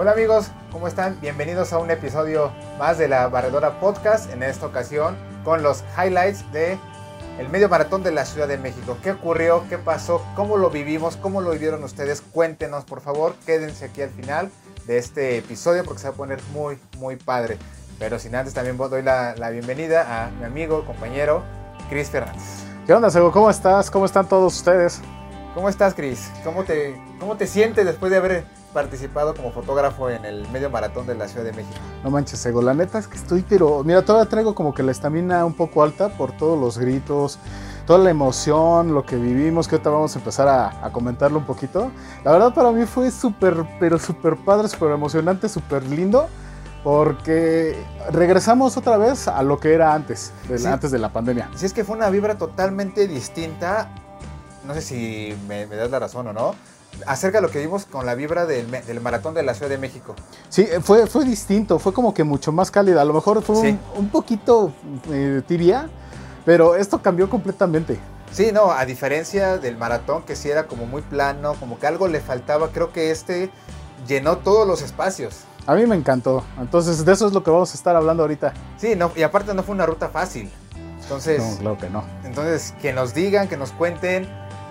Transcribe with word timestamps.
Hola 0.00 0.12
amigos, 0.12 0.52
¿cómo 0.70 0.86
están? 0.86 1.20
Bienvenidos 1.20 1.72
a 1.72 1.78
un 1.78 1.90
episodio 1.90 2.52
más 2.78 2.98
de 2.98 3.08
la 3.08 3.26
Barredora 3.26 3.80
Podcast, 3.80 4.32
en 4.32 4.44
esta 4.44 4.64
ocasión 4.64 5.16
con 5.42 5.64
los 5.64 5.82
highlights 5.98 6.52
de 6.52 6.78
el 7.40 7.48
medio 7.48 7.68
maratón 7.68 8.04
de 8.04 8.12
la 8.12 8.24
Ciudad 8.24 8.46
de 8.46 8.58
México. 8.58 8.96
¿Qué 9.02 9.10
ocurrió? 9.10 9.64
¿Qué 9.68 9.76
pasó? 9.76 10.24
¿Cómo 10.36 10.56
lo 10.56 10.70
vivimos? 10.70 11.16
¿Cómo 11.16 11.40
lo 11.40 11.50
vivieron 11.50 11.82
ustedes? 11.82 12.20
Cuéntenos, 12.20 12.84
por 12.84 13.00
favor. 13.00 13.34
Quédense 13.44 13.86
aquí 13.86 14.00
al 14.00 14.10
final 14.10 14.52
de 14.86 14.98
este 14.98 15.38
episodio 15.38 15.82
porque 15.82 16.00
se 16.00 16.06
va 16.06 16.14
a 16.14 16.16
poner 16.16 16.38
muy, 16.52 16.78
muy 16.98 17.16
padre. 17.16 17.58
Pero 17.98 18.20
sin 18.20 18.36
antes 18.36 18.54
también 18.54 18.76
doy 18.76 19.02
la, 19.02 19.34
la 19.34 19.50
bienvenida 19.50 20.26
a 20.26 20.30
mi 20.30 20.44
amigo, 20.44 20.86
compañero, 20.86 21.42
Cris 21.90 22.08
Fernández. 22.08 22.44
¿Qué 22.86 22.94
onda, 22.94 23.10
Sego? 23.10 23.32
¿Cómo 23.32 23.50
estás? 23.50 23.90
¿Cómo 23.90 24.06
están 24.06 24.28
todos 24.28 24.54
ustedes? 24.54 25.00
¿Cómo 25.54 25.68
estás, 25.68 25.92
Cris? 25.92 26.30
¿Cómo 26.44 26.62
te, 26.62 26.96
¿Cómo 27.18 27.36
te 27.36 27.48
sientes 27.48 27.84
después 27.84 28.12
de 28.12 28.18
haber 28.18 28.57
participado 28.72 29.34
como 29.34 29.50
fotógrafo 29.52 30.10
en 30.10 30.24
el 30.24 30.46
medio 30.48 30.70
maratón 30.70 31.06
de 31.06 31.14
la 31.14 31.26
Ciudad 31.28 31.44
de 31.44 31.52
México? 31.52 31.74
No 32.04 32.10
manches, 32.10 32.38
Sego, 32.38 32.62
la 32.62 32.74
neta 32.74 32.98
es 32.98 33.08
que 33.08 33.16
estoy, 33.16 33.44
pero 33.48 33.82
mira, 33.84 34.02
todavía 34.04 34.28
traigo 34.28 34.54
como 34.54 34.74
que 34.74 34.82
la 34.82 34.92
estamina 34.92 35.44
un 35.44 35.54
poco 35.54 35.82
alta 35.82 36.08
por 36.10 36.32
todos 36.32 36.58
los 36.58 36.78
gritos, 36.78 37.38
toda 37.86 37.98
la 37.98 38.10
emoción, 38.10 38.92
lo 38.94 39.04
que 39.06 39.16
vivimos, 39.16 39.66
que 39.68 39.76
ahorita 39.76 39.90
vamos 39.90 40.14
a 40.14 40.18
empezar 40.18 40.48
a, 40.48 40.84
a 40.84 40.92
comentarlo 40.92 41.38
un 41.38 41.44
poquito. 41.46 41.90
La 42.24 42.32
verdad 42.32 42.52
para 42.54 42.70
mí 42.72 42.84
fue 42.86 43.10
súper, 43.10 43.64
pero 43.80 43.98
súper 43.98 44.36
padre, 44.36 44.68
súper 44.68 44.90
emocionante, 44.92 45.48
súper 45.48 45.82
lindo. 45.84 46.28
Porque 46.84 47.76
regresamos 48.12 48.76
otra 48.76 48.96
vez 48.96 49.26
a 49.26 49.42
lo 49.42 49.58
que 49.58 49.74
era 49.74 49.92
antes, 49.94 50.32
de, 50.48 50.58
Sí. 50.58 50.66
antes 50.66 50.90
de 50.92 50.98
la 50.98 51.12
pandemia. 51.12 51.50
Si 51.56 51.66
es 51.66 51.72
que 51.72 51.84
fue 51.84 51.96
una 51.96 52.08
vibra 52.08 52.38
totalmente 52.38 53.08
distinta, 53.08 53.88
no 54.64 54.74
sé 54.74 54.80
si 54.82 55.36
me, 55.48 55.66
me 55.66 55.74
das 55.76 55.90
la 55.90 55.98
razón 55.98 56.28
o 56.28 56.32
no, 56.32 56.54
acerca 57.06 57.38
de 57.38 57.42
lo 57.46 57.50
que 57.50 57.60
vimos 57.60 57.84
con 57.86 58.06
la 58.06 58.14
vibra 58.14 58.44
del, 58.46 58.70
del 58.70 59.00
maratón 59.00 59.34
de 59.34 59.42
la 59.42 59.54
Ciudad 59.54 59.68
de 59.70 59.78
México. 59.78 60.14
Sí, 60.48 60.62
eh, 60.62 60.80
fue, 60.82 61.06
fue 61.06 61.24
distinto, 61.24 61.78
fue 61.78 61.92
como 61.92 62.12
que 62.14 62.24
mucho 62.24 62.50
más 62.52 62.70
cálida. 62.70 63.02
A 63.02 63.04
lo 63.04 63.14
mejor 63.14 63.42
fue 63.42 63.56
Sí. 63.56 63.78
un, 63.94 64.04
un 64.04 64.08
poquito 64.10 64.72
eh, 65.10 65.42
tibia, 65.46 65.88
pero 66.44 66.74
esto 66.74 67.00
cambió 67.02 67.28
completamente. 67.30 67.98
Sí, 68.32 68.50
no, 68.52 68.70
a 68.72 68.84
diferencia 68.84 69.56
del 69.58 69.76
maratón 69.78 70.22
que 70.22 70.36
sí 70.36 70.50
era 70.50 70.66
como 70.66 70.84
muy 70.86 71.00
plano, 71.02 71.54
como 71.58 71.78
que 71.78 71.86
algo 71.86 72.08
le 72.08 72.20
faltaba, 72.20 72.68
creo 72.72 72.92
que 72.92 73.10
este 73.10 73.50
llenó 74.06 74.38
todos 74.38 74.66
los 74.66 74.82
espacios. 74.82 75.40
A 75.66 75.74
mí 75.74 75.86
me 75.86 75.94
encantó. 75.96 76.42
Entonces, 76.60 77.04
de 77.04 77.12
eso 77.12 77.26
es 77.26 77.32
lo 77.32 77.42
que 77.42 77.50
vamos 77.50 77.72
a 77.72 77.74
estar 77.74 77.94
hablando 77.96 78.22
ahorita. 78.22 78.52
Sí, 78.78 78.96
no, 78.96 79.12
y 79.16 79.22
aparte 79.22 79.52
no 79.54 79.62
fue 79.62 79.74
una 79.74 79.86
ruta 79.86 80.08
fácil. 80.08 80.50
Entonces, 81.02 81.42
No, 81.42 81.56
claro 81.58 81.78
que 81.78 81.90
no. 81.90 82.04
entonces 82.24 82.74
que 82.82 82.92
nos 82.92 83.14
digan, 83.14 83.48
que 83.48 83.56
nos 83.56 83.72
cuenten, 83.72 84.28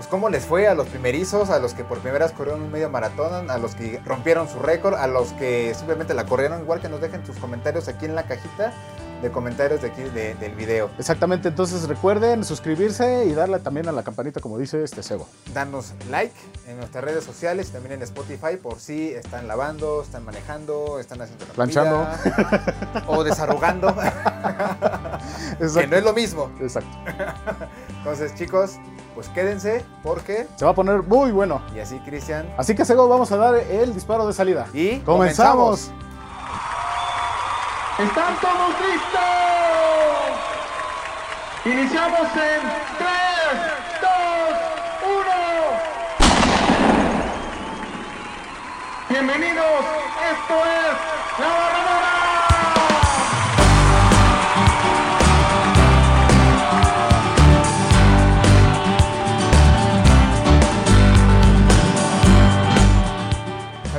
pues 0.07 0.12
cómo 0.12 0.29
les 0.29 0.45
fue 0.45 0.68
a 0.68 0.73
los 0.73 0.88
primerizos, 0.88 1.50
a 1.50 1.59
los 1.59 1.73
que 1.73 1.84
por 1.84 2.00
primera 2.00 2.25
vez 2.25 2.34
corrieron 2.34 2.62
un 2.62 2.72
medio 2.72 2.90
maratón, 2.90 3.51
a 3.51 3.57
los 3.57 3.75
que 3.75 4.00
rompieron 4.06 4.47
su 4.47 4.59
récord, 4.59 4.95
a 4.95 5.06
los 5.07 5.34
que 5.34 5.73
simplemente 5.75 6.13
la 6.13 6.25
corrieron, 6.25 6.62
igual 6.62 6.79
que 6.79 6.88
nos 6.90 7.01
dejen 7.01 7.25
sus 7.25 7.35
comentarios 7.38 7.88
aquí 7.90 8.06
en 8.06 8.16
la 8.16 8.23
cajita 8.23 8.72
de 9.22 9.31
comentarios 9.31 9.81
de 9.81 9.88
aquí 9.88 10.03
de- 10.03 10.35
del 10.35 10.53
video. 10.53 10.91
Exactamente, 11.00 11.47
entonces 11.50 11.88
recuerden 11.90 12.44
suscribirse 12.45 13.25
y 13.25 13.34
darle 13.34 13.59
también 13.59 13.88
a 13.90 13.91
la 13.91 14.03
campanita, 14.03 14.40
como 14.40 14.57
dice 14.59 14.84
este 14.84 15.01
Sego. 15.03 15.28
Danos 15.53 15.94
like 16.12 16.34
en 16.68 16.78
nuestras 16.78 17.03
redes 17.03 17.24
sociales 17.24 17.69
y 17.69 17.72
también 17.74 17.94
en 17.94 18.03
Spotify 18.03 18.57
por 18.62 18.79
si 18.79 19.09
están 19.09 19.47
lavando, 19.47 20.03
están 20.03 20.24
manejando, 20.24 21.00
están 21.00 21.19
haciendo 21.22 21.45
la 21.47 21.53
Planchando. 21.53 22.07
comida, 22.24 23.03
o 23.07 23.24
desarrugando, 23.24 23.95
que 25.75 25.88
no 25.88 25.95
es 25.97 26.03
lo 26.03 26.13
mismo. 26.13 26.51
Exacto. 26.62 26.95
Entonces, 27.97 28.35
chicos, 28.35 28.75
pues 29.17 29.29
quédense 29.29 29.83
porque 30.03 30.45
Se 30.57 30.63
va 30.63 30.69
a 30.69 30.75
poner 30.75 31.01
muy 31.01 31.31
bueno. 31.31 31.59
y 31.75 31.79
así 31.79 31.97
Cristian 32.01 32.53
Así 32.55 32.75
que 32.75 32.85
Sego, 32.85 33.07
vamos 33.07 33.31
a 33.31 33.38
dar 33.38 33.55
el 33.55 33.91
disparo 33.95 34.28
de 34.28 34.33
salida. 34.33 34.67
y 34.75 35.00
¡Comenzamos! 35.00 35.89
¿Están 37.97 38.35
todos 38.39 38.69
listos? 38.79 39.22
Iniciamos 41.66 42.22
en 42.22 42.61
3, 43.00 43.09
2, 44.01 44.11
1. 45.01 45.25
Bienvenidos, 49.09 49.66
esto 50.31 50.53
es 50.53 51.39
La 51.39 51.47
Barradora. 51.47 51.76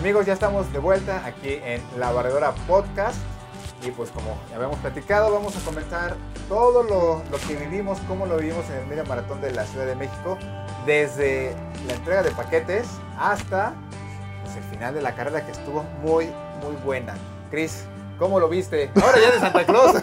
Amigos, 0.08 0.24
ya 0.24 0.32
estamos 0.32 0.72
de 0.72 0.78
vuelta 0.78 1.22
aquí 1.26 1.60
en 1.62 1.82
La 1.98 2.10
Barredora 2.10 2.52
Podcast. 2.66 3.18
Y 3.86 3.90
pues 3.90 4.10
como 4.10 4.38
ya 4.48 4.56
habíamos 4.56 4.78
platicado, 4.78 5.30
vamos 5.30 5.54
a 5.54 5.60
comentar 5.60 6.16
todo 6.48 6.82
lo, 6.82 7.22
lo 7.30 7.38
que 7.46 7.56
vivimos, 7.56 7.98
cómo 8.08 8.24
lo 8.24 8.38
vivimos 8.38 8.64
en 8.70 8.76
el 8.76 8.86
medio 8.86 9.04
maratón 9.04 9.42
de 9.42 9.50
la 9.50 9.66
Ciudad 9.66 9.84
de 9.84 9.94
México, 9.96 10.38
desde 10.86 11.54
la 11.86 11.92
entrega 11.92 12.22
de 12.22 12.30
paquetes 12.30 12.88
hasta 13.18 13.74
pues, 14.42 14.56
el 14.56 14.62
final 14.70 14.94
de 14.94 15.02
la 15.02 15.14
carrera 15.14 15.44
que 15.44 15.52
estuvo 15.52 15.82
muy, 16.00 16.24
muy 16.62 16.74
buena. 16.86 17.14
Chris, 17.50 17.84
¿cómo 18.18 18.40
lo 18.40 18.48
viste? 18.48 18.90
Ahora 18.94 19.18
ya 19.20 19.32
de 19.32 19.40
Santa 19.40 19.66
Claus. 19.66 20.02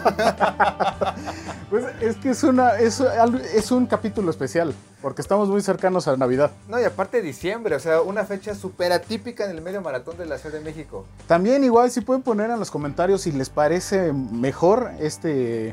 Pues 1.68 1.84
es 2.00 2.16
que 2.18 2.30
es, 2.30 2.44
una, 2.44 2.78
es, 2.78 3.72
un 3.72 3.86
capítulo 3.86 4.30
especial, 4.30 4.72
porque 5.02 5.20
estamos 5.20 5.48
muy 5.48 5.60
cercanos 5.62 6.06
a 6.06 6.16
Navidad. 6.16 6.52
No, 6.68 6.80
y 6.80 6.84
aparte 6.84 7.20
diciembre, 7.20 7.74
o 7.74 7.80
sea, 7.80 8.02
una 8.02 8.24
fecha 8.24 8.54
súper 8.54 8.92
atípica 8.92 9.44
en 9.44 9.50
el 9.50 9.60
medio 9.60 9.80
maratón 9.82 10.16
de 10.16 10.26
la 10.26 10.38
Ciudad 10.38 10.58
de 10.58 10.64
México. 10.64 11.06
También 11.26 11.64
igual 11.64 11.90
si 11.90 12.02
pueden 12.02 12.22
poner 12.22 12.50
en 12.50 12.60
los 12.60 12.70
comentarios 12.70 13.22
si 13.22 13.32
les 13.32 13.50
parece 13.50 14.12
mejor 14.12 14.92
este, 15.00 15.70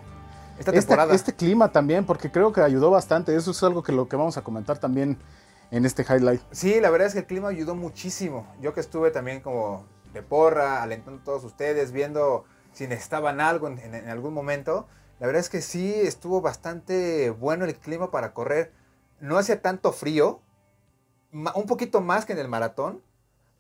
Esta 0.58 0.72
este, 0.72 0.72
temporada. 0.72 1.14
este 1.14 1.34
clima 1.36 1.72
también, 1.72 2.08
porque 2.08 2.32
creo 2.32 2.52
que 2.52 2.62
ayudó 2.62 2.90
bastante. 2.90 3.36
Eso 3.36 3.52
es 3.52 3.62
algo 3.62 3.84
que 3.84 3.92
lo 3.92 4.08
que 4.10 4.16
vamos 4.16 4.38
a 4.38 4.42
comentar 4.42 4.80
también 4.80 5.20
en 5.70 5.86
este 5.86 6.04
highlight. 6.04 6.42
Sí, 6.52 6.80
la 6.82 6.90
verdad 6.90 7.08
es 7.08 7.14
que 7.14 7.20
el 7.20 7.26
clima 7.28 7.50
ayudó 7.50 7.76
muchísimo. 7.76 8.48
Yo 8.62 8.74
que 8.74 8.80
estuve 8.80 9.12
también 9.12 9.42
como 9.42 9.86
de 10.14 10.22
porra, 10.24 10.84
alentando 10.84 11.22
a 11.22 11.24
todos 11.24 11.44
ustedes, 11.44 11.92
viendo 11.92 12.46
si 12.72 12.88
necesitaban 12.88 13.42
algo 13.42 13.68
en, 13.68 13.80
en- 13.80 14.10
algún 14.10 14.34
momento. 14.34 14.88
La 15.20 15.28
verdad 15.28 15.42
es 15.42 15.50
que 15.50 15.62
sí 15.62 15.94
estuvo 15.94 16.42
bastante 16.42 17.30
bueno 17.30 17.66
el 17.66 17.76
clima 17.76 18.12
para 18.12 18.34
correr. 18.34 18.72
No 19.20 19.38
hacía 19.38 19.62
tanto 19.62 19.92
frío, 19.94 20.42
un 21.32 21.66
poquito 21.68 22.02
más 22.02 22.26
que 22.26 22.34
en 22.34 22.40
el 22.40 22.48
maratón, 22.48 23.02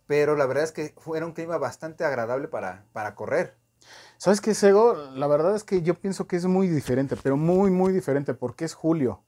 pero 0.08 0.36
la 0.36 0.46
verdad 0.46 0.64
es 0.66 0.72
que 0.72 0.94
era 1.16 1.26
un 1.26 1.34
clima 1.34 1.58
bastante 1.58 2.06
agradable 2.06 2.48
para, 2.48 2.86
para 2.94 3.16
correr. 3.16 3.56
¿Sabes 4.18 4.42
qué, 4.42 4.54
Sego? 4.54 4.94
La 5.16 5.28
verdad 5.28 5.56
es 5.56 5.64
que 5.64 5.82
yo 5.82 5.96
pienso 5.96 6.28
que 6.28 6.36
es 6.36 6.46
muy 6.46 6.68
diferente, 6.68 7.16
pero 7.22 7.38
muy, 7.38 7.72
muy 7.72 7.92
diferente, 7.94 8.34
porque 8.34 8.66
es 8.66 8.74
julio. 8.74 9.24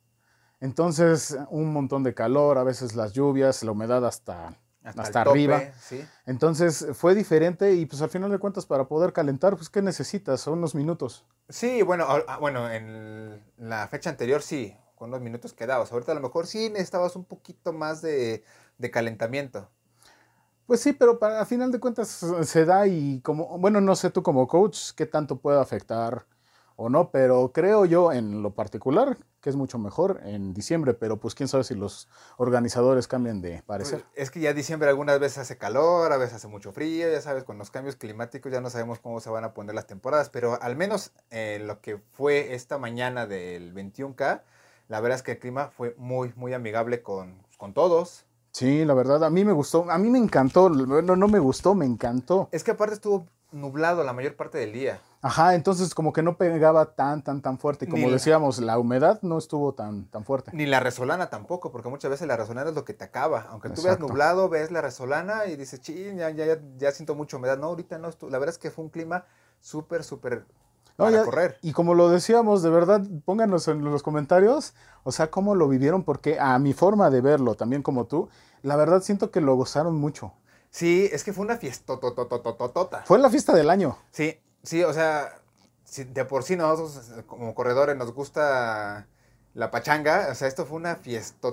Entonces, 0.61 1.37
un 1.49 1.73
montón 1.73 2.03
de 2.03 2.13
calor, 2.13 2.57
a 2.57 2.63
veces 2.63 2.95
las 2.95 3.13
lluvias, 3.13 3.63
la 3.63 3.71
humedad 3.71 4.05
hasta, 4.05 4.57
Hasta, 4.85 5.01
hasta, 5.01 5.19
el 5.19 5.25
tope, 5.25 5.39
arriba. 5.39 5.63
Sí. 5.81 6.05
Entonces, 6.25 6.87
fue 6.93 7.15
diferente 7.15 7.73
y 7.73 7.85
pues 7.85 8.01
al 8.01 8.09
final 8.09 8.31
de 8.31 8.37
cuentas, 8.37 8.65
para 8.65 8.87
poder 8.87 9.13
calentar, 9.13 9.55
pues 9.55 9.69
¿qué 9.69 9.81
necesitas? 9.81 10.41
Son 10.41 10.59
unos 10.59 10.75
minutos. 10.75 11.25
Sí, 11.49 11.81
bueno, 11.81 12.07
bueno, 12.39 12.71
en 12.71 13.43
la 13.57 13.87
fecha 13.87 14.11
anterior 14.11 14.41
sí, 14.41 14.77
con 14.95 15.09
unos 15.09 15.21
minutos 15.21 15.53
quedabas. 15.53 15.91
Ahorita 15.91 16.11
a 16.11 16.15
lo 16.15 16.21
mejor 16.21 16.47
sí 16.47 16.69
necesitabas 16.69 17.15
un 17.15 17.25
poquito 17.25 17.73
más 17.73 18.01
de, 18.01 18.43
de 18.77 18.91
calentamiento. 18.91 19.69
Pues 20.67 20.81
sí, 20.81 20.93
pero 20.93 21.19
para 21.19 21.39
al 21.39 21.45
final 21.45 21.71
de 21.71 21.79
cuentas 21.79 22.25
se 22.41 22.65
da 22.65 22.87
y 22.87 23.21
como, 23.21 23.57
bueno, 23.59 23.81
no 23.81 23.95
sé 23.95 24.09
tú 24.09 24.23
como 24.23 24.47
coach 24.47 24.91
qué 24.95 25.05
tanto 25.05 25.37
puede 25.37 25.59
afectar 25.59 26.25
o 26.75 26.89
no, 26.89 27.09
pero 27.11 27.51
creo 27.53 27.85
yo 27.85 28.11
en 28.11 28.41
lo 28.41 28.53
particular 28.53 29.17
que 29.45 29.51
es 29.51 29.55
mucho 29.55 29.77
mejor 29.77 30.21
en 30.23 30.55
diciembre, 30.55 30.95
pero 30.95 31.17
pues 31.17 31.35
quién 31.35 31.47
sabe 31.47 31.63
si 31.63 31.75
los 31.75 32.07
organizadores 32.37 33.07
cambian 33.07 33.41
de 33.41 33.61
parecer. 33.61 34.01
Pues, 34.01 34.23
Es 34.23 34.31
que 34.31 34.39
ya 34.39 34.55
diciembre 34.55 34.89
algunas 34.89 35.19
veces 35.19 35.37
hace 35.37 35.59
calor, 35.59 36.11
a 36.11 36.17
veces 36.17 36.37
hace 36.37 36.47
mucho 36.47 36.71
frío, 36.71 37.11
ya 37.11 37.21
sabes, 37.21 37.43
con 37.43 37.59
los 37.59 37.69
cambios 37.69 37.95
climáticos 37.95 38.51
ya 38.51 38.59
no 38.59 38.71
sabemos 38.71 38.97
cómo 38.97 39.19
se 39.19 39.29
van 39.29 39.43
a 39.43 39.53
poner 39.53 39.75
las 39.75 39.85
temporadas, 39.85 40.31
pero 40.31 40.59
al 40.59 40.75
menos 40.75 41.11
eh, 41.29 41.61
lo 41.63 41.79
que 41.79 42.01
fue 42.13 42.55
esta 42.55 42.79
mañana 42.79 43.27
del 43.27 43.75
21K, 43.75 44.41
la 44.87 44.99
verdad 44.99 45.17
es 45.17 45.21
que 45.21 45.33
el 45.33 45.39
clima 45.39 45.67
fue 45.67 45.93
muy, 45.99 46.33
muy 46.35 46.55
amigable 46.55 47.03
con, 47.03 47.35
con 47.59 47.75
todos. 47.75 48.25
Sí, 48.49 48.83
la 48.83 48.95
verdad, 48.95 49.23
a 49.23 49.29
mí 49.29 49.45
me 49.45 49.51
gustó, 49.51 49.91
a 49.91 49.99
mí 49.99 50.09
me 50.09 50.17
encantó, 50.17 50.71
bueno, 50.71 51.15
no 51.15 51.27
me 51.27 51.37
gustó, 51.37 51.75
me 51.75 51.85
encantó. 51.85 52.49
Es 52.51 52.63
que 52.63 52.71
aparte 52.71 52.95
estuvo 52.95 53.27
nublado 53.55 54.03
la 54.03 54.13
mayor 54.13 54.35
parte 54.35 54.57
del 54.57 54.73
día. 54.73 54.99
Ajá, 55.21 55.55
entonces 55.55 55.95
como 55.95 56.13
que 56.13 56.21
no 56.21 56.37
pegaba 56.37 56.93
tan, 56.93 57.23
tan, 57.23 57.41
tan 57.41 57.57
fuerte. 57.57 57.87
Como 57.87 58.07
la- 58.07 58.13
decíamos, 58.13 58.59
la 58.59 58.77
humedad 58.77 59.19
no 59.23 59.37
estuvo 59.39 59.73
tan, 59.73 60.05
tan 60.05 60.23
fuerte. 60.23 60.51
Ni 60.53 60.65
la 60.67 60.79
resolana 60.79 61.29
tampoco, 61.31 61.71
porque 61.71 61.89
muchas 61.89 62.11
veces 62.11 62.27
la 62.27 62.37
resolana 62.37 62.69
es 62.69 62.75
lo 62.75 62.85
que 62.85 62.93
te 62.93 63.03
acaba. 63.05 63.47
Aunque 63.49 63.69
tú 63.69 63.81
veas 63.81 63.99
nublado, 63.99 64.49
ves 64.49 64.69
la 64.71 64.81
resolana 64.81 65.45
y 65.47 65.55
dices, 65.55 65.81
ching, 65.81 66.17
ya, 66.17 66.29
ya, 66.29 66.45
ya, 66.45 66.59
ya 66.77 66.91
siento 66.91 67.15
mucha 67.15 67.37
humedad. 67.37 67.57
No, 67.57 67.67
ahorita 67.67 67.97
no. 67.97 68.09
La 68.29 68.37
verdad 68.37 68.49
es 68.49 68.57
que 68.59 68.69
fue 68.69 68.83
un 68.83 68.91
clima 68.91 69.25
súper, 69.61 70.03
súper 70.03 70.45
No, 70.97 71.05
para 71.05 71.11
ya- 71.17 71.23
correr. 71.23 71.57
Y 71.63 71.71
como 71.73 71.95
lo 71.95 72.09
decíamos, 72.09 72.61
de 72.61 72.69
verdad, 72.69 73.01
pónganos 73.25 73.67
en 73.67 73.83
los 73.83 74.03
comentarios, 74.03 74.75
o 75.03 75.11
sea, 75.11 75.31
cómo 75.31 75.55
lo 75.55 75.67
vivieron, 75.67 76.03
porque 76.03 76.39
a 76.39 76.59
mi 76.59 76.73
forma 76.73 77.09
de 77.09 77.21
verlo, 77.21 77.55
también 77.55 77.81
como 77.81 78.05
tú, 78.05 78.29
la 78.61 78.75
verdad 78.75 79.01
siento 79.01 79.31
que 79.31 79.41
lo 79.41 79.55
gozaron 79.55 79.95
mucho. 79.95 80.33
Sí, 80.75 81.07
es 81.13 81.23
que 81.23 81.31
fue 81.31 81.45
una 81.45 81.55
fiesta. 81.55 81.97
Fue 83.05 83.17
la 83.17 83.29
fiesta 83.29 83.53
del 83.53 83.69
año. 83.69 83.97
Sí, 84.11 84.37
sí, 84.61 84.83
o 84.83 84.91
sea, 84.91 85.39
de 85.95 86.25
por 86.25 86.43
sí 86.43 86.57
nosotros 86.57 87.23
como 87.27 87.55
corredores 87.55 87.95
nos 87.95 88.13
gusta 88.13 89.07
la 89.53 89.71
pachanga, 89.71 90.27
o 90.31 90.35
sea, 90.35 90.49
esto 90.49 90.65
fue 90.65 90.75
una 90.75 90.97
fiesta. 90.97 91.47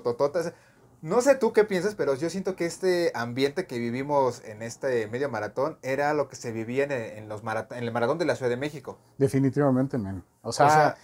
No 1.03 1.21
sé 1.21 1.37
tú 1.37 1.53
qué 1.53 1.63
piensas, 1.63 1.95
pero 1.95 2.15
yo 2.17 2.31
siento 2.31 2.57
que 2.57 2.67
este 2.67 3.13
ambiente 3.15 3.69
que 3.69 3.79
vivimos 3.79 4.43
en 4.45 4.61
este 4.61 5.07
medio 5.07 5.29
maratón 5.29 5.79
era 5.83 6.15
lo 6.15 6.29
que 6.29 6.35
se 6.35 6.51
vivía 6.51 6.83
en 6.85 7.29
los 7.29 7.45
marat- 7.45 7.71
en 7.77 7.85
el 7.85 7.93
maratón 7.93 8.19
de 8.19 8.25
la 8.25 8.35
Ciudad 8.35 8.51
de 8.51 8.57
México. 8.57 8.99
Definitivamente, 9.19 9.99
men. 9.99 10.25
O 10.43 10.51
sea, 10.53 10.67
O 10.67 10.71
sea- 10.71 10.97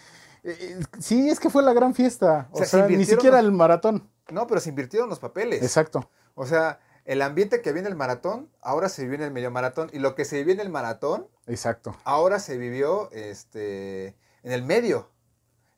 eh, 0.43 0.57
eh, 0.61 0.81
sí, 0.99 1.29
es 1.31 1.39
que 1.39 1.51
fue 1.51 1.63
la 1.63 1.73
gran 1.73 1.95
fiesta. 1.95 2.49
O 2.51 2.57
O 2.57 2.59
sea, 2.59 2.67
sea, 2.67 2.87
se 2.89 2.97
ni 2.97 3.05
siquiera 3.05 3.37
los- 3.37 3.47
el 3.47 3.53
maratón. 3.53 4.09
No, 4.33 4.49
pero 4.49 4.61
se 4.61 4.71
invirtieron 4.71 5.09
los 5.09 5.21
papeles. 5.21 5.63
Exacto. 5.63 6.11
O 6.35 6.47
sea, 6.47 6.81
el 7.09 7.23
ambiente 7.23 7.63
que 7.63 7.71
en 7.71 7.87
el 7.87 7.97
maratón, 7.97 8.51
ahora 8.61 8.91
se 8.91 9.03
vivió 9.03 9.17
en 9.17 9.23
el 9.23 9.31
medio 9.31 9.51
maratón. 9.51 9.89
Y 9.95 9.99
lo 9.99 10.15
que 10.15 10.27
se 10.27 10.37
vivió 10.37 10.53
en 10.53 10.61
el 10.61 10.69
maratón, 10.69 11.27
Exacto. 11.47 11.97
ahora 12.05 12.39
se 12.39 12.59
vivió 12.59 13.11
este, 13.13 14.09
en 14.43 14.53
el 14.53 14.63
medio. 14.63 15.09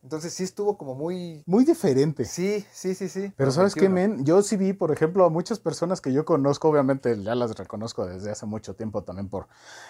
Entonces 0.03 0.35
sí 0.35 0.43
estuvo 0.43 0.77
como 0.77 0.97
muy... 0.97 1.44
Muy 1.47 1.65
diferente. 1.65 2.25
Sí, 2.25 2.67
sí, 2.73 2.97
sí, 2.97 3.09
sí. 3.09 3.32
Pero 3.37 3.53
¿sabes 3.53 3.75
qué, 3.75 3.88
21. 3.88 4.17
men? 4.17 4.25
Yo 4.25 4.43
sí 4.43 4.56
vi, 4.56 4.73
por 4.73 4.91
ejemplo, 4.91 5.25
a 5.25 5.29
muchas 5.31 5.61
personas 5.61 6.00
que 6.00 6.12
yo 6.12 6.25
conozco, 6.25 6.69
obviamente 6.69 7.23
ya 7.23 7.37
las 7.37 7.56
reconozco 7.56 8.06
desde 8.06 8.33
hace 8.33 8.47
mucho 8.47 8.75
tiempo 8.75 9.05
también 9.05 9.29
por 9.29 9.47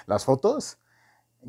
las 0.07 0.27
fotos, 0.27 0.77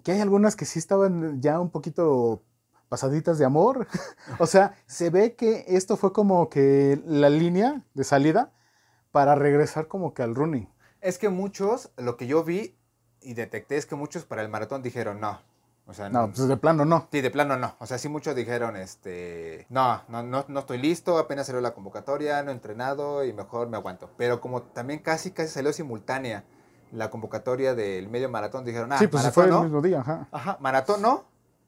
que 0.06 0.14
hay 0.14 0.22
algunas 0.22 0.56
que 0.56 0.64
sí 0.64 0.80
estaban 0.80 1.42
ya 1.42 1.60
un 1.60 1.70
poquito 1.70 2.44
pasaditas 2.88 3.38
de 3.40 3.44
amor. 3.44 3.88
o 4.40 4.48
sea, 4.48 4.74
se 4.86 5.10
ve 5.10 5.36
que 5.36 5.66
esto 5.68 5.98
fue 5.98 6.14
como 6.14 6.48
que 6.48 7.04
la 7.06 7.30
línea 7.30 7.84
de 7.94 8.06
salida 8.06 8.54
para 9.12 9.36
regresar 9.36 9.88
como 9.88 10.14
que 10.14 10.24
al 10.24 10.36
running. 10.36 10.70
Es 11.02 11.18
que 11.18 11.30
muchos, 11.30 11.92
lo 11.98 12.18
que 12.18 12.28
yo 12.28 12.44
vi 12.44 12.76
y 13.22 13.34
detecté 13.34 13.78
es 13.78 13.86
que 13.86 13.96
muchos 13.96 14.26
para 14.26 14.42
el 14.42 14.50
maratón 14.50 14.82
dijeron 14.82 15.20
no. 15.20 15.42
O 15.88 15.94
sea, 15.94 16.10
No, 16.10 16.28
pues 16.32 16.48
de 16.48 16.58
plano 16.58 16.86
no. 16.86 17.08
Sí, 17.12 17.22
de 17.22 17.32
plano 17.32 17.58
no. 17.58 17.76
O 17.80 17.86
sea, 17.86 17.98
sí 17.98 18.08
muchos 18.08 18.36
dijeron, 18.36 18.78
este, 18.78 19.66
no, 19.70 20.02
no, 20.08 20.24
no, 20.24 20.46
no 20.48 20.60
estoy 20.60 20.78
listo, 20.78 21.18
apenas 21.18 21.48
salió 21.48 21.60
la 21.60 21.74
convocatoria, 21.74 22.42
no 22.44 22.52
he 22.52 22.54
entrenado 22.54 23.26
y 23.26 23.34
mejor 23.34 23.68
me 23.68 23.78
aguanto. 23.78 24.10
Pero 24.18 24.40
como 24.40 24.62
también 24.62 25.00
casi, 25.00 25.32
casi 25.32 25.50
salió 25.50 25.74
simultánea 25.74 26.46
la 26.92 27.10
convocatoria 27.10 27.74
del 27.74 28.10
medio 28.10 28.30
maratón, 28.30 28.64
dijeron, 28.64 28.92
ah, 28.94 28.98
sí, 29.00 29.08
pues 29.08 29.24
maratón 29.24 29.34
fue 29.34 29.44
el 29.46 29.50
no. 29.52 29.64
mismo 29.64 29.82
día, 29.82 30.02
ajá. 30.02 30.28
Ajá, 30.32 30.58
maratón 30.62 31.02
no, 31.02 31.26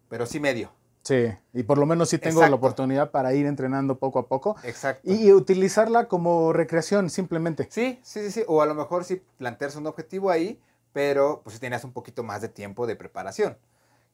pero 0.09 0.25
sí 0.25 0.39
medio. 0.39 0.69
Sí, 1.03 1.35
y 1.51 1.63
por 1.63 1.77
lo 1.77 1.85
menos 1.85 2.09
sí 2.09 2.17
tengo 2.17 2.41
la 2.41 2.55
oportunidad 2.55 3.11
para 3.11 3.33
ir 3.33 3.45
entrenando 3.45 4.00
poco 4.00 4.19
a 4.19 4.27
poco 4.27 4.55
Exacto. 4.63 5.01
y, 5.03 5.27
y 5.27 5.33
utilizarla 5.33 6.07
como 6.07 6.53
recreación 6.53 7.09
simplemente. 7.09 7.67
Sí, 7.69 8.00
sí, 8.03 8.21
sí, 8.21 8.31
sí. 8.31 8.44
O 8.47 8.61
a 8.61 8.65
lo 8.65 8.73
mejor 8.73 9.03
sí 9.03 9.21
plantearse 9.38 9.77
un 9.77 9.88
objetivo 9.88 10.31
ahí, 10.31 10.61
pero 10.94 11.41
pues 11.44 11.55
sí 11.55 11.59
tenías 11.59 11.83
un 11.83 11.91
poquito 11.91 12.23
más 12.23 12.41
de 12.41 12.47
tiempo 12.47 12.88
de 12.88 12.95
preparación. 12.95 13.57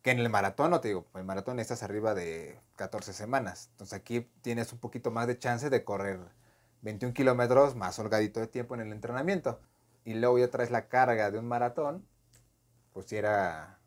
Que 0.02 0.12
en 0.12 0.20
el 0.20 0.30
maratón, 0.30 0.72
no 0.72 0.80
te 0.80 0.88
digo, 0.88 1.06
el 1.14 1.26
maratón 1.26 1.60
estás 1.60 1.84
arriba 1.84 2.16
de 2.16 2.60
14 2.76 3.14
semanas. 3.14 3.68
Entonces 3.74 3.94
aquí 3.94 4.28
tienes 4.42 4.74
un 4.74 4.80
poquito 4.80 5.12
más 5.12 5.28
de 5.28 5.38
chance 5.38 5.70
de 5.70 5.84
correr 5.84 6.20
21 6.82 7.14
kilómetros 7.14 7.76
más 7.76 8.00
holgadito 8.00 8.40
de 8.40 8.48
tiempo 8.48 8.76
en 8.76 8.82
el 8.82 8.94
entrenamiento. 8.94 9.60
Y 10.06 10.16
luego 10.16 10.40
ya 10.40 10.50
traes 10.50 10.72
la 10.72 10.88
carga 10.88 11.30
de 11.30 11.38
un 11.38 11.48
maratón, 11.48 12.08
pues 12.94 13.06
sí 13.08 13.18
era... 13.18 13.79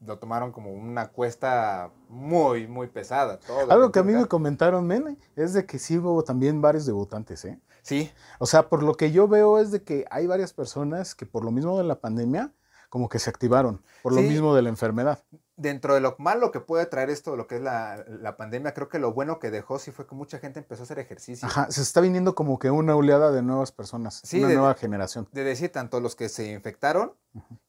Lo 0.00 0.18
tomaron 0.18 0.52
como 0.52 0.72
una 0.72 1.08
cuesta 1.08 1.90
muy, 2.08 2.66
muy 2.68 2.86
pesada. 2.86 3.38
todo 3.40 3.70
Algo 3.70 3.90
que 3.90 3.98
a 3.98 4.02
mí 4.02 4.12
21K. 4.12 4.20
me 4.20 4.26
comentaron, 4.26 4.86
men, 4.86 5.18
es 5.34 5.52
de 5.54 5.66
que 5.66 5.78
sí 5.78 5.98
hubo 5.98 6.22
también 6.22 6.60
varios 6.60 6.86
debutantes, 6.86 7.44
¿eh? 7.44 7.60
Sí, 7.82 8.12
O 8.38 8.46
sea, 8.46 8.68
por 8.68 8.82
lo 8.82 8.94
que 8.94 9.12
yo 9.12 9.28
veo 9.28 9.58
es 9.58 9.70
de 9.70 9.82
que 9.82 10.04
hay 10.10 10.26
varias 10.26 10.52
personas 10.52 11.14
que 11.14 11.24
por 11.26 11.42
lo 11.44 11.50
mismo 11.50 11.78
de 11.78 11.84
la 11.84 12.00
pandemia, 12.00 12.52
como 12.90 13.08
que 13.08 13.18
se 13.18 13.30
activaron, 13.30 13.82
por 14.02 14.12
lo 14.12 14.20
mismo 14.20 14.54
de 14.54 14.62
la 14.62 14.68
enfermedad. 14.68 15.24
Dentro 15.58 15.92
de 15.94 16.00
lo 16.00 16.14
malo 16.18 16.50
que 16.52 16.60
puede 16.60 16.86
traer 16.86 17.10
esto, 17.10 17.36
lo 17.36 17.46
que 17.46 17.56
es 17.56 17.60
la, 17.60 18.02
la 18.08 18.36
pandemia, 18.36 18.72
creo 18.72 18.88
que 18.88 18.98
lo 18.98 19.12
bueno 19.12 19.38
que 19.38 19.50
dejó 19.50 19.78
sí 19.78 19.90
fue 19.90 20.06
que 20.06 20.14
mucha 20.14 20.38
gente 20.38 20.60
empezó 20.60 20.82
a 20.82 20.84
hacer 20.84 20.98
ejercicio. 20.98 21.46
Ajá, 21.46 21.70
se 21.70 21.82
está 21.82 22.00
viniendo 22.00 22.34
como 22.34 22.58
que 22.58 22.70
una 22.70 22.94
oleada 22.96 23.30
de 23.32 23.42
nuevas 23.42 23.72
personas, 23.72 24.20
Sí, 24.24 24.38
una 24.38 24.48
de- 24.48 24.54
nueva 24.54 24.74
generación. 24.74 25.28
De 25.32 25.44
decir, 25.44 25.70
tanto 25.70 26.00
los 26.00 26.16
que 26.16 26.28
se 26.30 26.50
infectaron 26.52 27.12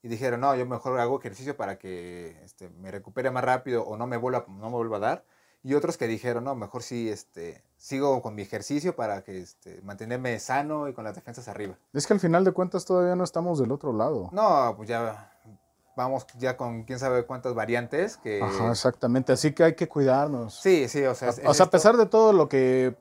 y 0.02 0.08
dijeron, 0.08 0.40
no, 0.42 0.56
yo 0.56 0.66
mejor 0.66 1.00
hago 1.00 1.20
ejercicio 1.20 1.58
para 1.58 1.78
que 1.78 2.42
este, 2.46 2.70
me 2.70 2.92
recupere 2.92 3.32
más 3.32 3.44
rápido 3.44 3.84
o 3.84 3.98
no 3.98 4.08
me 4.08 4.18
vuelva, 4.18 4.46
no 4.48 4.70
me 4.70 4.76
vuelva 4.78 4.98
a 4.98 5.00
dar. 5.02 5.26
Y 5.62 5.74
otros 5.74 5.98
que 5.98 6.08
dijeron, 6.08 6.46
no, 6.46 6.56
mejor 6.56 6.84
sí 6.84 7.10
este, 7.10 7.62
sigo 7.76 8.22
con 8.22 8.34
mi 8.34 8.44
ejercicio 8.44 8.96
para 8.96 9.24
que 9.26 9.40
este, 9.40 9.82
mantenerme 9.82 10.40
sano 10.40 10.88
y 10.88 10.94
con 10.94 11.04
las 11.04 11.16
defensas 11.16 11.50
arriba. 11.50 11.76
Es 11.92 12.08
que 12.08 12.14
al 12.14 12.22
final 12.22 12.46
de 12.46 12.54
cuentas 12.54 12.86
todavía 12.86 13.16
no 13.18 13.26
estamos 13.26 13.60
del 13.60 13.74
otro 13.74 13.92
lado. 13.92 14.30
No, 14.32 14.74
pues 14.78 14.88
ya 14.88 15.29
vamos 15.96 16.26
ya 16.38 16.56
con 16.56 16.84
quién 16.84 16.98
sabe 17.00 17.26
cuántas 17.26 17.54
variantes 17.54 18.18
que... 18.18 18.42
Ajá, 18.42 18.72
exactamente, 18.72 19.34
así 19.34 19.54
que 19.54 19.64
hay 19.64 19.76
que 19.76 19.88
cuidarnos. 19.90 20.54
Sí, 20.62 20.88
sí, 20.88 21.04
o 21.04 21.14
sea... 21.16 21.30
es- 21.30 21.42
o 21.46 21.54
sea, 21.54 21.66
a 21.66 21.70
pesar 21.70 21.98
de 21.98 22.06
todo 22.06 22.32
lo 22.34 22.48
que, 22.48 22.96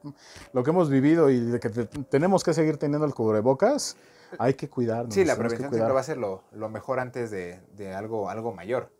lo 0.53 0.63
que 0.65 0.71
hemos 0.71 0.91
vivido 0.91 1.31
y 1.31 1.39
de 1.41 1.61
que 1.61 1.69
te- 1.71 1.85
tenemos 1.87 2.43
que 2.43 2.53
seguir 2.55 2.77
teniendo 2.77 3.07
el 3.07 3.15
cubrebocas, 3.15 3.97
hay 4.39 4.55
que 4.55 4.69
cuidarnos. 4.69 5.15
Sí, 5.15 5.25
la 5.25 5.37
prevención 5.37 5.71
siempre 5.71 5.93
va 5.93 6.01
a 6.01 6.05
ser 6.05 6.17
lo, 6.19 6.43
lo 6.53 6.69
mejor 6.69 6.99
antes 7.01 7.31
de, 7.31 7.61
de 7.77 7.95
algo, 7.95 8.29
algo 8.31 8.53
mayor. 8.53 8.93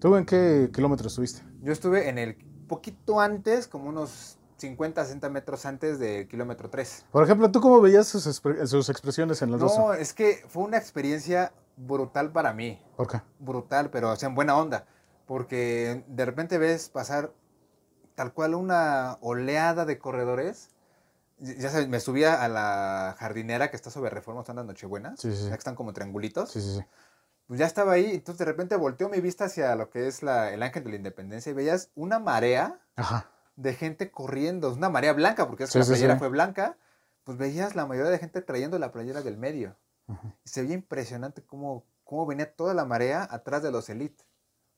¿Tú 0.00 0.16
en 0.16 0.26
qué 0.26 0.70
kilómetro 0.74 1.08
estuviste? 1.08 1.42
Yo 1.62 1.72
estuve 1.72 2.08
en 2.08 2.18
el 2.18 2.36
poquito 2.68 3.20
antes, 3.20 3.68
como 3.68 3.88
unos 3.88 4.38
50, 4.58 5.04
60 5.04 5.28
metros 5.30 5.64
antes 5.66 5.98
del 5.98 6.26
kilómetro 6.28 6.68
3. 6.70 7.06
Por 7.10 7.22
ejemplo, 7.24 7.50
¿tú 7.50 7.60
cómo 7.60 7.80
veías 7.80 8.06
sus, 8.06 8.24
sus 8.24 8.88
expresiones 8.88 9.40
en 9.42 9.52
el 9.54 9.60
rostro? 9.60 9.88
No, 9.88 9.94
es 9.94 10.12
que 10.12 10.42
fue 10.48 10.64
una 10.64 10.76
experiencia 10.78 11.52
brutal 11.76 12.32
para 12.32 12.52
mí. 12.52 12.82
¿Por 12.96 13.06
qué? 13.08 13.20
Brutal, 13.38 13.90
pero 13.90 14.10
o 14.10 14.16
sea, 14.16 14.28
en 14.28 14.34
buena 14.34 14.56
onda. 14.56 14.86
Porque 15.26 16.04
de 16.06 16.24
repente 16.24 16.58
ves 16.58 16.88
pasar 16.88 17.32
tal 18.14 18.32
cual 18.32 18.54
una 18.54 19.18
oleada 19.20 19.84
de 19.84 19.98
corredores. 19.98 20.70
Ya 21.38 21.68
sabes, 21.68 21.88
me 21.88 22.00
subía 22.00 22.42
a 22.42 22.48
la 22.48 23.14
jardinera 23.18 23.70
que 23.70 23.76
está 23.76 23.90
sobre 23.90 24.08
Reforma, 24.10 24.40
están 24.40 24.56
las 24.56 24.64
Nochebuenas. 24.64 25.20
Sí, 25.20 25.30
sí, 25.32 25.36
sí. 25.36 25.44
ya 25.44 25.50
que 25.50 25.58
están 25.58 25.74
como 25.74 25.92
triangulitos. 25.92 26.50
Sí, 26.50 26.60
sí, 26.60 26.76
sí. 26.78 26.84
Pues 27.46 27.60
ya 27.60 27.66
estaba 27.66 27.92
ahí, 27.92 28.14
entonces 28.14 28.38
de 28.38 28.44
repente 28.44 28.74
volteó 28.74 29.08
mi 29.08 29.20
vista 29.20 29.44
hacia 29.44 29.76
lo 29.76 29.88
que 29.90 30.08
es 30.08 30.22
la, 30.22 30.52
el 30.52 30.62
Ángel 30.62 30.82
de 30.82 30.90
la 30.90 30.96
Independencia 30.96 31.50
y 31.50 31.54
veías 31.54 31.90
una 31.94 32.18
marea 32.18 32.80
Ajá. 32.96 33.30
de 33.54 33.74
gente 33.74 34.10
corriendo, 34.10 34.72
una 34.72 34.88
marea 34.88 35.12
blanca, 35.12 35.46
porque 35.46 35.64
es 35.64 35.70
que 35.70 35.74
Sí, 35.74 35.78
la 35.78 35.86
playera 35.86 36.16
fue 36.18 36.28
blanca, 36.28 36.76
pues 37.22 37.38
veías 37.38 37.76
la 37.76 37.86
mayoría 37.86 38.10
de 38.10 38.18
gente 38.18 38.42
trayendo 38.42 38.78
la 38.80 38.90
playera 38.90 39.20
del 39.20 39.36
medio. 39.36 39.76
Y 40.44 40.48
se 40.48 40.62
veía 40.62 40.74
impresionante 40.74 41.42
cómo, 41.44 41.84
cómo 42.04 42.26
venía 42.26 42.54
toda 42.54 42.74
la 42.74 42.84
marea 42.84 43.26
atrás 43.30 43.62
de 43.62 43.70
los 43.72 43.88
elite. 43.88 44.24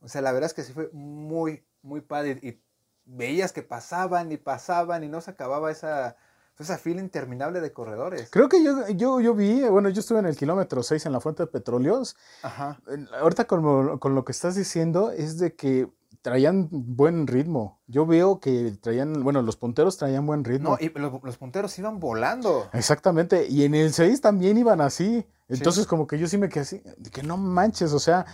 O 0.00 0.08
sea, 0.08 0.20
la 0.22 0.32
verdad 0.32 0.46
es 0.46 0.54
que 0.54 0.62
sí 0.62 0.72
fue 0.72 0.88
muy, 0.92 1.64
muy 1.82 2.00
padre. 2.00 2.38
Y 2.42 2.62
veías 3.04 3.52
que 3.52 3.62
pasaban 3.62 4.32
y 4.32 4.36
pasaban 4.36 5.04
y 5.04 5.08
no 5.08 5.20
se 5.20 5.30
acababa 5.32 5.70
esa, 5.70 6.16
esa 6.58 6.78
fila 6.78 7.00
interminable 7.00 7.60
de 7.60 7.72
corredores. 7.72 8.30
Creo 8.30 8.48
que 8.48 8.62
yo, 8.62 8.88
yo, 8.88 9.20
yo 9.20 9.34
vi, 9.34 9.62
bueno, 9.64 9.88
yo 9.88 10.00
estuve 10.00 10.18
en 10.20 10.26
el 10.26 10.36
kilómetro 10.36 10.82
6 10.82 11.04
en 11.06 11.12
la 11.12 11.20
fuente 11.20 11.42
de 11.42 11.46
petróleos. 11.48 12.16
Ajá. 12.42 12.80
Eh, 12.88 13.06
Ahorita 13.20 13.46
con, 13.46 13.62
lo- 13.62 13.98
con 14.00 14.14
lo 14.14 14.24
que 14.24 14.32
estás 14.32 14.54
diciendo 14.54 15.10
es 15.10 15.38
de 15.38 15.54
que 15.54 15.88
traían 16.28 16.68
buen 16.70 17.26
ritmo. 17.26 17.80
Yo 17.86 18.06
veo 18.06 18.40
que 18.40 18.72
traían, 18.80 19.22
bueno, 19.22 19.42
los 19.42 19.56
punteros 19.56 19.96
traían 19.96 20.26
buen 20.26 20.44
ritmo. 20.44 20.70
No, 20.70 20.78
y 20.80 20.90
los, 20.98 21.22
los 21.22 21.36
punteros 21.38 21.78
iban 21.78 21.98
volando. 22.00 22.68
Exactamente, 22.72 23.46
y 23.48 23.64
en 23.64 23.74
el 23.74 23.92
6 23.92 24.20
también 24.20 24.58
iban 24.58 24.80
así. 24.80 25.26
Entonces 25.48 25.86
como 25.86 26.06
que 26.06 26.18
yo 26.18 26.28
sí 26.28 26.36
me 26.36 26.48
quedé 26.48 26.60
así, 26.60 26.82
que 27.12 27.22
no 27.22 27.36
manches, 27.38 27.92
o 27.94 27.98
sea, 27.98 28.26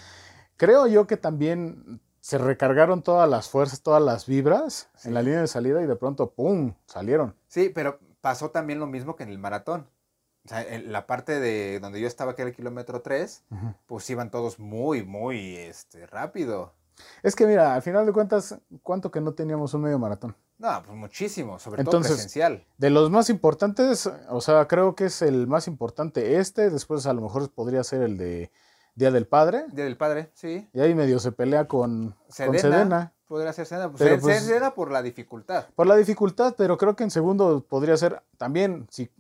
creo 0.57 0.87
yo 0.89 1.07
que 1.07 1.17
también 1.17 2.01
se 2.21 2.39
recargaron 2.39 3.03
todas 3.03 3.29
las 3.31 3.49
fuerzas, 3.49 3.83
todas 3.83 4.03
las 4.03 4.27
vibras 4.27 4.89
Sí. 4.97 5.09
en 5.09 5.15
la 5.15 5.23
línea 5.23 5.41
de 5.41 5.47
salida 5.47 5.83
y 5.83 5.87
de 5.87 5.95
pronto, 5.97 6.31
¡pum!, 6.33 6.75
salieron. 6.87 7.37
Sí, 7.49 7.71
pero 7.73 8.01
pasó 8.21 8.51
también 8.51 8.81
lo 8.81 8.87
mismo 8.87 9.15
que 9.15 9.23
en 9.23 9.29
el 9.29 9.39
maratón. 9.39 9.87
O 10.45 10.49
sea, 10.49 10.63
en 10.63 10.91
la 10.93 11.07
parte 11.07 11.39
de 11.39 11.81
donde 11.81 12.01
yo 12.01 12.07
estaba, 12.07 12.35
que 12.35 12.43
era 12.43 12.51
el 12.51 12.57
kilómetro 12.57 13.01
3, 13.03 13.45
Ujú. 13.51 13.75
pues 13.87 14.11
iban 14.11 14.31
todos 14.31 14.59
muy, 14.59 15.03
muy 15.05 15.57
este, 15.57 16.07
rápido. 16.07 16.73
Es 17.23 17.35
que 17.35 17.47
mira, 17.47 17.75
al 17.75 17.83
final 17.83 18.07
de 18.07 18.13
cuentas, 18.13 18.57
¿cuánto 18.83 19.11
que 19.11 19.21
no 19.21 19.33
teníamos 19.33 19.75
un 19.75 19.83
medio 19.83 19.99
maratón? 19.99 20.37
No, 20.59 20.83
pues 20.85 20.97
muchísimo, 20.97 21.59
sobre 21.59 21.81
Entonces- 21.83 22.09
todo 22.11 22.17
presencial. 22.17 22.65
De 22.79 22.91
los 22.91 23.11
más 23.11 23.29
importantes, 23.31 24.09
o 24.29 24.41
sea, 24.41 24.67
creo 24.69 24.95
que 24.95 25.07
es 25.07 25.21
el 25.23 25.47
más 25.47 25.67
importante 25.67 26.39
este, 26.39 26.71
después 26.71 27.07
a 27.07 27.13
lo 27.13 27.21
mejor 27.23 27.51
podría 27.51 27.83
ser 27.85 28.03
el 28.03 28.17
de 28.17 28.51
Día 28.95 29.11
del 29.11 29.27
Padre, 29.27 29.65
Día 29.73 29.85
del 29.85 29.97
Padre, 29.97 30.31
sí. 30.35 30.69
y 30.73 30.81
ahí 30.81 30.95
medio 30.95 31.19
se 31.19 31.33
pelea 31.33 31.67
con 31.67 32.11
con 32.13 32.17
Sedena. 32.33 32.59
Sedena. 32.61 33.13
Podría 33.27 33.53
ser 33.53 33.67
Sedena. 33.67 33.91
Pues, 33.91 34.01
Pero, 34.03 34.21
pues- 34.21 34.45
Sedena 34.45 34.75
por 34.75 34.93
la 34.93 35.03
dificultad. 35.03 35.65
Por 35.75 35.89
la 35.89 35.97
dificultad, 35.97 36.55
pero 36.57 36.79
creo 36.79 36.95
que 36.95 37.03
en 37.03 37.11
segundo 37.11 37.65
podría 37.69 37.97
ser 37.97 38.23
también, 38.39 38.87
si, 38.91 39.11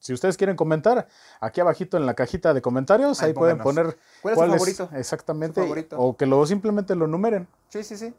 si 0.00 0.12
ustedes 0.12 0.36
quieren 0.36 0.56
comentar, 0.56 1.06
aquí 1.40 1.60
abajito 1.60 1.96
en 1.96 2.06
la 2.06 2.14
cajita 2.14 2.52
de 2.54 2.62
comentarios, 2.62 3.22
Ahí 3.22 3.28
ahí, 3.28 3.34
pueden 3.34 3.58
poner 3.58 3.96
¿Cuál 4.22 4.34
es 4.34 4.40
tu 4.40 4.50
favorito? 4.50 4.90
exactamente, 4.94 5.60
Su 5.60 5.66
favorito. 5.66 5.96
o 5.98 6.16
que 6.16 6.26
lo 6.26 6.44
simplemente 6.46 6.96
lo 6.96 7.06
numeren. 7.06 7.46
Sí, 7.68 7.84
sí, 7.84 7.96
sí. 7.96 8.12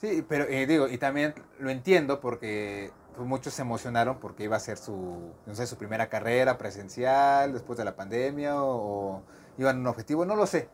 Sí, 0.00 0.24
pero 0.28 0.44
eh, 0.44 0.66
digo, 0.66 0.86
y 0.88 0.98
también 0.98 1.34
lo 1.58 1.70
entiendo 1.70 2.20
porque 2.20 2.92
pues 3.16 3.26
muchos 3.26 3.54
se 3.54 3.62
emocionaron 3.62 4.18
porque 4.20 4.44
iba 4.44 4.56
a 4.56 4.60
ser 4.60 4.76
su, 4.78 5.32
no 5.46 5.54
sé, 5.54 5.66
su 5.66 5.76
primera 5.76 6.08
carrera 6.08 6.56
presencial 6.56 7.52
después 7.52 7.76
de 7.78 7.84
la 7.84 7.96
pandemia 7.96 8.62
o, 8.62 9.16
o 9.16 9.22
iban 9.58 9.76
a 9.76 9.80
un 9.80 9.86
objetivo, 9.88 10.24
no 10.24 10.36
lo 10.36 10.46
sé. 10.46 10.68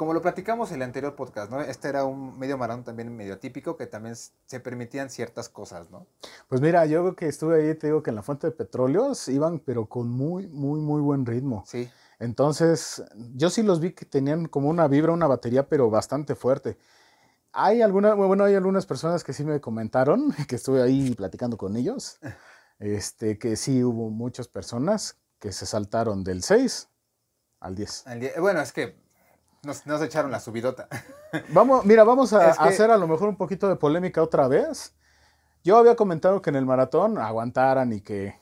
Como 0.00 0.14
lo 0.14 0.22
platicamos 0.22 0.70
en 0.70 0.76
el 0.76 0.82
anterior 0.84 1.14
podcast, 1.14 1.50
¿no? 1.52 1.60
Este 1.60 1.86
era 1.90 2.04
un 2.04 2.38
medio 2.38 2.56
maratón 2.56 2.84
también 2.84 3.14
medio 3.14 3.38
típico 3.38 3.76
que 3.76 3.86
también 3.86 4.16
se 4.16 4.58
permitían 4.58 5.10
ciertas 5.10 5.50
cosas, 5.50 5.90
¿no? 5.90 6.06
Pues 6.48 6.62
mira, 6.62 6.86
yo 6.86 7.02
creo 7.02 7.14
que 7.16 7.28
estuve 7.28 7.56
ahí, 7.68 7.74
te 7.74 7.88
digo 7.88 8.02
que 8.02 8.08
en 8.08 8.16
la 8.16 8.22
fuente 8.22 8.46
de 8.46 8.52
petróleos 8.52 9.28
iban, 9.28 9.58
pero 9.58 9.84
con 9.90 10.08
muy, 10.08 10.46
muy, 10.46 10.80
muy 10.80 11.02
buen 11.02 11.26
ritmo. 11.26 11.64
Sí. 11.66 11.90
Entonces, 12.18 13.04
yo 13.34 13.50
sí 13.50 13.62
los 13.62 13.78
vi 13.78 13.92
que 13.92 14.06
tenían 14.06 14.46
como 14.46 14.70
una 14.70 14.88
vibra, 14.88 15.12
una 15.12 15.26
batería, 15.26 15.68
pero 15.68 15.90
bastante 15.90 16.34
fuerte. 16.34 16.78
Hay 17.52 17.82
alguna, 17.82 18.14
bueno, 18.14 18.44
hay 18.44 18.54
algunas 18.54 18.86
personas 18.86 19.22
que 19.22 19.34
sí 19.34 19.44
me 19.44 19.60
comentaron, 19.60 20.32
que 20.48 20.56
estuve 20.56 20.80
ahí 20.82 21.14
platicando 21.14 21.58
con 21.58 21.76
ellos, 21.76 22.18
este, 22.78 23.38
que 23.38 23.54
sí 23.54 23.84
hubo 23.84 24.08
muchas 24.08 24.48
personas 24.48 25.18
que 25.38 25.52
se 25.52 25.66
saltaron 25.66 26.24
del 26.24 26.42
6 26.42 26.88
al 27.60 27.74
10. 27.74 28.06
Al 28.06 28.20
día- 28.20 28.32
bueno, 28.40 28.62
es 28.62 28.72
que 28.72 29.09
nos, 29.62 29.86
nos 29.86 30.02
echaron 30.02 30.30
la 30.30 30.40
subidota. 30.40 30.88
Vamos, 31.50 31.84
mira, 31.84 32.02
vamos 32.04 32.32
a 32.32 32.50
Es 32.50 32.58
que- 32.58 32.64
hacer 32.68 32.90
a 32.90 32.96
lo 32.96 33.06
mejor 33.06 33.28
un 33.28 33.36
poquito 33.36 33.68
de 33.68 33.76
polémica 33.76 34.22
otra 34.22 34.48
vez. 34.48 34.94
Yo 35.62 35.76
había 35.76 35.94
comentado 35.94 36.40
que 36.42 36.50
en 36.50 36.56
el 36.56 36.66
maratón 36.66 37.18
aguantaran 37.18 37.92
y 37.92 38.00
que, 38.00 38.34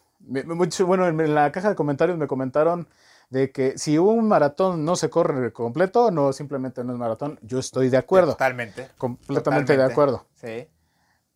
bueno, 0.87 1.07
en 1.09 1.35
la 1.35 1.51
caja 1.53 1.69
de 1.71 1.75
comentarios 1.75 2.17
me 2.17 2.27
comentaron 2.29 2.89
de 3.29 3.51
que 3.53 3.77
si 3.77 3.99
un 3.99 4.27
maratón 4.29 4.85
no 4.85 4.97
se 4.97 5.11
corre 5.11 5.53
completo, 5.53 6.11
no, 6.11 6.33
simplemente 6.33 6.83
no 6.85 6.93
es 6.93 6.99
maratón. 6.99 7.39
Yo 7.43 7.59
estoy 7.59 7.91
de 7.91 7.97
acuerdo, 7.99 8.33
Totalmente. 8.33 8.89
completamente 8.97 9.77
de 9.77 9.85
acuerdo. 9.85 10.27
Sí. 10.37 10.67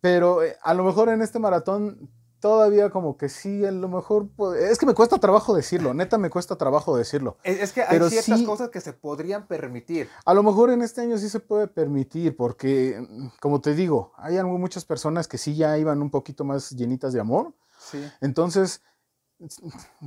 Pero 0.01 0.41
eh, 0.41 0.57
a 0.63 0.73
lo 0.73 0.83
mejor 0.85 1.09
en 1.09 1.21
este 1.21 1.37
maratón 1.37 2.09
todavía 2.43 2.89
como 2.89 3.15
que 3.15 3.29
sí, 3.29 3.65
a 3.65 3.71
lo 3.71 3.87
mejor, 3.87 4.27
es 4.59 4.77
que 4.77 4.85
me 4.85 4.93
cuesta 4.93 5.17
trabajo 5.17 5.55
decirlo, 5.55 5.93
neta 5.93 6.17
me 6.17 6.29
cuesta 6.29 6.57
trabajo 6.57 6.97
decirlo. 6.97 7.37
Es, 7.41 7.57
es 7.61 7.71
que 7.71 7.83
hay 7.83 7.87
Pero 7.89 8.09
ciertas 8.09 8.37
sí- 8.37 8.45
cosas 8.45 8.67
que 8.67 8.81
se 8.81 8.91
podrían 8.91 9.47
permitir. 9.47 10.09
A 10.25 10.33
lo 10.33 10.43
mejor 10.43 10.69
en 10.69 10.81
este 10.81 10.99
año 10.99 11.17
sí 11.17 11.29
se 11.29 11.39
puede 11.39 11.69
permitir, 11.69 12.35
porque, 12.35 12.99
mm, 13.09 13.27
como 13.39 13.61
te 13.61 13.73
digo, 13.73 14.11
hay 14.17 14.43
muchas 14.43 14.83
personas 14.83 15.29
que 15.29 15.37
sí 15.37 15.55
ya 15.55 15.77
iban 15.77 16.01
un 16.01 16.09
poquito 16.09 16.43
más 16.43 16.71
llenitas 16.71 17.13
de 17.13 17.21
amor. 17.21 17.53
Sí. 17.79 18.03
Entonces, 18.19 18.81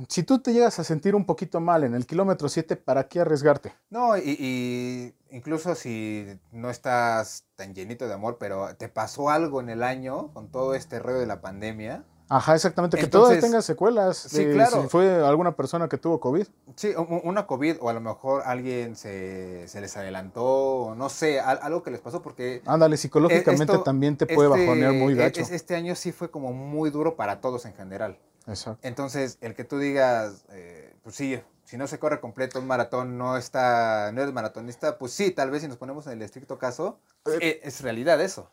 si 0.07 0.21
tú 0.21 0.37
te 0.37 0.53
llegas 0.53 0.77
a 0.77 0.83
sentir 0.83 1.15
un 1.15 1.25
poquito 1.25 1.59
mal 1.59 1.83
en 1.85 1.95
el 1.95 2.05
kilómetro 2.05 2.49
7, 2.49 2.75
¿para 2.75 3.07
qué 3.07 3.19
arriesgarte? 3.21 3.73
No, 3.89 4.15
y, 4.15 4.21
y 4.39 5.15
incluso 5.35 5.73
si 5.73 6.39
no 6.51 6.69
estás 6.69 7.45
tan 7.55 7.73
llenito 7.73 8.07
de 8.07 8.13
amor, 8.13 8.37
pero 8.39 8.75
te 8.75 8.89
pasó 8.89 9.31
algo 9.31 9.59
en 9.59 9.69
el 9.69 9.81
año 9.81 10.31
con 10.33 10.51
todo 10.51 10.75
este 10.75 10.99
rollo 10.99 11.17
de 11.19 11.25
la 11.25 11.41
pandemia. 11.41 12.05
Ajá, 12.29 12.55
exactamente, 12.55 12.97
que 12.97 13.05
Entonces, 13.05 13.39
tenga 13.39 13.61
secuelas. 13.61 14.17
sí, 14.17 14.43
de 14.45 14.53
claro. 14.53 14.81
Si 14.83 14.87
fue 14.89 15.25
alguna 15.25 15.55
persona 15.55 15.87
que 15.87 15.97
tuvo 15.97 16.19
COVID. 16.19 16.45
Sí, 16.75 16.93
una 16.97 17.47
COVID 17.47 17.77
o 17.79 17.89
a 17.89 17.93
lo 17.93 18.01
mejor 18.01 18.43
alguien 18.45 18.95
se, 18.97 19.65
se 19.69 19.79
les 19.79 19.95
adelantó, 19.95 20.43
o 20.43 20.95
no 20.95 21.07
sé, 21.09 21.39
al- 21.39 21.59
algo 21.61 21.83
que 21.83 21.91
les 21.91 22.01
pasó 22.01 22.21
porque... 22.21 22.61
Ándale, 22.65 22.97
psicológicamente 22.97 23.71
Eh, 23.71 23.75
esto- 23.75 23.83
también 23.83 24.17
te 24.17 24.25
puede 24.25 24.49
este- 24.49 24.65
bajonear 24.65 24.93
muy 24.93 25.13
e- 25.13 25.15
gacho. 25.15 25.39
es- 25.41 25.51
este 25.51 25.75
año 25.75 25.95
sí 25.95 26.11
fue 26.11 26.29
como 26.29 26.51
muy 26.51 26.89
duro 26.89 27.15
para 27.15 27.39
todos 27.39 27.65
en 27.65 27.73
general. 27.73 28.17
Exacto. 28.45 28.85
Entonces, 28.85 29.37
el 29.41 29.55
que 29.55 29.63
tú 29.63 29.77
digas, 29.79 30.43
eh, 30.49 30.93
pues 31.03 31.15
sí, 31.15 31.39
si 31.63 31.77
no 31.77 31.87
se 31.87 31.97
corre 31.99 32.19
completo 32.19 32.59
un 32.59 32.67
maratón, 32.67 33.17
no 33.17 33.37
está, 33.37 34.11
no 34.13 34.21
eres 34.21 34.33
maratonista, 34.33 34.97
pues 34.97 35.13
sí, 35.13 35.31
tal 35.31 35.49
vez 35.51 35.61
si 35.61 35.67
nos 35.69 35.77
ponemos 35.77 36.07
en 36.07 36.13
el 36.13 36.21
estricto 36.21 36.57
caso, 36.57 36.99
eh, 37.41 37.59
es 37.63 37.81
realidad 37.81 38.19
eso. 38.21 38.49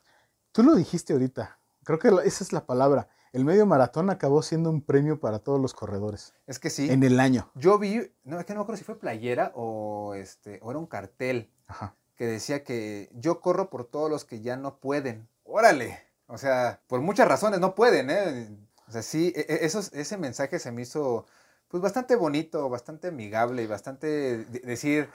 Tú 0.52 0.62
lo 0.62 0.74
dijiste 0.76 1.12
ahorita. 1.12 1.58
Creo 1.84 1.98
que 1.98 2.08
esa 2.24 2.42
es 2.44 2.52
la 2.52 2.64
palabra. 2.66 3.08
El 3.34 3.44
medio 3.44 3.66
maratón 3.66 4.10
acabó 4.10 4.42
siendo 4.42 4.70
un 4.70 4.80
premio 4.80 5.18
para 5.18 5.40
todos 5.40 5.60
los 5.60 5.74
corredores 5.74 6.32
Es 6.46 6.58
que 6.60 6.70
sí. 6.70 6.88
en 6.90 7.02
el 7.02 7.18
año. 7.18 7.50
Yo 7.56 7.78
vi, 7.80 8.10
no, 8.22 8.38
es 8.38 8.46
que 8.46 8.54
no 8.54 8.60
me 8.60 8.62
acuerdo 8.62 8.78
si 8.78 8.84
fue 8.84 8.98
playera 8.98 9.50
o, 9.56 10.14
este, 10.14 10.60
o 10.62 10.70
era 10.70 10.78
un 10.78 10.86
cartel 10.86 11.50
Ajá. 11.66 11.96
que 12.14 12.26
decía 12.26 12.62
que 12.62 13.10
yo 13.12 13.40
corro 13.40 13.70
por 13.70 13.84
todos 13.84 14.08
los 14.08 14.24
que 14.24 14.40
ya 14.40 14.56
no 14.56 14.76
pueden. 14.78 15.28
Órale. 15.42 15.98
O 16.28 16.38
sea, 16.38 16.80
por 16.86 17.00
muchas 17.00 17.26
razones 17.26 17.58
no 17.58 17.74
pueden, 17.74 18.08
¿eh? 18.08 18.48
O 18.88 18.92
sea, 18.92 19.02
sí, 19.02 19.32
e- 19.34 19.40
e- 19.48 19.64
esos- 19.66 19.92
ese 19.92 20.16
mensaje 20.16 20.58
se 20.60 20.70
me 20.70 20.82
hizo 20.82 21.26
pues 21.68 21.82
bastante 21.82 22.14
bonito, 22.14 22.68
bastante 22.70 23.08
amigable 23.08 23.64
y 23.64 23.66
bastante 23.66 24.06
de- 24.44 24.60
decir, 24.60 25.08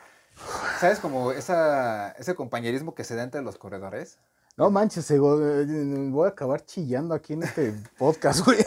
¿sabes? 0.81 0.99
Como 0.99 1.31
esa, 1.31 2.11
ese 2.11 2.35
compañerismo 2.35 2.93
que 2.95 3.05
se 3.05 3.15
da 3.15 3.23
entre 3.23 3.41
los 3.41 3.57
corredores. 3.57 4.17
No 4.59 4.69
manches, 4.69 5.09
Ego, 5.09 5.39
eh, 5.41 5.65
voy 6.11 6.25
a 6.25 6.31
acabar 6.31 6.65
chillando 6.65 7.15
aquí 7.15 7.31
en 7.31 7.43
este 7.43 7.73
podcast, 7.97 8.45
güey. 8.45 8.57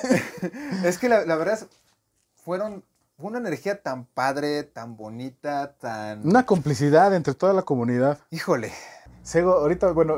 Es 0.86 0.96
que 0.96 1.06
la, 1.06 1.26
la 1.26 1.36
verdad 1.36 1.56
es, 1.56 1.66
fueron, 2.34 2.82
fue 3.18 3.28
una 3.28 3.40
energía 3.40 3.82
tan 3.82 4.06
padre, 4.06 4.62
tan 4.62 4.96
bonita, 4.96 5.74
tan... 5.78 6.26
Una 6.26 6.46
complicidad 6.46 7.14
entre 7.14 7.34
toda 7.34 7.52
la 7.52 7.60
comunidad. 7.60 8.20
Híjole. 8.30 8.72
Sego, 9.22 9.52
ahorita, 9.52 9.92
bueno, 9.92 10.16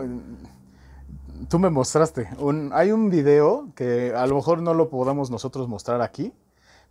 tú 1.48 1.58
me 1.58 1.70
mostraste. 1.70 2.28
Un, 2.38 2.70
hay 2.72 2.92
un 2.92 3.10
video 3.10 3.72
que 3.74 4.14
a 4.14 4.28
lo 4.28 4.36
mejor 4.36 4.62
no 4.62 4.74
lo 4.74 4.88
podamos 4.88 5.28
nosotros 5.32 5.66
mostrar 5.66 6.02
aquí, 6.02 6.32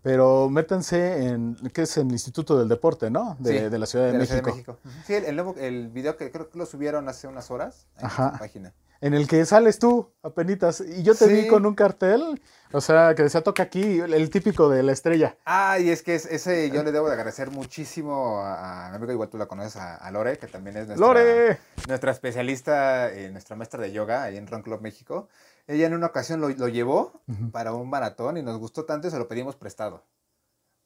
pero 0.03 0.49
métanse 0.49 1.25
en, 1.29 1.55
que 1.73 1.81
es 1.83 1.97
el 1.97 2.11
Instituto 2.11 2.59
del 2.59 2.67
Deporte, 2.69 3.09
¿no? 3.09 3.35
De, 3.39 3.51
Sí, 3.63 3.69
de 3.69 3.79
la 3.79 3.85
Ciudad 3.87 4.05
de, 4.05 4.11
de 4.11 4.17
la 4.17 4.19
México. 4.19 4.35
Ciudad 4.35 4.43
de 4.43 4.51
México. 4.51 4.79
Sí, 5.07 5.13
el, 5.15 5.25
el 5.25 5.35
nuevo, 5.35 5.55
el 5.57 5.89
video 5.89 6.15
que 6.17 6.29
creo 6.29 6.49
que 6.49 6.57
lo 6.59 6.65
subieron 6.67 7.09
hace 7.09 7.27
unas 7.27 7.49
horas 7.49 7.87
en 7.97 8.05
Ajá. 8.05 8.33
su 8.33 8.39
página. 8.39 8.73
En 9.01 9.13
el 9.13 9.27
que 9.27 9.43
sales 9.45 9.79
tú, 9.79 10.11
apenitas. 10.23 10.79
Y 10.79 11.03
yo 11.03 11.13
te 11.13 11.27
vi 11.27 11.45
con 11.49 11.65
un 11.65 11.75
cartel, 11.75 12.41
o 12.71 12.79
sea, 12.79 13.13
que 13.15 13.23
decía 13.23 13.41
toca 13.41 13.63
aquí, 13.63 13.99
el, 13.99 14.29
típico 14.29 14.69
de 14.69 14.81
la 14.81 14.93
estrella. 14.93 15.35
Ah, 15.45 15.77
y 15.77 15.89
es 15.89 16.03
que 16.03 16.15
es- 16.15 16.25
ese 16.25 16.69
yo 16.69 16.83
le 16.83 16.93
debo 16.93 17.07
de 17.07 17.13
agradecer 17.15 17.51
muchísimo 17.51 18.39
a, 18.39 18.85
a 18.85 18.89
mi 18.91 18.95
amigo, 18.95 19.11
igual 19.11 19.27
tú 19.27 19.37
la 19.37 19.45
conoces, 19.47 19.75
a, 19.75 19.95
a 19.95 20.09
Lore, 20.11 20.37
que 20.37 20.47
también 20.47 20.77
es 20.77 20.87
nuestra, 20.87 21.05
¡Lore! 21.05 21.57
nuestra 21.89 22.11
especialista, 22.13 23.11
eh, 23.11 23.29
nuestra 23.29 23.57
maestra 23.57 23.81
de 23.81 23.91
yoga 23.91 24.23
ahí 24.23 24.37
en 24.37 24.47
Run 24.47 24.61
Club 24.61 24.79
México. 24.81 25.27
Ella 25.67 25.87
en 25.87 25.93
una 25.93 26.07
ocasión 26.07 26.41
lo, 26.41 26.49
lo 26.49 26.67
llevó 26.67 27.21
para 27.51 27.73
un 27.73 27.89
maratón 27.89 28.37
y 28.37 28.43
nos 28.43 28.57
gustó 28.59 28.85
tanto 28.85 29.07
y 29.07 29.11
se 29.11 29.17
lo 29.19 29.27
pedimos 29.27 29.55
prestado. 29.55 30.03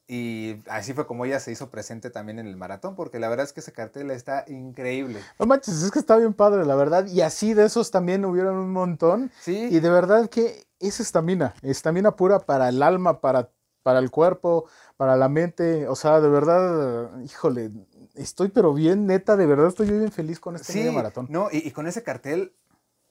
Y 0.09 0.61
así 0.69 0.93
fue 0.93 1.05
como 1.05 1.25
ella 1.25 1.39
se 1.41 1.51
hizo 1.51 1.69
presente 1.69 2.09
también 2.09 2.39
en 2.39 2.47
el 2.47 2.55
maratón, 2.55 2.95
porque 2.95 3.19
la 3.19 3.27
verdad 3.27 3.45
es 3.45 3.51
que 3.51 3.59
ese 3.59 3.73
cartel 3.73 4.09
está 4.11 4.45
increíble. 4.47 5.19
No 5.37 5.45
manches, 5.45 5.83
es 5.83 5.91
que 5.91 5.99
está 5.99 6.15
bien 6.15 6.33
padre, 6.33 6.65
la 6.65 6.75
verdad. 6.75 7.07
Y 7.07 7.19
así 7.21 7.53
de 7.53 7.65
esos 7.65 7.91
también 7.91 8.23
hubieron 8.23 8.55
un 8.55 8.71
montón. 8.71 9.31
Sí, 9.41 9.67
Y 9.69 9.79
de 9.81 9.89
verdad 9.89 10.29
que 10.29 10.65
es 10.79 11.01
estamina, 11.01 11.55
estamina 11.61 12.15
pura 12.15 12.39
para 12.39 12.69
el 12.69 12.81
alma, 12.83 13.19
para, 13.19 13.49
para 13.83 13.99
el 13.99 14.09
cuerpo, 14.09 14.69
para 14.95 15.17
la 15.17 15.27
mente. 15.27 15.89
O 15.89 15.95
sea, 15.97 16.21
de 16.21 16.29
verdad, 16.29 17.19
híjole, 17.19 17.71
estoy 18.15 18.47
pero 18.47 18.73
bien 18.73 19.07
neta, 19.07 19.35
de 19.35 19.45
verdad 19.45 19.67
estoy 19.67 19.89
bien 19.89 20.11
feliz 20.13 20.39
con 20.39 20.55
este 20.55 20.71
sí, 20.71 20.79
medio 20.79 20.93
maratón. 20.93 21.25
no, 21.29 21.49
y, 21.51 21.67
y 21.67 21.71
con 21.71 21.85
ese 21.85 22.03
cartel, 22.03 22.53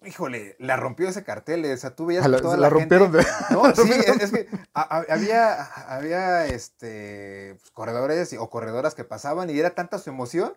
híjole, 0.05 0.57
la 0.59 0.76
rompió 0.76 1.09
ese 1.09 1.25
cartel, 1.25 1.65
o 1.73 1.76
sea, 1.76 1.95
tú 1.97 2.07
veías 2.07 2.25
Ah, 2.25 2.29
la- 2.29 2.41
toda 2.41 2.57
la 2.57 2.62
la, 2.62 2.69
rompieron 2.71 3.12
gente- 3.12 3.26
de- 3.29 3.55
No, 3.55 3.62
la 3.67 3.75
sí, 3.75 3.81
rompieron. 3.83 4.17
es, 4.17 4.23
es 4.23 4.31
que 4.33 4.49
a- 4.75 4.99
a- 4.99 5.05
había, 5.15 5.62
había 5.88 6.47
este, 6.47 7.57
pues, 7.61 7.71
corredores 7.73 8.35
o 8.38 8.50
corredoras 8.50 8.95
que 8.95 9.05
pasaban 9.05 9.50
y 9.50 9.59
era 9.59 9.75
tanta 9.75 9.99
su 9.99 10.11
emoción 10.11 10.55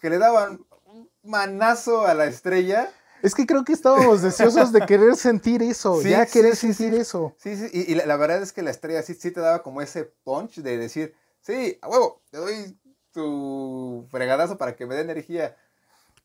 que 0.00 0.10
le 0.10 0.18
daban 0.18 0.60
un 0.86 1.08
manazo 1.22 2.06
a 2.06 2.14
la 2.14 2.26
estrella. 2.26 2.90
Es 3.22 3.34
que 3.36 3.46
creo 3.46 3.64
que 3.64 3.72
estábamos 3.72 4.20
deseosos 4.20 4.72
de 4.72 4.80
querer 4.84 5.14
sentir 5.16 5.62
eso, 5.62 6.00
Sí, 6.02 6.10
ya 6.10 6.26
sí, 6.26 6.32
querer 6.32 6.56
sí, 6.56 6.74
sentir 6.74 6.98
eso. 7.00 7.34
Sí, 7.38 7.56
sí, 7.56 7.68
y, 7.72 7.92
y 7.92 7.94
la, 7.94 8.04
la 8.06 8.16
verdad 8.16 8.42
es 8.42 8.52
que 8.52 8.62
la 8.62 8.70
estrella 8.72 9.00
sí, 9.02 9.14
sí 9.14 9.30
te 9.30 9.40
daba 9.40 9.62
como 9.62 9.80
ese 9.80 10.04
punch 10.24 10.56
de 10.56 10.76
decir, 10.76 11.14
sí, 11.40 11.78
a 11.82 11.88
huevo, 11.88 12.20
te 12.30 12.38
doy 12.38 12.76
tu 13.12 14.06
fregadazo 14.10 14.58
para 14.58 14.74
que 14.74 14.86
me 14.86 14.94
dé 14.96 15.02
energía. 15.02 15.56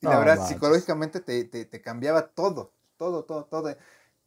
Y 0.02 0.06
la 0.08 0.20
verdad, 0.20 0.48
psicológicamente 0.48 1.20
te, 1.20 1.44
te- 1.46 1.66
te 1.66 1.82
cambiaba 1.82 2.28
todo, 2.28 2.72
todo, 2.98 3.24
todo, 3.24 3.46
todo. 3.46 3.76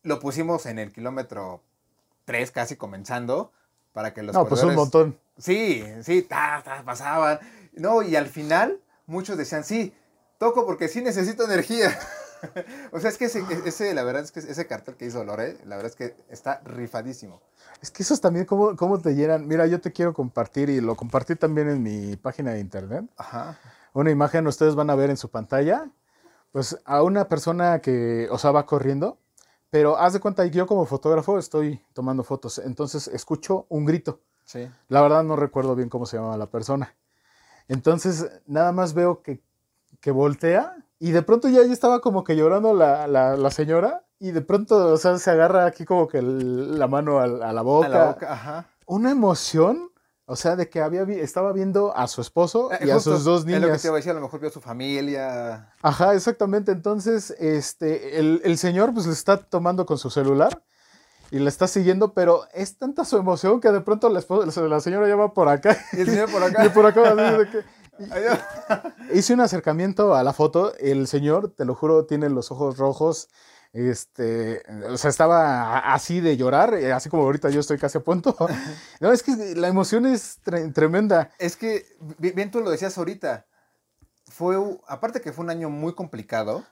Lo 0.02 0.18
pusimos 0.18 0.66
en 0.66 0.78
el 0.78 0.92
kilómetro 0.92 1.62
3 2.24 2.50
casi 2.50 2.76
comenzando 2.76 3.52
para 3.92 4.12
que 4.14 4.22
los 4.22 4.34
No, 4.34 4.46
pues 4.46 4.62
un 4.62 4.70
corredores- 4.70 4.76
montón. 4.76 5.18
Sí, 5.38 5.84
sí, 6.02 6.22
ta, 6.22 6.62
ta, 6.64 6.82
pasaban. 6.84 7.38
No, 7.72 8.02
y 8.02 8.16
al 8.16 8.26
final 8.26 8.80
muchos 9.06 9.36
decían, 9.38 9.64
sí, 9.64 9.94
toco 10.38 10.66
porque 10.66 10.88
sí 10.88 11.02
necesito 11.02 11.44
energía. 11.44 11.96
o 12.92 13.00
sea, 13.00 13.10
es 13.10 13.18
que 13.18 13.26
ese, 13.26 13.44
ese, 13.64 13.94
la 13.94 14.02
verdad 14.02 14.22
es 14.24 14.32
que 14.32 14.40
ese 14.40 14.66
cartel 14.66 14.96
que 14.96 15.06
hizo 15.06 15.22
Lore, 15.24 15.56
la 15.66 15.76
verdad 15.76 15.90
es 15.92 15.96
que 15.96 16.16
está 16.30 16.60
rifadísimo. 16.64 17.40
Es 17.82 17.90
que 17.90 18.02
esos 18.02 18.20
también, 18.20 18.44
¿cómo, 18.44 18.76
¿cómo 18.76 19.00
te 19.00 19.14
llenan? 19.14 19.46
Mira, 19.46 19.66
yo 19.66 19.80
te 19.80 19.92
quiero 19.92 20.12
compartir 20.14 20.68
y 20.68 20.80
lo 20.80 20.96
compartí 20.96 21.36
también 21.36 21.68
en 21.68 21.82
mi 21.82 22.16
página 22.16 22.52
de 22.52 22.60
internet. 22.60 23.04
Ajá. 23.16 23.58
Una 23.92 24.10
imagen 24.10 24.46
ustedes 24.46 24.74
van 24.74 24.90
a 24.90 24.94
ver 24.94 25.10
en 25.10 25.16
su 25.16 25.30
pantalla, 25.30 25.90
pues 26.52 26.78
a 26.84 27.02
una 27.02 27.28
persona 27.28 27.80
que, 27.80 28.28
o 28.30 28.38
sea, 28.38 28.50
va 28.50 28.66
corriendo, 28.66 29.18
pero 29.70 29.96
haz 29.98 30.12
de 30.12 30.20
cuenta, 30.20 30.44
yo 30.46 30.66
como 30.66 30.84
fotógrafo 30.86 31.38
estoy 31.38 31.80
tomando 31.92 32.24
fotos, 32.24 32.58
entonces 32.58 33.08
escucho 33.08 33.66
un 33.68 33.84
grito. 33.86 34.20
Sí. 34.44 34.68
La 34.88 35.00
verdad 35.00 35.22
no 35.22 35.36
recuerdo 35.36 35.76
bien 35.76 35.88
cómo 35.88 36.06
se 36.06 36.16
llamaba 36.16 36.36
la 36.36 36.50
persona. 36.50 36.96
Entonces, 37.68 38.28
nada 38.46 38.72
más 38.72 38.94
veo 38.94 39.22
que, 39.22 39.40
que 40.00 40.10
voltea 40.10 40.76
Y 40.98 41.12
de 41.12 41.22
pronto 41.22 41.48
ya, 41.48 41.62
ya 41.62 41.72
estaba 41.72 42.00
como 42.00 42.24
que 42.24 42.36
llorando 42.36 42.74
la, 42.74 43.06
la, 43.06 43.36
la 43.36 43.50
señora. 43.50 44.04
Y 44.18 44.32
de 44.32 44.42
pronto, 44.42 44.92
o 44.92 44.96
sea, 44.98 45.16
se 45.18 45.30
agarra 45.30 45.64
aquí 45.64 45.84
como 45.86 46.08
que 46.08 46.18
el- 46.18 46.78
la 46.78 46.88
mano 46.88 47.20
a, 47.20 47.24
a 47.24 47.52
la 47.54 47.62
boca. 47.62 47.86
A 47.86 47.88
la 47.90 48.04
boca, 48.06 48.32
ajá. 48.32 48.66
Una 48.86 49.10
emoción, 49.12 49.89
o 50.30 50.36
sea, 50.36 50.54
de 50.56 50.68
que 50.68 50.80
había, 50.80 51.02
estaba 51.02 51.52
viendo 51.52 51.96
a 51.96 52.06
su 52.06 52.20
esposo 52.20 52.70
Eh, 52.72 52.78
y 52.86 52.90
a 52.90 53.00
sus 53.00 53.24
dos 53.24 53.40
Es 53.40 53.46
lo 53.46 53.52
que 53.52 53.60
niñas. 53.66 53.82
te 53.82 53.88
iba 53.88 53.96
a 53.96 53.98
decir, 53.98 54.12
a 54.12 54.14
lo 54.14 54.20
mejor 54.20 54.40
vio 54.40 54.48
a 54.48 54.52
su 54.52 54.60
familia. 54.60 55.72
Ajá, 55.82 56.14
exactamente. 56.14 56.72
Entonces, 56.72 57.30
este, 57.38 58.18
el, 58.18 58.40
el 58.44 58.56
señor 58.58 58.94
pues 58.94 59.06
le 59.06 59.12
está 59.12 59.36
tomando 59.38 59.84
con 59.86 59.98
su 59.98 60.08
celular 60.10 60.62
y 61.32 61.38
le 61.38 61.48
está 61.48 61.66
siguiendo, 61.68 62.12
pero 62.14 62.42
es 62.54 62.76
tanta 62.78 63.04
su 63.04 63.16
emoción 63.16 63.60
que 63.60 63.70
de 63.70 63.80
pronto 63.80 64.08
la, 64.08 64.18
esposa- 64.20 64.60
la 64.68 64.80
señora 64.80 65.06
ya 65.08 65.16
va 65.16 65.32
por 65.34 65.48
acá. 65.48 65.76
Y 65.92 66.00
el 66.00 66.06
señor 66.06 66.30
por 66.30 66.42
Y 66.42 66.44
acá. 66.46 66.72
por 66.72 66.86
acá. 66.86 67.02
Hice 69.12 69.34
un 69.34 69.40
acercamiento 69.40 70.14
a 70.14 70.22
la 70.22 70.32
foto. 70.32 70.74
El 70.78 71.06
señor, 71.06 71.50
te 71.54 71.64
lo 71.64 71.74
juro, 71.74 72.06
tiene 72.06 72.28
los 72.30 72.50
ojos 72.50 72.78
rojos. 72.78 73.28
Este, 73.72 74.62
o 74.88 74.96
sea, 74.96 75.10
estaba 75.10 75.78
así 75.94 76.20
de 76.20 76.36
llorar, 76.36 76.74
eh, 76.74 76.92
así 76.92 77.08
como 77.08 77.22
ahorita 77.22 77.50
yo 77.50 77.60
estoy 77.60 77.78
casi 77.78 77.98
a 77.98 78.00
punto. 78.02 78.34
No, 79.00 79.12
es 79.12 79.22
que 79.22 79.32
la 79.56 79.68
emoción 79.68 80.06
es 80.06 80.40
tre- 80.44 80.72
tremenda. 80.74 81.30
Es 81.38 81.56
que, 81.56 81.86
bi- 82.18 82.32
bien 82.32 82.50
tú 82.50 82.60
lo 82.60 82.70
decías 82.70 82.98
ahorita, 82.98 83.46
fue, 84.26 84.56
aparte 84.88 85.20
que 85.20 85.32
fue 85.32 85.44
un 85.44 85.50
año 85.50 85.70
muy 85.70 85.94
complicado. 85.94 86.64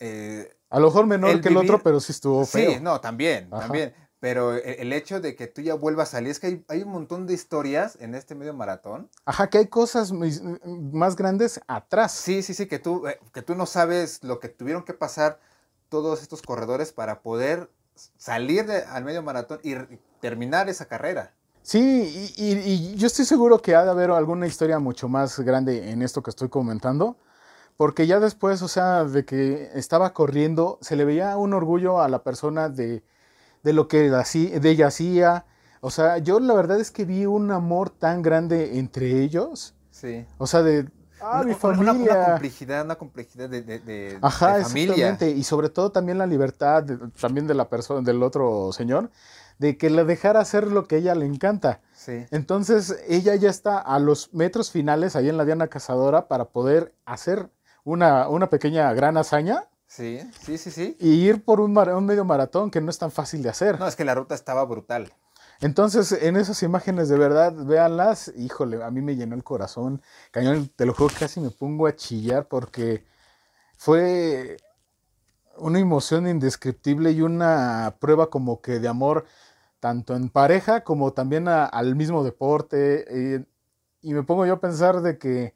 eh, 0.00 0.50
A 0.70 0.80
lo 0.80 0.86
mejor 0.88 1.06
menor 1.06 1.30
El 1.30 1.40
que 1.40 1.48
el 1.48 1.56
otro, 1.56 1.80
pero 1.82 2.00
sí 2.00 2.12
estuvo 2.12 2.44
feo. 2.44 2.72
sí, 2.72 2.78
no, 2.80 3.00
también, 3.00 3.48
Ajá. 3.52 3.60
también. 3.62 3.94
Pero 4.20 4.54
el, 4.54 4.62
el 4.80 4.92
hecho 4.92 5.20
de 5.20 5.36
que 5.36 5.46
tú 5.46 5.60
ya 5.60 5.74
vuelvas 5.74 6.08
a 6.08 6.12
salir, 6.12 6.30
es 6.30 6.40
que 6.40 6.46
hay, 6.48 6.64
hay 6.68 6.82
un 6.82 6.90
montón 6.90 7.26
de 7.26 7.34
historias 7.34 7.96
en 8.00 8.14
este 8.14 8.34
medio 8.34 8.54
maratón. 8.54 9.10
Ajá, 9.26 9.48
que 9.48 9.58
hay 9.58 9.66
cosas 9.68 10.12
más 10.12 11.14
grandes 11.14 11.60
atrás. 11.68 12.12
Sí, 12.12 12.42
sí, 12.42 12.54
sí, 12.54 12.66
que 12.66 12.78
tú, 12.78 13.06
eh, 13.06 13.18
que 13.32 13.42
tú 13.42 13.54
no 13.54 13.66
sabes 13.66 14.24
lo 14.24 14.40
que 14.40 14.48
tuvieron 14.48 14.82
que 14.84 14.94
pasar 14.94 15.40
todos 15.88 16.22
estos 16.22 16.42
corredores 16.42 16.92
para 16.92 17.20
poder 17.22 17.70
salir 18.16 18.66
de- 18.66 18.84
al 18.84 19.04
medio 19.04 19.22
maratón 19.22 19.60
y 19.62 19.74
terminar 20.20 20.68
esa 20.68 20.86
carrera. 20.86 21.34
Sí, 21.62 22.32
y, 22.36 22.44
y- 22.52 22.92
y 22.92 22.94
yo 22.96 23.06
estoy 23.06 23.24
seguro 23.24 23.58
que 23.60 23.74
ha 23.74 23.84
de 23.84 23.90
haber 23.90 24.10
alguna 24.10 24.46
historia 24.46 24.78
mucho 24.78 25.08
más 25.08 25.38
grande 25.40 25.90
en 25.90 26.02
esto 26.02 26.22
que 26.22 26.30
estoy 26.30 26.48
comentando, 26.48 27.16
porque 27.76 28.06
ya 28.06 28.20
después, 28.20 28.60
o 28.62 28.68
sea, 28.68 29.04
de 29.04 29.24
que 29.24 29.70
estaba 29.74 30.12
corriendo, 30.12 30.78
se 30.82 30.94
le 30.96 31.04
veía 31.04 31.36
un 31.36 31.54
orgullo 31.54 32.02
a 32.02 32.08
la 32.08 32.22
persona 32.22 32.68
de, 32.68 33.02
de 33.62 33.72
lo 33.72 33.88
que 33.88 34.10
de 34.10 34.70
ella 34.70 34.86
hacía. 34.88 35.46
O 35.80 35.90
sea, 35.90 36.18
yo 36.18 36.38
la 36.40 36.54
verdad 36.54 36.80
es 36.80 36.90
que 36.90 37.04
vi 37.04 37.26
un 37.26 37.50
amor 37.50 37.90
tan 37.90 38.22
grande 38.22 38.78
entre 38.78 39.22
ellos. 39.22 39.74
Sí. 39.90 40.26
O 40.38 40.46
sea, 40.46 40.62
de, 40.62 40.88
ah, 41.24 41.36
Una- 41.40 41.44
mi 41.44 41.54
familia. 41.54 42.12
Una, 42.14 42.24
complejidad, 42.26 42.84
una 42.84 42.94
complejidad 42.96 43.48
de, 43.48 43.62
de- 43.62 43.78
de- 43.80 44.18
Ajá, 44.22 44.58
de 44.58 44.64
familia. 44.64 45.18
Y 45.20 45.42
sobre 45.44 45.68
todo 45.68 45.90
también 45.90 46.18
la 46.18 46.26
libertad 46.26 46.82
de- 46.82 46.98
también 47.20 47.46
de 47.46 47.54
la 47.54 47.68
persona, 47.68 48.00
del 48.02 48.22
otro 48.22 48.70
señor, 48.72 49.10
de 49.58 49.76
que 49.78 49.88
le 49.90 50.04
dejara 50.04 50.40
hacer 50.40 50.66
lo 50.70 50.86
que 50.88 50.96
ella 50.96 51.14
le 51.14 51.26
encanta. 51.26 51.80
Sí. 51.94 52.26
Entonces 52.30 52.96
ella 53.08 53.34
ya 53.36 53.48
está 53.50 53.78
a 53.78 53.98
los 53.98 54.34
metros 54.34 54.70
finales 54.70 55.16
ahí 55.16 55.28
en 55.28 55.36
la 55.36 55.44
Diana 55.44 55.68
Cazadora 55.68 56.28
para 56.28 56.46
poder 56.46 56.94
hacer 57.06 57.48
una, 57.84 58.28
una 58.28 58.50
pequeña 58.50 58.92
gran 58.94 59.16
hazaña 59.16 59.64
Sí, 59.86 60.18
sí, 60.42 60.58
sí, 60.58 60.70
sí. 60.72 60.96
y 60.98 61.10
ir 61.28 61.44
por 61.44 61.60
un, 61.60 61.72
mar- 61.72 61.94
un 61.94 62.04
medio 62.04 62.24
maratón 62.24 62.70
que 62.70 62.80
no 62.80 62.90
es 62.90 62.98
tan 62.98 63.12
fácil 63.12 63.42
de 63.42 63.50
hacer. 63.50 63.78
No, 63.78 63.86
es 63.86 63.94
que 63.94 64.04
la 64.04 64.14
ruta 64.14 64.34
estaba 64.34 64.64
brutal. 64.64 65.12
Entonces 65.60 66.12
en 66.12 66.36
esas 66.36 66.62
imágenes 66.62 67.08
de 67.08 67.18
verdad, 67.18 67.52
véanlas, 67.54 68.32
híjole, 68.36 68.82
a 68.82 68.90
mí 68.90 69.00
me 69.02 69.16
llenó 69.16 69.34
el 69.34 69.44
corazón. 69.44 70.02
Cañón, 70.30 70.70
te 70.76 70.86
lo 70.86 70.94
juro, 70.94 71.14
casi 71.18 71.40
me 71.40 71.50
pongo 71.50 71.86
a 71.86 71.96
chillar 71.96 72.48
porque 72.48 73.04
fue 73.78 74.56
una 75.58 75.78
emoción 75.78 76.28
indescriptible 76.28 77.12
y 77.12 77.22
una 77.22 77.96
prueba 78.00 78.30
como 78.30 78.60
que 78.60 78.80
de 78.80 78.88
amor 78.88 79.26
tanto 79.80 80.16
en 80.16 80.30
pareja 80.30 80.82
como 80.84 81.12
también 81.12 81.48
al 81.48 81.96
mismo 81.96 82.24
deporte. 82.24 83.34
eh, 83.36 83.44
y 84.02 84.12
me 84.14 84.22
pongo 84.22 84.46
yo 84.46 84.54
a 84.54 84.60
pensar 84.60 85.00
de 85.00 85.18
que 85.18 85.54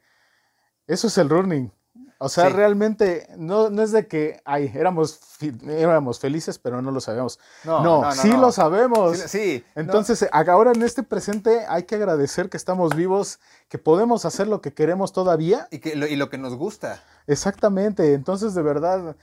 eso 0.87 1.07
es 1.07 1.17
el 1.19 1.29
running. 1.29 1.71
O 2.21 2.27
sea, 2.27 2.47
Sí. 2.47 2.53
realmente 2.53 3.27
no, 3.37 3.69
no 3.69 3.81
es 3.81 3.93
de 3.93 4.05
que, 4.07 4.41
ay, 4.43 4.69
éramos, 4.75 5.21
éramos 5.67 6.19
felices, 6.19 6.59
pero 6.59 6.81
no 6.81 6.91
lo 6.91 6.99
sabemos. 6.99 7.39
No, 7.63 7.81
No, 7.81 8.01
no, 8.01 8.09
no, 8.09 8.11
sí 8.11 8.27
no. 8.29 8.41
lo 8.41 8.51
sabemos. 8.51 9.17
Sí. 9.17 9.63
Entonces, 9.75 10.27
ahora 10.31 10.71
en 10.75 10.83
este 10.83 11.01
presente 11.03 11.65
hay 11.69 11.83
que 11.83 11.95
agradecer 11.95 12.49
que 12.49 12.57
estamos 12.57 12.93
vivos, 12.93 13.39
que 13.69 13.77
podemos 13.77 14.25
hacer 14.25 14.47
lo 14.47 14.59
que 14.61 14.73
queremos 14.73 15.13
todavía. 15.13 15.67
Y, 15.71 15.79
que, 15.79 15.95
lo, 15.95 16.07
y 16.07 16.17
lo 16.17 16.29
que 16.29 16.37
nos 16.37 16.55
gusta. 16.55 17.01
Exactamente. 17.25 18.13
Entonces, 18.13 18.53
de 18.53 18.63
verdad, 18.63 19.15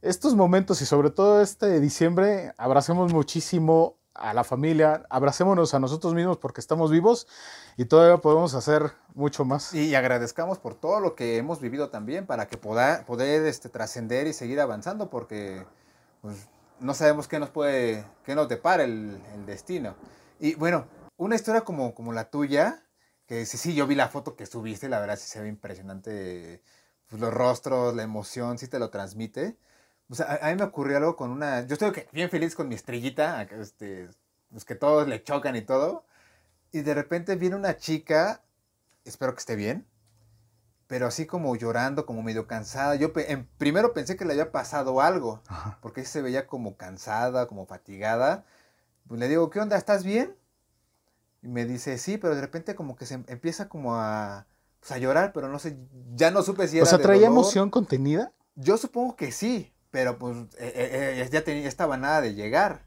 estos 0.00 0.36
momentos 0.36 0.80
y 0.80 0.86
sobre 0.86 1.10
todo 1.10 1.40
este 1.42 1.80
diciembre, 1.80 2.52
abracemos 2.56 3.12
muchísimo 3.12 3.96
a 4.14 4.32
la 4.32 4.44
familia, 4.44 5.04
abracémonos 5.10 5.74
a 5.74 5.80
nosotros 5.80 6.14
mismos 6.14 6.38
porque 6.38 6.60
estamos 6.60 6.90
vivos 6.90 7.26
y 7.76 7.86
todavía 7.86 8.18
podemos 8.18 8.54
hacer 8.54 8.92
mucho 9.14 9.44
más. 9.44 9.74
Y, 9.74 9.94
agradezcamos 9.94 10.58
por 10.58 10.74
todo 10.74 11.00
lo 11.00 11.14
que 11.14 11.36
hemos 11.36 11.60
vivido 11.60 11.90
también 11.90 12.26
para 12.26 12.46
que 12.46 12.56
poda- 12.56 13.04
poder 13.06 13.44
este, 13.46 13.68
trascender 13.68 14.26
y 14.26 14.32
seguir 14.32 14.60
avanzando 14.60 15.10
porque 15.10 15.66
pues, 16.22 16.48
no 16.80 16.94
sabemos 16.94 17.28
qué 17.28 17.38
nos 17.38 17.50
puede, 17.50 18.04
qué 18.24 18.34
nos 18.34 18.48
depara 18.48 18.84
el, 18.84 19.20
el 19.34 19.46
destino. 19.46 19.96
Y 20.38 20.54
bueno, 20.54 20.86
una 21.16 21.34
historia 21.36 21.62
como, 21.62 21.94
como 21.94 22.12
la 22.12 22.30
tuya, 22.30 22.84
que 23.26 23.46
sí, 23.46 23.56
sí, 23.56 23.74
yo 23.74 23.86
vi 23.86 23.94
la 23.94 24.08
foto 24.08 24.36
que 24.36 24.46
subiste, 24.46 24.88
la 24.88 25.00
verdad 25.00 25.16
sí 25.16 25.28
se 25.28 25.40
ve 25.40 25.48
impresionante, 25.48 26.62
pues, 27.08 27.20
los 27.20 27.32
rostros, 27.32 27.94
la 27.94 28.02
emoción, 28.02 28.58
sí 28.58 28.68
te 28.68 28.78
lo 28.78 28.90
transmite. 28.90 29.56
O 30.08 30.14
sea, 30.14 30.26
a, 30.26 30.48
a 30.48 30.50
mí 30.50 30.56
me 30.56 30.64
ocurrió 30.64 30.96
algo 30.98 31.16
con 31.16 31.30
una, 31.30 31.66
yo 31.66 31.74
estoy 31.74 31.92
bien 32.12 32.30
feliz 32.30 32.54
con 32.54 32.68
mi 32.68 32.74
estrellita, 32.74 33.42
este, 33.42 34.08
pues 34.50 34.64
que 34.64 34.74
todos 34.74 35.08
le 35.08 35.22
chocan 35.22 35.56
y 35.56 35.62
todo, 35.62 36.04
y 36.72 36.82
de 36.82 36.94
repente 36.94 37.36
viene 37.36 37.56
una 37.56 37.76
chica 37.78 38.42
espero 39.04 39.34
que 39.34 39.40
esté 39.40 39.56
bien. 39.56 39.86
Pero 40.86 41.06
así 41.06 41.26
como 41.26 41.56
llorando, 41.56 42.04
como 42.06 42.22
medio 42.22 42.46
cansada. 42.46 42.94
Yo 42.94 43.12
en- 43.16 43.46
primero 43.58 43.94
pensé 43.94 44.16
que 44.16 44.24
le 44.24 44.32
había 44.32 44.52
pasado 44.52 45.00
algo, 45.00 45.42
porque 45.80 46.04
se 46.04 46.22
veía 46.22 46.46
como 46.46 46.76
cansada, 46.76 47.46
como 47.48 47.66
fatigada. 47.66 48.44
Pues 49.08 49.20
le 49.20 49.28
digo, 49.28 49.50
¿qué 49.50 49.60
onda? 49.60 49.76
¿Estás 49.78 50.04
bien? 50.04 50.36
Y 51.42 51.48
me 51.48 51.66
dice, 51.66 51.98
sí, 51.98 52.16
pero 52.16 52.34
de 52.34 52.40
repente 52.40 52.74
como 52.74 52.96
que 52.96 53.06
se 53.06 53.14
em- 53.14 53.24
empieza 53.28 53.68
como 53.68 53.96
a, 53.96 54.46
pues, 54.80 54.92
a 54.92 54.98
llorar, 54.98 55.32
pero 55.32 55.48
no 55.48 55.58
sé, 55.58 55.76
ya 56.14 56.30
no 56.30 56.42
supe 56.42 56.66
si 56.68 56.78
era 56.78 56.84
O 56.84 56.88
sea, 56.88 56.98
traía 56.98 57.26
dolor. 57.28 57.32
emoción 57.44 57.70
contenida. 57.70 58.32
Yo 58.54 58.76
supongo 58.78 59.14
que 59.16 59.30
sí, 59.32 59.73
pero 59.94 60.18
pues 60.18 60.36
eh, 60.58 60.72
eh, 60.74 61.20
eh, 61.22 61.28
ya, 61.30 61.44
tenía, 61.44 61.68
estaba 61.68 61.96
nada 61.96 62.20
de 62.20 62.34
llegar. 62.34 62.82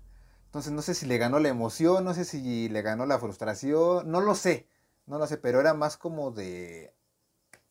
Entonces 0.47 0.73
no 0.73 0.81
sé 0.81 0.93
si 0.93 1.05
le 1.05 1.17
ganó 1.17 1.39
la 1.39 1.47
emoción, 1.47 2.03
no 2.03 2.13
sé 2.13 2.25
si 2.25 2.67
le 2.67 2.81
ganó 2.81 3.05
la 3.05 3.17
frustración, 3.17 4.11
no 4.11 4.19
lo 4.19 4.35
sé, 4.35 4.67
no 5.05 5.17
lo 5.17 5.25
sé, 5.25 5.37
pero 5.37 5.61
era 5.61 5.73
más 5.73 5.95
como 5.95 6.31
de, 6.31 6.93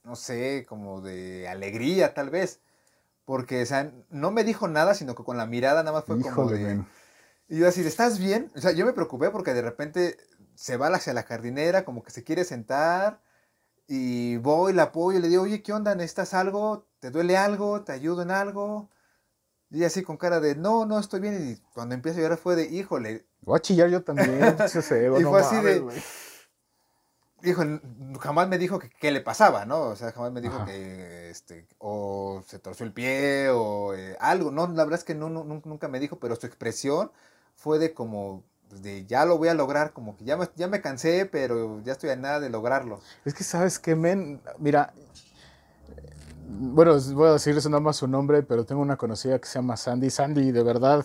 no 0.04 0.16
sé, 0.16 0.64
como 0.66 1.02
de 1.02 1.48
alegría 1.48 2.14
tal 2.14 2.30
vez. 2.30 2.60
Porque, 3.26 3.60
o 3.60 3.66
sea, 3.66 3.92
no 4.08 4.30
me 4.30 4.42
dijo 4.42 4.68
nada, 4.68 4.94
sino 4.94 5.14
que 5.14 5.22
con 5.22 5.36
la 5.36 5.44
mirada 5.44 5.82
nada 5.82 5.98
más 5.98 6.06
fue 6.06 6.18
como 6.18 6.48
de... 6.48 6.58
men. 6.58 6.86
Y 7.46 7.58
yo 7.58 7.68
así, 7.68 7.82
de, 7.82 7.90
¿estás 7.90 8.18
bien? 8.18 8.50
O 8.56 8.60
sea, 8.62 8.72
yo 8.72 8.86
me 8.86 8.94
preocupé 8.94 9.28
porque 9.28 9.52
de 9.52 9.60
repente 9.60 10.16
se 10.54 10.78
va 10.78 10.86
hacia 10.86 11.12
la 11.12 11.24
jardinera, 11.24 11.84
como 11.84 12.02
que 12.02 12.10
se 12.10 12.24
quiere 12.24 12.44
sentar, 12.44 13.20
y 13.86 14.38
voy, 14.38 14.72
la 14.72 14.84
apoyo, 14.84 15.18
y 15.18 15.20
le 15.20 15.28
digo, 15.28 15.42
oye, 15.42 15.62
¿qué 15.62 15.74
onda? 15.74 15.94
¿Necesitas 15.94 16.32
algo? 16.32 16.86
¿Te 17.00 17.10
duele 17.10 17.36
algo? 17.36 17.84
¿Te 17.84 17.92
ayudo 17.92 18.22
en 18.22 18.30
algo? 18.30 18.88
Y 19.70 19.84
así 19.84 20.02
con 20.02 20.16
cara 20.16 20.40
de, 20.40 20.54
no, 20.54 20.86
no, 20.86 20.98
estoy 20.98 21.20
bien. 21.20 21.50
Y 21.52 21.72
cuando 21.74 21.94
empieza 21.94 22.18
a 22.18 22.22
llorar 22.22 22.38
fue 22.38 22.56
de, 22.56 22.66
híjole, 22.66 23.26
Voy 23.42 23.56
a 23.56 23.60
chillar 23.60 23.88
yo 23.90 24.02
también. 24.02 24.56
cebo, 24.68 25.18
Y 25.20 25.22
no 25.22 25.30
fue 25.30 25.40
así 25.40 25.56
mames, 25.56 25.86
de- 25.86 26.02
hijo, 27.42 27.62
n- 27.62 27.80
jamás 28.20 28.48
me 28.48 28.58
dijo 28.58 28.78
que 28.78 28.88
qué 28.90 29.10
le 29.10 29.20
pasaba, 29.20 29.64
¿no? 29.64 29.80
O 29.82 29.96
sea, 29.96 30.12
jamás 30.12 30.32
me 30.32 30.40
dijo 30.40 30.54
Ajá. 30.54 30.64
que, 30.66 31.30
este, 31.30 31.66
o 31.78 32.42
se 32.46 32.58
torció 32.58 32.86
el 32.86 32.92
pie, 32.92 33.48
o 33.50 33.94
eh, 33.94 34.16
algo. 34.20 34.50
No, 34.50 34.66
la 34.66 34.84
verdad 34.84 34.98
es 34.98 35.04
que 35.04 35.14
no, 35.14 35.28
no, 35.28 35.44
nun- 35.44 35.62
nunca 35.64 35.88
me 35.88 36.00
dijo, 36.00 36.18
pero 36.18 36.36
su 36.36 36.46
expresión 36.46 37.10
fue 37.54 37.78
de 37.78 37.94
como, 37.94 38.42
pues, 38.68 38.82
de 38.82 39.06
ya 39.06 39.24
lo 39.24 39.38
voy 39.38 39.48
a 39.48 39.54
lograr, 39.54 39.92
como 39.92 40.16
que 40.16 40.24
ya 40.24 40.36
me, 40.36 40.48
ya 40.56 40.68
me 40.68 40.80
cansé, 40.80 41.26
pero 41.26 41.80
ya 41.82 41.92
estoy 41.92 42.10
a 42.10 42.16
nada 42.16 42.40
de 42.40 42.50
lograrlo. 42.50 43.00
Es 43.24 43.34
que, 43.34 43.44
¿sabes 43.44 43.78
qué, 43.78 43.94
men? 43.94 44.40
Mira, 44.58 44.92
bueno, 46.48 46.98
voy 47.14 47.28
a 47.28 47.32
decirles 47.32 47.66
nada 47.66 47.80
más 47.80 47.96
su 47.96 48.08
nombre, 48.08 48.42
pero 48.42 48.64
tengo 48.64 48.80
una 48.80 48.96
conocida 48.96 49.38
que 49.38 49.48
se 49.48 49.58
llama 49.58 49.76
Sandy. 49.76 50.10
Sandy, 50.10 50.52
de 50.52 50.62
verdad, 50.62 51.04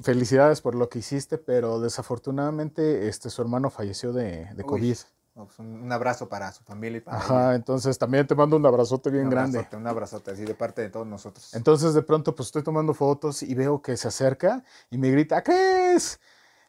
felicidades 0.00 0.60
por 0.60 0.74
lo 0.74 0.88
que 0.88 1.00
hiciste, 1.00 1.38
pero 1.38 1.80
desafortunadamente 1.80 3.08
este, 3.08 3.30
su 3.30 3.42
hermano 3.42 3.70
falleció 3.70 4.12
de. 4.12 4.48
COVID. 4.66 4.96
No, 5.34 5.46
pues, 5.46 5.58
un, 5.60 5.90
abrazo 5.92 6.28
para 6.28 6.50
su 6.50 6.64
familia 6.64 6.98
y 6.98 7.00
para 7.00 7.16
Ajá, 7.16 7.46
ella. 7.46 7.54
entonces 7.54 7.96
también 7.96 8.26
te 8.26 8.34
mando 8.34 8.56
un 8.56 8.66
abrazote 8.66 9.08
bien 9.08 9.24
un 9.24 9.30
grande. 9.30 9.58
abrazote, 9.58 9.76
un 9.76 9.86
abrazote, 9.86 10.30
así 10.32 10.44
de 10.44 10.54
parte 10.54 10.82
de 10.82 10.90
todos 10.90 11.06
nosotros. 11.06 11.54
Entonces 11.54 11.94
de 11.94 12.02
pronto 12.02 12.34
pues 12.34 12.48
estoy 12.48 12.64
tomando 12.64 12.92
fotos 12.92 13.44
y 13.44 13.54
veo 13.54 13.80
que 13.80 13.96
se 13.96 14.08
acerca 14.08 14.64
y 14.90 14.98
me 14.98 15.12
grita, 15.12 15.40
¿qué 15.44 15.94
es? 15.94 16.18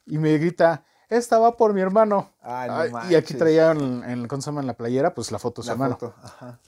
Y 0.06 0.20
me 0.20 0.38
grita, 0.38 0.86
esta 1.10 1.40
va 1.40 1.58
por 1.58 1.74
mi 1.74 1.82
hermano. 1.82 2.30
Ay, 2.42 2.70
no 2.70 2.98
Ay, 3.00 3.12
y 3.12 3.16
aquí 3.16 3.34
traía 3.34 3.72
en, 3.72 4.04
en, 4.04 4.28
¿cómo 4.28 4.42
se 4.42 4.48
llama? 4.48 4.62
en 4.62 4.68
la 4.68 4.74
playera, 4.76 5.14
pues 5.14 5.32
la 5.32 5.40
foto 5.40 5.62
de 5.62 5.66
su 5.68 5.72
hermano. 5.72 5.98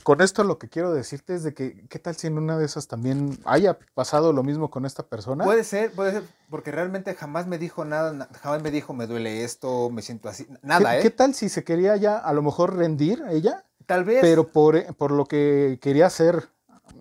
Con 0.04 0.22
esto 0.22 0.44
lo 0.44 0.58
que 0.58 0.70
quiero 0.70 0.92
decirte 0.94 1.36
es 1.36 1.44
de 1.44 1.54
que, 1.54 1.88
¿qué 1.88 2.00
tal 2.00 2.16
si 2.16 2.28
en 2.28 2.38
una 2.38 2.58
de 2.58 2.66
esas 2.66 2.88
también 2.88 3.40
haya 3.46 3.78
pasado 3.94 4.34
lo 4.34 4.44
mismo 4.44 4.70
con 4.70 4.86
esta 4.86 5.04
persona? 5.04 5.44
Puede 5.44 5.64
ser, 5.64 5.92
puede 5.92 6.12
ser, 6.12 6.24
porque 6.50 6.72
realmente 6.72 7.14
jamás 7.16 7.48
me 7.48 7.58
dijo 7.58 7.86
nada, 7.86 8.12
na- 8.14 8.30
jamás 8.42 8.62
me 8.62 8.72
dijo 8.72 8.94
me 8.94 9.08
duele 9.08 9.44
esto, 9.44 9.90
me 9.90 10.02
siento 10.02 10.28
así, 10.30 10.48
nada, 10.62 10.92
¿Qué, 10.94 11.00
¿eh? 11.00 11.02
qué 11.04 11.10
tal 11.12 11.34
si 11.36 11.48
se 11.50 11.64
quería 11.64 11.96
ya 11.96 12.18
a 12.18 12.34
lo 12.34 12.42
mejor 12.42 12.76
rendir 12.76 13.24
ella? 13.30 13.66
Tal 13.86 14.04
vez. 14.06 14.20
pero 14.22 14.48
por, 14.48 14.96
por 14.96 15.12
lo 15.12 15.26
que 15.26 15.78
quería 15.82 16.06
hacer 16.06 16.50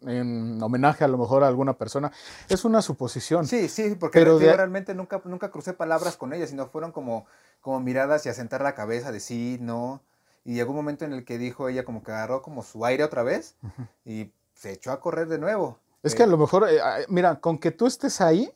en 0.02 0.62
homenaje 0.62 1.04
a 1.04 1.08
lo 1.08 1.18
mejor 1.18 1.44
a 1.44 1.48
alguna 1.48 1.74
persona, 1.74 2.12
es 2.48 2.64
una 2.64 2.82
suposición. 2.82 3.46
Sí, 3.46 3.68
sí, 3.68 3.94
porque 3.98 4.18
Pero 4.18 4.38
de- 4.38 4.54
realmente 4.56 4.94
nunca, 4.94 5.20
nunca 5.24 5.50
crucé 5.50 5.72
palabras 5.72 6.16
con 6.16 6.32
ella, 6.32 6.46
sino 6.46 6.66
fueron 6.66 6.92
como, 6.92 7.26
como 7.60 7.80
miradas 7.80 8.24
y 8.26 8.28
asentar 8.28 8.62
la 8.62 8.74
cabeza 8.74 9.12
de 9.12 9.20
sí, 9.20 9.58
no. 9.60 10.00
Y 10.44 10.54
llegó 10.54 10.70
un 10.70 10.76
momento 10.76 11.04
en 11.04 11.12
el 11.12 11.24
que 11.24 11.36
dijo 11.38 11.68
ella 11.68 11.84
como 11.84 12.02
que 12.02 12.12
agarró 12.12 12.40
como 12.42 12.62
su 12.62 12.84
aire 12.86 13.04
otra 13.04 13.22
vez 13.22 13.56
y 14.04 14.30
se 14.54 14.72
echó 14.72 14.90
a 14.92 15.00
correr 15.00 15.28
de 15.28 15.38
nuevo. 15.38 15.78
Es 16.02 16.14
Eh, 16.14 16.16
que 16.16 16.22
a 16.22 16.26
lo 16.26 16.38
mejor, 16.38 16.66
eh, 16.68 16.80
mira, 17.08 17.40
con 17.40 17.58
que 17.58 17.70
tú 17.70 17.86
estés 17.86 18.20
ahí, 18.22 18.50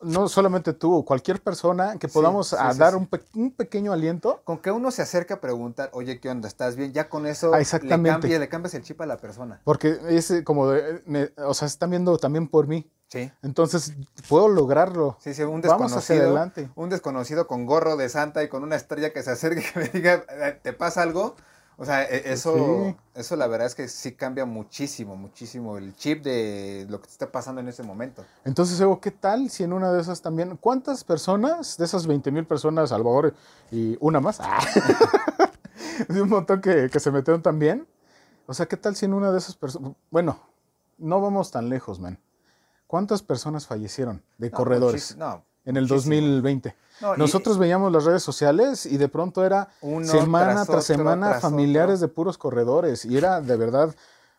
no 0.00 0.28
solamente 0.28 0.72
tú, 0.72 1.04
cualquier 1.04 1.40
persona, 1.40 1.98
que 1.98 2.08
podamos 2.08 2.48
sí, 2.48 2.56
a 2.58 2.72
sí, 2.72 2.78
dar. 2.78 2.96
Un, 2.96 3.06
pe- 3.06 3.22
un 3.34 3.50
pequeño 3.52 3.92
aliento, 3.92 4.40
Con 4.44 4.58
que 4.58 4.70
uno 4.70 4.90
se 4.90 5.02
acerque 5.02 5.32
a 5.34 5.40
preguntar, 5.40 5.90
oye, 5.92 6.20
¿qué 6.20 6.28
onda? 6.30 6.48
¿Estás 6.48 6.76
bien? 6.76 6.92
Ya 6.92 7.08
con 7.08 7.26
eso 7.26 7.52
Ah, 7.52 7.56
le, 7.56 7.62
exactamente. 7.62 8.10
cambia- 8.10 8.38
le 8.38 8.48
cambias 8.48 8.74
el 8.74 8.82
chip 8.82 9.00
a 9.00 9.06
la 9.06 9.16
persona. 9.16 9.60
porque 9.64 9.98
es 10.08 10.30
eh, 10.30 10.44
como, 10.44 10.68
de, 10.68 11.02
me- 11.06 11.30
o 11.44 11.54
sea, 11.54 11.66
están 11.66 11.90
viendo 11.90 12.16
también 12.18 12.48
por 12.48 12.66
mí. 12.66 12.90
Sí. 13.08 13.30
Entonces, 13.42 13.92
puedo 14.28 14.48
lograrlo. 14.48 15.18
Sí, 15.20 15.34
sí, 15.34 15.42
un 15.42 15.60
Vamos 15.60 15.92
hacia 15.92 16.14
desconocido. 16.16 16.22
adelante. 16.28 16.70
Un 16.76 16.88
desconocido 16.88 17.46
con 17.46 17.66
gorro 17.66 17.96
de 17.96 18.08
santa 18.08 18.42
y 18.42 18.48
con 18.48 18.62
una 18.62 18.76
estrella 18.76 19.12
que 19.12 19.22
se 19.22 19.30
acerque 19.32 19.60
y 19.60 19.64
que 19.72 19.78
me 19.80 19.88
diga, 19.88 20.24
"Eh, 20.30 20.58
¿te 20.62 20.72
pasa 20.72 21.02
algo? 21.02 21.36
O 21.82 21.84
sea, 21.84 22.04
e- 22.04 22.32
eso, 22.32 22.52
Sí. 22.54 22.96
eso 23.16 23.34
la 23.34 23.48
verdad 23.48 23.66
es 23.66 23.74
que 23.74 23.88
sí 23.88 24.12
cambia 24.12 24.44
muchísimo, 24.44 25.16
muchísimo 25.16 25.76
el 25.78 25.96
chip 25.96 26.22
de 26.22 26.86
lo 26.88 27.00
que 27.00 27.08
te 27.08 27.12
está 27.12 27.32
pasando 27.32 27.60
en 27.60 27.66
ese 27.66 27.82
momento. 27.82 28.24
Entonces, 28.44 28.80
Evo, 28.80 29.00
¿qué 29.00 29.10
tal 29.10 29.50
si 29.50 29.64
en 29.64 29.72
una 29.72 29.92
de 29.92 30.00
esas 30.00 30.22
también, 30.22 30.56
cuántas 30.58 31.02
personas, 31.02 31.76
de 31.76 31.84
esas 31.84 32.06
20 32.06 32.30
mil 32.30 32.46
personas, 32.46 32.92
mejor, 32.92 33.34
y 33.72 33.96
una 33.98 34.20
más, 34.20 34.38
de 36.08 36.22
un 36.22 36.28
montón 36.28 36.60
que, 36.60 36.88
que 36.88 37.00
se 37.00 37.10
metieron 37.10 37.42
también? 37.42 37.88
O 38.46 38.54
sea, 38.54 38.66
¿qué 38.66 38.76
tal 38.76 38.94
si 38.94 39.06
en 39.06 39.14
una 39.14 39.32
de 39.32 39.38
esas 39.38 39.56
personas, 39.56 39.94
bueno, 40.08 40.38
no 40.98 41.20
vamos 41.20 41.50
tan 41.50 41.68
lejos, 41.68 41.98
man. 41.98 42.16
¿Cuántas 42.86 43.22
personas 43.24 43.66
fallecieron 43.66 44.22
de 44.38 44.50
No, 44.50 44.56
corredores 44.56 45.16
No, 45.16 45.44
en 45.64 45.76
el 45.76 45.84
muchísimo. 45.84 46.14
2020? 46.16 46.76
No, 47.00 47.14
y- 47.14 47.18
Nosotros 47.18 47.58
veíamos 47.58 47.92
las 47.92 48.04
redes 48.04 48.22
sociales 48.22 48.86
y 48.86 48.96
de 48.96 49.08
pronto 49.08 49.44
era 49.44 49.68
Uno 49.80 50.06
semana 50.06 50.54
tras 50.54 50.66
tras, 50.66 50.68
otro, 50.68 50.82
semana 50.82 51.28
tras 51.30 51.42
familiares 51.42 51.96
otro. 51.96 52.08
de 52.08 52.14
puros 52.14 52.38
corredores 52.38 53.04
y 53.04 53.16
era 53.16 53.40
de 53.40 53.56
verdad 53.56 53.94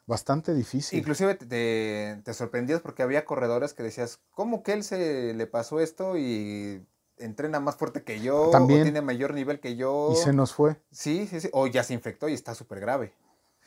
bastante 0.06 0.54
difícil. 0.54 1.00
Inclusive 1.00 1.36
te, 1.36 1.46
te, 1.46 2.22
te 2.24 2.34
sorprendías 2.34 2.82
porque 2.82 3.04
había 3.04 3.26
corredores 3.26 3.74
que 3.74 3.84
decías, 3.84 4.20
¿cómo 4.32 4.62
que 4.64 4.74
él 4.74 4.84
se 4.84 5.34
le 5.34 5.48
pasó 5.48 5.80
esto 5.80 6.18
y 6.18 6.86
entrena 7.18 7.60
más 7.62 7.76
fuerte 7.78 8.04
que 8.04 8.20
yo? 8.22 8.50
También. 8.52 8.82
O 8.82 8.84
tiene 8.84 9.02
mayor 9.02 9.34
nivel 9.34 9.60
que 9.62 9.76
yo. 9.78 10.10
Y 10.12 10.16
se 10.18 10.34
nos 10.34 10.54
fue. 10.54 10.76
Sí, 10.92 11.28
sí, 11.30 11.40
sí. 11.40 11.50
O 11.54 11.68
ya 11.68 11.84
se 11.84 11.94
infectó 11.94 12.28
y 12.28 12.34
está 12.34 12.54
súper 12.54 12.80
grave. 12.82 13.14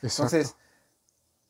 Exacto. 0.03 0.37
Entonces, 0.37 0.57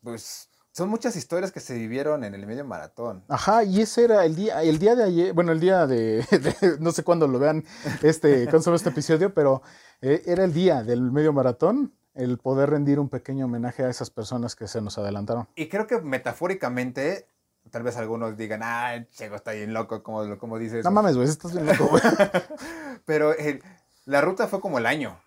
pues 0.03 0.49
son 0.77 0.91
muchas 0.91 1.17
historias 1.17 1.53
que 1.53 1.61
se 1.61 1.73
vivieron 1.73 2.23
en 2.23 2.35
el 2.35 2.47
medio 2.47 2.63
maratón. 2.67 3.25
Ajá, 3.29 3.65
y 3.65 3.81
ese 3.81 4.05
era 4.05 4.27
el 4.27 4.37
día, 4.37 4.63
el 4.63 4.79
día 4.79 4.95
de 4.95 5.05
ayer, 5.05 5.33
bueno, 5.33 5.53
el 5.53 5.59
día 5.61 5.87
de, 5.87 6.19
de- 6.31 6.77
no 6.81 6.93
sé 6.93 7.03
cuándo 7.03 7.27
lo 7.27 7.39
vean, 7.39 7.65
este, 8.03 8.45
cuándo 8.51 8.61
se 8.61 8.69
ve 8.71 8.77
este 8.77 8.91
episodio, 8.91 9.33
pero 9.33 9.63
eh, 10.03 10.23
era 10.27 10.45
el 10.45 10.53
día 10.53 10.83
del 10.83 11.01
medio 11.11 11.33
maratón, 11.33 11.95
el 12.13 12.37
poder 12.37 12.69
rendir 12.69 13.01
un 13.01 13.09
pequeño 13.09 13.47
homenaje 13.47 13.85
a 13.85 13.89
esas 13.89 14.11
personas 14.11 14.55
que 14.55 14.69
se 14.69 14.83
nos 14.83 14.99
adelantaron. 14.99 15.49
Y 15.55 15.69
creo 15.71 15.87
que 15.87 15.99
metafóricamente, 16.03 17.27
tal 17.71 17.83
vez 17.83 17.97
algunos 17.97 18.37
digan, 18.37 18.61
ah, 18.63 19.03
Chego 19.13 19.37
está 19.37 19.53
bien 19.53 19.73
loco, 19.73 20.03
como, 20.03 20.37
como 20.37 20.59
dices. 20.59 20.85
No 20.85 20.91
mames, 20.91 21.17
güey, 21.17 21.27
estás 21.27 21.55
bien 21.55 21.65
loco, 21.67 21.87
güey. 21.89 22.03
Pero 23.07 23.35
el- 23.35 23.63
la 24.05 24.21
ruta 24.21 24.47
fue 24.47 24.61
como 24.61 24.77
el 24.77 24.85
año. 24.85 25.19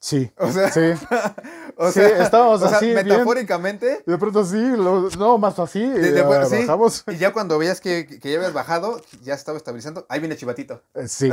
Sí, 0.00 0.30
O 0.36 0.50
sea, 0.52 0.70
sí. 0.70 0.80
o 1.76 1.88
Sí, 1.88 1.94
sea, 2.00 2.22
estábamos 2.22 2.62
o 2.62 2.68
sea, 2.68 2.76
así, 2.78 2.86
bien. 2.86 3.04
metafóricamente. 3.06 4.04
Y 4.06 4.10
de 4.12 4.18
pronto 4.18 4.44
sí, 4.44 4.56
lo- 4.76 5.08
no, 5.18 5.38
más 5.38 5.58
así, 5.58 5.80
de- 5.80 5.98
y 6.08 6.12
de- 6.12 6.14
ya 6.14 6.44
sí, 6.46 6.56
bajamos. 6.66 7.04
y 7.08 7.16
ya 7.16 7.32
cuando 7.32 7.58
veías 7.58 7.80
que, 7.80 8.06
que 8.06 8.30
ya 8.30 8.36
habías 8.38 8.52
bajado, 8.52 9.00
ya 9.22 9.34
estaba 9.34 9.58
estabilizando, 9.58 10.06
ahí 10.08 10.20
viene 10.20 10.36
Chivatito, 10.36 10.82
Eh, 10.94 11.08
Sí, 11.08 11.30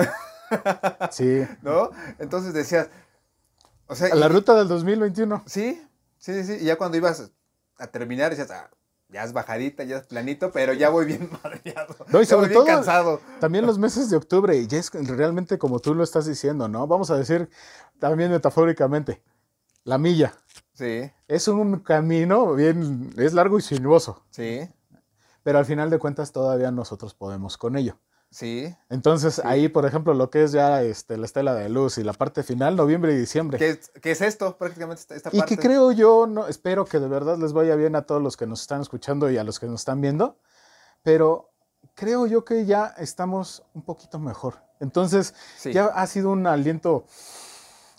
sí. 1.12 1.48
¿no? 1.62 1.92
Entonces 2.20 2.54
decías, 2.54 2.90
o 3.88 3.96
sea, 3.96 4.14
La 4.16 4.26
y- 4.26 4.30
ruta 4.30 4.56
del 4.56 4.68
2021. 4.68 5.44
Sí, 5.46 5.82
sí, 6.18 6.44
sí. 6.44 6.58
Y 6.62 6.66
ya 6.66 6.76
cuando 6.78 6.98
ibas 6.98 7.32
a 7.78 7.88
terminar, 7.88 8.32
decías, 8.32 8.50
ah, 8.52 8.70
ya 9.16 9.24
es 9.24 9.32
bajadita, 9.32 9.86
ya 9.86 9.96
es 9.98 10.08
planito, 10.08 10.52
pero 10.52 10.74
ya 10.74 10.90
voy 10.90 11.06
bien 11.06 11.30
mareado. 11.44 11.96
No, 12.10 12.22
y 12.22 12.26
sobre 12.26 12.50
todo- 12.54 12.66
cansado. 12.66 13.22
También 13.40 13.66
los 13.66 13.78
meses 13.80 14.10
de 14.10 14.18
octubre, 14.18 14.58
y 14.58 14.68
ya 14.68 14.78
es 14.78 14.92
realmente 14.92 15.58
como 15.58 15.80
tú 15.80 15.96
lo 15.96 16.04
estás 16.04 16.26
diciendo, 16.26 16.68
¿no? 16.68 16.86
Vamos 16.86 17.10
a 17.12 17.18
decir 17.18 17.50
también 17.98 18.30
metafóricamente, 18.30 19.24
la 19.86 19.98
milla. 19.98 20.34
Sí, 20.74 21.10
Es 21.30 21.48
un 21.48 21.80
camino 21.80 22.54
bien, 22.56 23.14
es 23.16 23.34
largo 23.34 23.58
y 23.58 23.62
sinuoso, 23.62 24.22
sí, 24.32 24.68
pero 25.44 25.60
al 25.60 25.66
final 25.66 25.90
de 25.90 25.98
cuentas 25.98 26.34
todavía 26.34 26.70
nosotros 26.72 27.14
podemos 27.14 27.58
con 27.58 27.78
ello. 27.78 27.98
Sí. 28.36 28.76
Entonces 28.90 29.40
ahí, 29.46 29.70
por 29.70 29.86
ejemplo, 29.86 30.14
lo 30.14 30.30
que 30.30 30.44
es 30.44 30.52
ya 30.52 30.82
este, 30.84 31.18
la 31.18 31.26
estela 31.26 31.54
de 31.56 31.70
luz 31.70 31.98
y 31.98 32.04
la 32.04 32.14
parte 32.14 32.44
final, 32.44 32.76
noviembre 32.76 33.14
y 33.14 33.18
diciembre. 33.18 33.58
¿Qué, 33.58 33.70
es- 33.70 33.92
qué 34.02 34.12
es 34.12 34.22
esto? 34.22 34.58
Prácticamente 34.58 35.02
esta, 35.02 35.16
esta 35.16 35.30
Y 35.32 35.40
parte. 35.40 35.56
que 35.56 35.62
creo 35.62 35.92
yo, 35.92 36.28
no, 36.28 36.48
espero 36.48 36.86
que 36.86 37.00
de 37.00 37.08
verdad 37.08 37.38
les 37.38 37.54
vaya 37.54 37.76
bien 37.76 37.96
a 37.96 38.02
todos 38.04 38.22
los 38.22 38.36
que 38.38 38.46
nos 38.46 38.62
están 38.62 38.82
escuchando 38.82 39.30
y 39.32 39.38
a 39.38 39.44
los 39.44 39.60
que 39.60 39.68
nos 39.68 39.82
están 39.82 40.02
viendo, 40.02 40.38
pero 41.02 41.52
creo 41.94 42.28
yo 42.28 42.44
que 42.44 42.66
ya 42.66 42.94
estamos 42.98 43.64
un 43.74 43.84
poquito 43.84 44.20
mejor. 44.20 44.56
Entonces, 44.82 45.34
Sí. 45.58 45.72
ya 45.72 45.86
ha 45.86 46.06
sido 46.06 46.32
un 46.32 46.46
aliento 46.48 47.06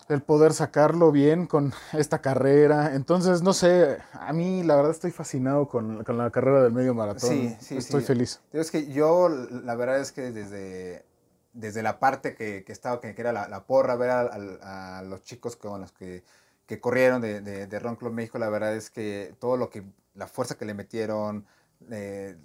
el 0.09 0.21
poder 0.21 0.53
sacarlo 0.53 1.11
bien 1.11 1.47
con 1.47 1.73
esta 1.93 2.21
carrera. 2.21 2.95
Entonces, 2.95 3.41
no 3.41 3.53
sé, 3.53 3.97
a 4.13 4.33
mí 4.33 4.63
la 4.63 4.75
verdad 4.75 4.91
estoy 4.91 5.11
fascinado 5.11 5.67
con, 5.67 6.03
con 6.03 6.17
la 6.17 6.29
carrera 6.31 6.63
del 6.63 6.73
medio 6.73 6.93
maratón. 6.93 7.29
Sí, 7.29 7.55
sí, 7.59 7.77
Estoy 7.77 8.01
sí. 8.01 8.07
feliz. 8.07 8.39
Es 8.53 8.71
que 8.71 8.87
yo, 8.87 9.29
la 9.29 9.75
verdad 9.75 9.99
es 9.99 10.11
que 10.11 10.31
desde, 10.31 11.05
desde 11.53 11.83
la 11.83 11.99
parte 11.99 12.35
que, 12.35 12.63
que 12.63 12.71
estaba, 12.71 13.01
que, 13.01 13.13
era 13.17 13.33
la, 13.33 13.47
la 13.47 13.65
porra, 13.65 13.95
ver 13.95 14.09
a, 14.11 14.21
a- 14.61 14.99
a 14.99 15.01
los 15.03 15.23
chicos 15.23 15.55
con 15.55 15.81
los 15.81 15.91
que, 15.91 16.23
que 16.65 16.79
corrieron 16.79 17.21
de, 17.21 17.41
de, 17.41 17.67
de 17.67 17.79
Run 17.79 17.95
Club 17.95 18.13
México, 18.13 18.37
la 18.39 18.49
verdad 18.49 18.75
es 18.75 18.89
que 18.89 19.35
todo 19.39 19.57
lo 19.57 19.69
que, 19.69 19.83
la 20.15 20.27
fuerza 20.27 20.55
que 20.57 20.65
le 20.65 20.73
metieron, 20.73 21.45
eh, 21.91 22.37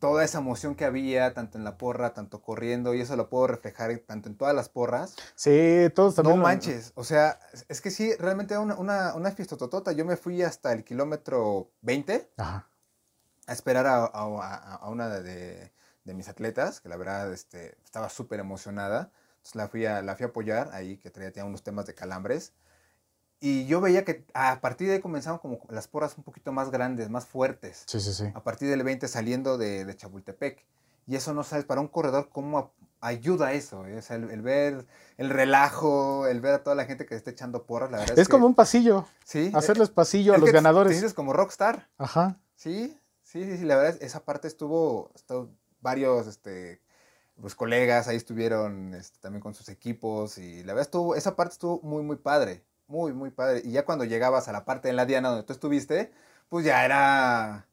toda 0.00 0.24
esa 0.24 0.38
emoción 0.38 0.74
que 0.74 0.84
había, 0.84 1.32
tanto 1.34 1.58
en 1.58 1.62
la 1.64 1.76
porra, 1.78 2.12
tanto 2.14 2.42
corriendo, 2.42 2.94
y 2.94 3.00
eso 3.02 3.14
lo 3.16 3.28
puedo 3.28 3.46
reflejar 3.46 3.96
tanto 3.98 4.28
en 4.28 4.36
todas 4.36 4.54
las 4.54 4.68
porras. 4.68 5.14
Sí, 5.36 5.88
todos 5.94 6.16
No 6.16 6.22
también. 6.22 6.38
lo- 6.38 6.42
manches, 6.42 6.92
o 6.96 7.04
sea, 7.04 7.38
es- 7.68 7.80
que 7.80 7.90
sí, 7.92 8.12
realmente 8.16 8.54
era 8.54 8.60
una, 8.62 8.74
una, 8.76 9.14
una 9.14 9.30
fiestototota. 9.30 9.92
Yo 9.92 10.04
me 10.04 10.16
fui 10.16 10.42
hasta 10.42 10.72
el 10.72 10.82
kilómetro 10.84 11.70
20 11.82 12.32
Ajá. 12.38 12.66
a 13.46 13.52
esperar 13.52 13.86
a, 13.86 14.04
a- 14.06 14.08
a- 14.08 14.74
a 14.76 14.88
una 14.88 15.08
de, 15.08 15.72
de 16.04 16.14
mis 16.14 16.28
atletas, 16.28 16.80
que 16.80 16.88
la 16.88 16.96
verdad 16.96 17.32
este, 17.32 17.76
estaba 17.84 18.08
súper 18.08 18.40
emocionada. 18.40 19.12
Entonces 19.36 19.54
la 19.54 19.68
fui, 19.68 19.86
a, 19.86 20.02
la 20.02 20.16
fui 20.16 20.24
a 20.24 20.28
apoyar 20.30 20.70
ahí, 20.72 20.96
que 20.98 21.10
traía 21.10 21.30
tenía 21.32 21.46
unos 21.46 21.62
temas 21.62 21.86
de 21.86 21.94
calambres. 21.94 22.52
Y 23.40 23.66
yo 23.66 23.80
veía 23.80 24.04
que 24.04 24.26
a 24.34 24.60
partir 24.60 24.88
de 24.88 24.94
ahí 24.94 25.00
comenzaban 25.00 25.38
como 25.38 25.60
las 25.70 25.88
porras 25.88 26.16
un 26.18 26.24
poquito 26.24 26.52
más 26.52 26.70
grandes, 26.70 27.08
más 27.08 27.26
fuertes. 27.26 27.84
Sí, 27.86 27.98
sí, 28.00 28.12
sí. 28.12 28.30
A 28.34 28.42
partir 28.42 28.68
del 28.68 28.82
20 28.82 29.08
saliendo 29.08 29.56
de, 29.56 29.84
de 29.86 29.96
Chapultepec. 29.96 30.64
Y 31.06 31.16
eso 31.16 31.32
no 31.32 31.42
sabes, 31.42 31.64
para 31.64 31.80
un 31.80 31.88
corredor, 31.88 32.28
cómo 32.30 32.58
a- 32.58 32.70
ayuda 33.00 33.52
eso. 33.54 33.86
eh? 33.86 33.96
O 33.96 34.02
sea, 34.02 34.16
el, 34.16 34.30
el 34.30 34.42
ver 34.42 34.86
el 35.16 35.30
relajo, 35.30 36.26
el 36.26 36.40
ver 36.40 36.54
a 36.54 36.62
toda 36.62 36.76
la 36.76 36.84
gente 36.84 37.06
que 37.06 37.14
está 37.14 37.30
echando 37.30 37.64
porras, 37.64 37.90
la 37.90 37.98
verdad 37.98 38.14
es, 38.14 38.22
Es 38.22 38.28
como 38.28 38.44
que- 38.44 38.48
un 38.48 38.54
pasillo, 38.54 39.06
Sí, 39.24 39.50
hacerles 39.54 39.88
pasillo 39.90 40.32
a 40.32 40.36
es 40.36 40.40
los 40.40 40.46
que 40.48 40.52
te- 40.52 40.56
ganadores. 40.58 40.92
sientes 40.92 41.14
como 41.14 41.32
rockstar. 41.32 41.88
Ajá. 41.98 42.38
Sí, 42.56 42.96
sí, 43.22 43.42
sí, 43.44 43.56
sí, 43.56 43.64
la 43.64 43.76
verdad, 43.76 43.96
es- 43.96 44.02
esa 44.02 44.24
parte 44.24 44.46
estuvo, 44.48 45.10
estuvo 45.14 45.50
varios, 45.80 46.26
este, 46.26 46.80
pues 47.40 47.54
colegas 47.54 48.06
ahí 48.06 48.16
estuvieron 48.16 48.94
este, 48.94 49.18
también 49.18 49.40
con 49.40 49.54
sus 49.54 49.70
equipos 49.70 50.36
y 50.36 50.58
la 50.62 50.74
verdad 50.74 50.82
estuvo, 50.82 51.14
esa 51.14 51.34
parte 51.36 51.54
estuvo 51.54 51.80
muy, 51.82 52.02
muy 52.02 52.16
padre, 52.16 52.62
muy, 52.90 53.12
muy 53.12 53.30
padre. 53.30 53.62
Y 53.64 53.72
ya 53.72 53.84
cuando 53.84 54.04
llegabas 54.04 54.48
a 54.48 54.52
la 54.52 54.64
parte 54.64 54.88
de 54.88 54.94
la 54.94 55.06
Diana 55.06 55.28
donde 55.30 55.44
tú 55.44 55.52
estuviste, 55.52 56.12
pues 56.48 56.64
ya 56.64 56.84
era, 56.84 57.66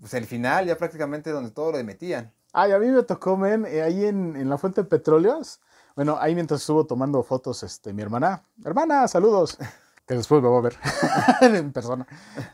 pues 0.00 0.12
el 0.14 0.26
final, 0.26 0.66
ya 0.66 0.76
prácticamente 0.76 1.30
donde 1.30 1.50
todo 1.50 1.72
lo 1.72 1.82
metían. 1.84 2.32
Ay, 2.52 2.72
a 2.72 2.78
mí 2.78 2.88
me 2.88 3.02
tocó, 3.04 3.36
men, 3.36 3.64
eh, 3.66 3.82
ahí 3.82 4.04
en, 4.04 4.36
en 4.36 4.50
la 4.50 4.58
fuente 4.58 4.82
de 4.82 4.88
petróleos. 4.88 5.60
Bueno, 5.96 6.18
ahí 6.20 6.34
mientras 6.34 6.60
estuvo 6.60 6.84
tomando 6.86 7.22
fotos, 7.22 7.62
este, 7.62 7.92
mi 7.92 8.02
hermana. 8.02 8.42
Hermana, 8.64 9.08
saludos. 9.08 9.56
Que 10.04 10.14
después 10.16 10.42
me 10.42 10.48
a 10.48 10.60
ver 10.60 10.76
en 11.42 11.72
persona. 11.72 12.04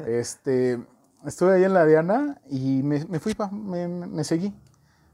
Este, 0.07 0.79
estuve 1.25 1.55
ahí 1.55 1.65
en 1.65 1.73
la 1.73 1.87
Diana 1.87 2.39
y 2.47 2.83
me, 2.83 3.03
me 3.07 3.19
fui, 3.21 3.33
pa, 3.35 3.49
me- 3.51 3.89
me 3.89 4.23
seguí. 4.23 4.55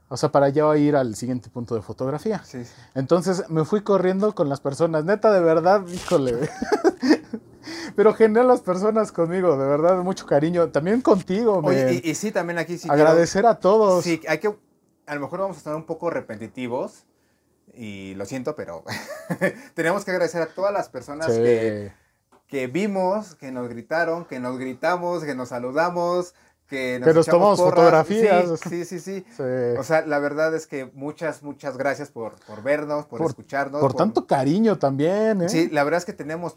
O 0.09 0.17
sea, 0.17 0.31
para 0.31 0.49
ya 0.51 0.77
ir 0.77 0.97
al 0.97 1.17
siguiente 1.17 1.49
punto 1.51 1.75
de 1.75 1.83
fotografía. 1.83 2.43
Sí, 2.45 2.65
sí. 2.65 2.73
Entonces 2.95 3.49
me 3.49 3.65
fui 3.65 3.83
corriendo 3.83 4.35
con 4.35 4.49
las 4.49 4.61
personas. 4.61 5.05
Neta, 5.05 5.33
de 5.33 5.41
verdad, 5.41 5.83
híjole. 5.89 6.49
Pero 7.97 8.13
genial 8.15 8.49
las 8.49 8.61
personas 8.61 9.13
conmigo, 9.13 9.57
de 9.57 9.67
verdad, 9.67 10.03
mucho 10.03 10.27
cariño. 10.27 10.69
También 10.71 11.01
contigo, 11.01 11.61
Oye, 11.65 12.01
y, 12.05 12.11
y 12.11 12.15
sí, 12.15 12.33
también 12.33 12.59
aquí 12.59 12.77
sí. 12.77 12.89
quiero- 12.89 12.95
Agradecer 13.03 13.47
a 13.47 13.59
todos. 13.59 14.05
Sí, 14.05 14.21
hay 14.29 14.39
que. 14.39 14.55
A 15.07 15.15
lo 15.15 15.21
mejor 15.21 15.41
vamos 15.41 15.57
a 15.57 15.59
estar 15.59 15.75
un 15.75 15.85
poco 15.87 16.11
repetitivos. 16.11 17.05
Y 17.77 18.15
lo 18.15 18.25
siento, 18.27 18.55
pero 18.55 18.85
tenemos 19.75 20.05
que 20.05 20.13
agradecer 20.13 20.43
a 20.43 20.47
todas 20.47 20.73
las 20.73 20.89
personas 20.89 21.27
Sí. 21.27 21.41
que, 21.43 21.93
que 22.47 22.67
vimos, 22.69 23.35
que 23.35 23.51
nos 23.51 23.69
gritaron, 23.69 24.27
que 24.27 24.39
nos 24.39 24.59
gritamos, 24.59 25.25
que 25.25 25.35
nos 25.35 25.49
saludamos, 25.49 26.35
que 26.69 26.99
nos, 26.99 27.09
Que 27.09 27.15
nos 27.15 27.29
echamos 27.29 27.57
tomamos 27.59 27.61
porras. 27.61 27.75
fotografías. 28.07 28.61
Sí, 28.61 28.85
sí, 28.85 28.99
sí, 28.99 29.01
sí. 29.01 29.27
Sí. 29.37 29.79
O 29.79 29.83
sea, 29.83 30.07
la 30.07 30.19
verdad 30.19 30.55
es 30.55 30.67
que 30.67 30.87
muchas, 30.95 31.43
muchas 31.43 31.77
gracias 31.77 32.11
por, 32.11 32.35
por 32.47 32.63
vernos, 32.63 33.07
por, 33.07 33.19
Por- 33.19 33.31
escucharnos. 33.31 33.81
Por 33.81 33.95
tanto 33.95 34.27
cariño 34.27 34.79
también, 34.79 35.43
¿eh? 35.43 35.49
Sí, 35.49 35.69
la 35.71 35.85
verdad 35.85 35.99
es 35.99 36.05
que 36.05 36.13
tenemos 36.15 36.57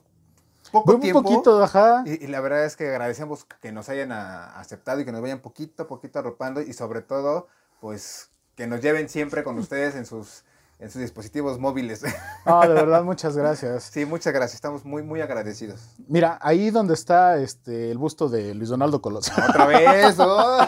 poco 0.71 0.93
Muy 0.93 1.01
tiempo. 1.01 1.23
poquito, 1.23 1.63
ajá. 1.63 2.03
Y, 2.05 2.23
y 2.25 2.27
la 2.27 2.41
verdad 2.41 2.65
es 2.65 2.75
que 2.75 2.89
agradecemos 2.89 3.45
que 3.61 3.71
nos 3.71 3.89
hayan 3.89 4.11
a- 4.11 4.59
aceptado 4.59 4.99
y 4.99 5.05
que 5.05 5.11
nos 5.11 5.21
vayan 5.21 5.39
poquito 5.39 5.83
a 5.83 5.87
poquito 5.87 6.19
arropando 6.19 6.61
y 6.61 6.73
sobre 6.73 7.01
todo, 7.01 7.47
pues, 7.79 8.29
que 8.55 8.67
nos 8.67 8.81
lleven 8.81 9.07
siempre 9.09 9.43
con 9.43 9.57
ustedes 9.59 9.95
en 9.95 10.05
sus, 10.05 10.43
en 10.79 10.91
sus 10.91 11.01
dispositivos 11.01 11.59
móviles. 11.59 12.03
Ah, 12.45 12.67
de 12.67 12.73
verdad, 12.73 13.03
muchas 13.03 13.35
gracias. 13.35 13.83
sí, 13.91 14.05
muchas 14.05 14.33
gracias. 14.33 14.55
Estamos 14.55 14.85
muy, 14.85 15.01
muy 15.03 15.21
agradecidos. 15.21 15.81
Mira, 16.07 16.37
ahí 16.41 16.69
donde 16.69 16.93
está 16.93 17.37
este 17.39 17.89
el 17.91 17.97
busto 17.97 18.29
de 18.29 18.53
Luis 18.53 18.69
Donaldo 18.69 19.01
Colosio. 19.01 19.33
Otra 19.49 19.65
vez. 19.65 20.15
¡oh! 20.19 20.59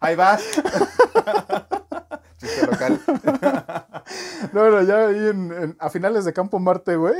Ahí 0.00 0.16
vas. 0.16 0.42
Chiste 2.38 2.66
local. 2.66 3.00
No, 4.52 4.70
no, 4.70 4.82
ya 4.82 5.06
ahí 5.08 5.16
en, 5.16 5.52
en- 5.52 5.76
a 5.78 5.88
finales 5.88 6.24
de 6.26 6.32
Campo 6.34 6.58
Marte, 6.58 6.96
güey. 6.96 7.14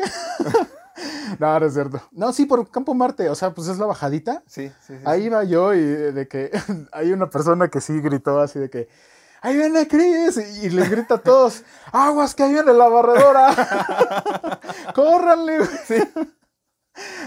no, 1.39 1.61
no 1.61 1.67
es 1.67 1.73
cierto. 1.73 2.03
No, 2.13 2.33
sí, 2.33 2.45
por 2.45 2.71
Campo 2.71 2.95
Marte, 2.95 3.29
o 3.31 3.35
sea, 3.35 3.53
pues 3.55 3.69
es 3.69 3.79
la 3.79 3.87
bajadita. 3.87 4.43
Sí, 4.47 4.69
sí, 4.87 4.95
sí. 4.99 5.03
Ahí 5.07 5.21
sí. 5.21 5.27
iba 5.29 5.45
yo 5.45 5.73
y 5.75 5.81
de 5.81 6.29
que 6.29 6.51
hay 6.93 7.13
una 7.13 7.31
persona 7.31 7.69
que 7.69 7.81
sí 7.81 8.01
gritó 8.01 8.41
así 8.41 8.59
de 8.59 8.69
que 8.69 8.89
ahí 9.45 9.57
viene 9.57 9.87
Chris 9.87 10.37
y, 10.39 10.67
y 10.67 10.71
les 10.71 10.91
grita 10.91 11.15
a 11.15 11.19
todos, 11.19 11.63
aguas 11.93 12.35
que 12.35 12.43
ahí 12.43 12.53
viene 12.53 12.73
la 12.73 12.89
barredora. 12.89 14.61
Córranle. 14.95 15.59
güey". 15.59 16.03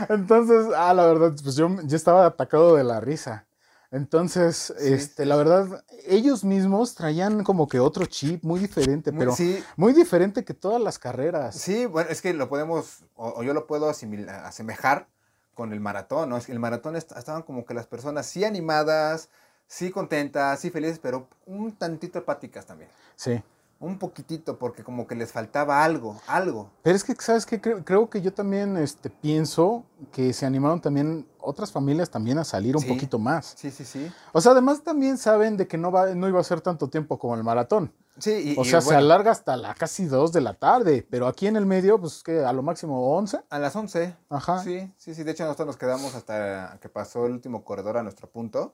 Entonces, 0.09 0.67
ah, 0.75 0.93
la 0.93 1.05
verdad, 1.05 1.33
pues 1.43 1.55
yo, 1.55 1.69
yo 1.83 1.95
estaba 1.95 2.25
atacado 2.25 2.75
de 2.75 2.83
la 2.83 2.99
risa. 2.99 3.45
Entonces, 3.91 4.73
Sí, 4.77 4.93
este, 4.93 5.25
la 5.25 5.37
verdad, 5.37 5.83
ellos 6.05 6.43
mismos 6.43 6.93
traían 6.95 7.43
como 7.43 7.67
que 7.67 7.79
otro 7.79 8.05
chip 8.05 8.43
muy 8.43 8.59
diferente, 8.59 9.13
pero 9.13 9.33
sí, 9.33 9.63
muy 9.77 9.93
diferente 9.93 10.43
que 10.43 10.53
todas 10.53 10.81
las 10.81 10.99
carreras. 10.99 11.55
Sí, 11.55 11.85
bueno, 11.85 12.09
es 12.09 12.21
que 12.21 12.33
lo 12.33 12.49
podemos, 12.49 13.03
o, 13.15 13.29
o 13.37 13.43
yo 13.43 13.53
lo 13.53 13.65
puedo 13.65 13.89
asemejar 13.89 15.07
con 15.53 15.71
el 15.71 15.79
maratón, 15.79 16.29
¿no? 16.29 16.37
Es 16.37 16.45
que 16.45 16.51
el 16.51 16.59
maratón 16.59 16.95
est- 16.97 17.13
estaban 17.17 17.43
como 17.43 17.65
que 17.65 17.73
las 17.73 17.87
personas 17.87 18.25
sí 18.25 18.43
animadas, 18.43 19.29
sí 19.67 19.91
contentas, 19.91 20.59
sí 20.59 20.69
felices, 20.71 20.99
pero 20.99 21.27
un 21.45 21.71
tantito 21.73 22.19
apáticas 22.19 22.65
también. 22.65 22.89
Sí. 23.15 23.41
Un 23.79 23.99
poquitito, 23.99 24.57
porque 24.57 24.83
como 24.83 25.05
que 25.05 25.13
les 25.13 25.31
faltaba 25.31 25.83
algo, 25.83 26.19
algo. 26.25 26.71
Pero 26.81 26.95
es 26.95 27.03
que, 27.03 27.13
¿sabes 27.19 27.45
qué? 27.45 27.61
Creo, 27.61 27.85
creo 27.85 28.09
que 28.09 28.21
yo 28.21 28.33
también 28.33 28.75
este, 28.75 29.11
pienso 29.11 29.85
que 30.11 30.33
se 30.33 30.47
animaron 30.47 30.81
también 30.81 31.27
otras 31.39 31.71
familias 31.71 32.09
también 32.09 32.39
a 32.39 32.43
salir 32.43 32.75
un 32.75 32.81
Sí. 32.81 32.87
poquito 32.89 33.19
más. 33.19 33.53
Sí, 33.55 33.69
sí, 33.69 33.85
sí. 33.85 34.11
O 34.33 34.41
sea, 34.41 34.53
además 34.53 34.81
también 34.83 35.19
saben 35.19 35.57
de 35.57 35.67
que 35.67 35.77
no, 35.77 35.91
va, 35.91 36.07
no 36.15 36.27
iba 36.27 36.39
a 36.39 36.43
ser 36.43 36.59
tanto 36.61 36.89
tiempo 36.89 37.19
como 37.19 37.35
el 37.35 37.43
maratón. 37.43 37.93
Sí, 38.17 38.31
y, 38.55 38.59
O 38.59 38.63
y 38.63 38.65
sea, 38.65 38.81
se 38.81 38.95
alarga 38.95 39.29
hasta 39.29 39.55
la 39.55 39.75
casi 39.75 40.05
2 40.05 40.33
de 40.33 40.41
la 40.41 40.55
tarde, 40.55 41.05
pero 41.07 41.27
aquí 41.27 41.45
en 41.45 41.55
el 41.55 41.67
medio, 41.67 42.01
pues 42.01 42.23
que 42.23 42.43
a 42.43 42.51
lo 42.53 42.63
máximo 42.63 43.15
11. 43.15 43.41
a 43.47 43.59
las 43.59 43.75
11. 43.75 44.15
Ajá. 44.29 44.63
Sí, 44.63 44.91
sí, 44.97 45.13
sí. 45.13 45.21
De 45.23 45.33
hecho, 45.33 45.43
nosotros 45.43 45.67
nos 45.67 45.77
quedamos 45.77 46.15
hasta 46.15 46.79
que 46.81 46.89
pasó 46.89 47.27
el 47.27 47.33
último 47.33 47.63
corredor 47.63 47.97
a 47.97 48.01
nuestro 48.01 48.27
punto, 48.27 48.73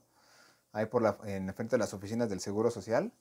ahí 0.74 0.86
por 0.88 1.02
la, 1.02 1.18
en 1.26 1.54
frente 1.54 1.76
de 1.76 1.80
las 1.80 1.94
oficinas 1.94 2.30
del 2.30 2.42
Seguro 2.42 2.70
Social, 2.72 3.14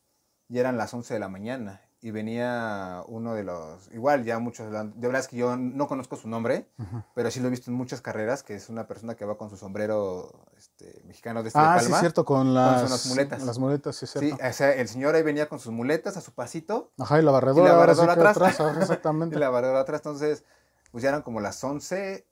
y 0.48 0.58
eran 0.58 0.76
las 0.76 0.92
11 0.92 1.14
de 1.14 1.20
la 1.20 1.28
mañana. 1.28 1.80
Y 2.04 2.10
venía 2.10 3.04
uno 3.06 3.32
de 3.34 3.44
los, 3.44 3.88
igual 3.92 4.24
ya 4.24 4.40
muchos, 4.40 4.72
de 4.72 5.06
verdad 5.06 5.20
es 5.20 5.28
que 5.28 5.36
yo 5.36 5.56
no 5.56 5.86
conozco 5.86 6.16
su 6.16 6.26
nombre, 6.28 6.66
pero 7.14 7.30
sí 7.30 7.38
lo 7.38 7.46
he 7.46 7.50
visto 7.50 7.70
en 7.70 7.76
muchas 7.76 8.00
carreras, 8.00 8.42
que 8.42 8.56
es 8.56 8.68
una 8.68 8.88
persona 8.88 9.14
que 9.14 9.24
va 9.24 9.38
con 9.38 9.50
su 9.50 9.56
sombrero 9.56 10.32
este, 10.58 11.00
mexicano 11.06 11.44
de 11.44 11.48
este 11.48 11.60
de 11.60 11.64
Ah, 11.64 11.78
sí, 11.78 11.92
es 11.92 12.00
cierto, 12.00 12.24
con 12.24 12.54
las, 12.54 12.90
las 12.90 13.06
muletas. 13.06 13.44
Las 13.44 13.58
muletas, 13.60 13.94
sí, 13.94 14.06
es 14.06 14.10
Sí, 14.10 14.18
cierto. 14.18 14.44
o 14.44 14.52
sea, 14.52 14.72
el 14.74 14.88
señor 14.88 15.14
ahí 15.14 15.22
venía 15.22 15.48
con 15.48 15.60
sus 15.60 15.72
muletas 15.72 16.16
a 16.16 16.20
su 16.20 16.32
pasito 16.32 16.90
Ajá, 16.98 17.20
y 17.20 17.22
la 17.22 17.30
barredora, 17.30 17.66
y 17.66 17.68
la 17.68 17.74
sí 17.74 17.78
barredora 17.78 18.30
atrás. 18.30 18.60
ajá, 18.60 18.80
exactamente. 18.80 19.36
y 19.36 19.38
la 19.38 19.50
barrera 19.50 19.78
atrás. 19.78 20.00
Entonces, 20.00 20.42
pues 20.90 21.02
ya 21.04 21.10
eran 21.10 21.22
como 21.22 21.40
las 21.40 21.62
11, 21.62 22.26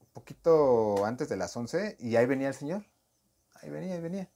un 0.00 0.06
poquito 0.12 1.04
antes 1.04 1.28
de 1.28 1.36
las 1.36 1.56
11, 1.56 1.96
y 1.98 2.14
ahí 2.14 2.26
venía 2.26 2.46
el 2.46 2.54
señor. 2.54 2.84
Ahí 3.60 3.68
venía, 3.70 3.94
ahí 3.96 4.00
venía. 4.00 4.28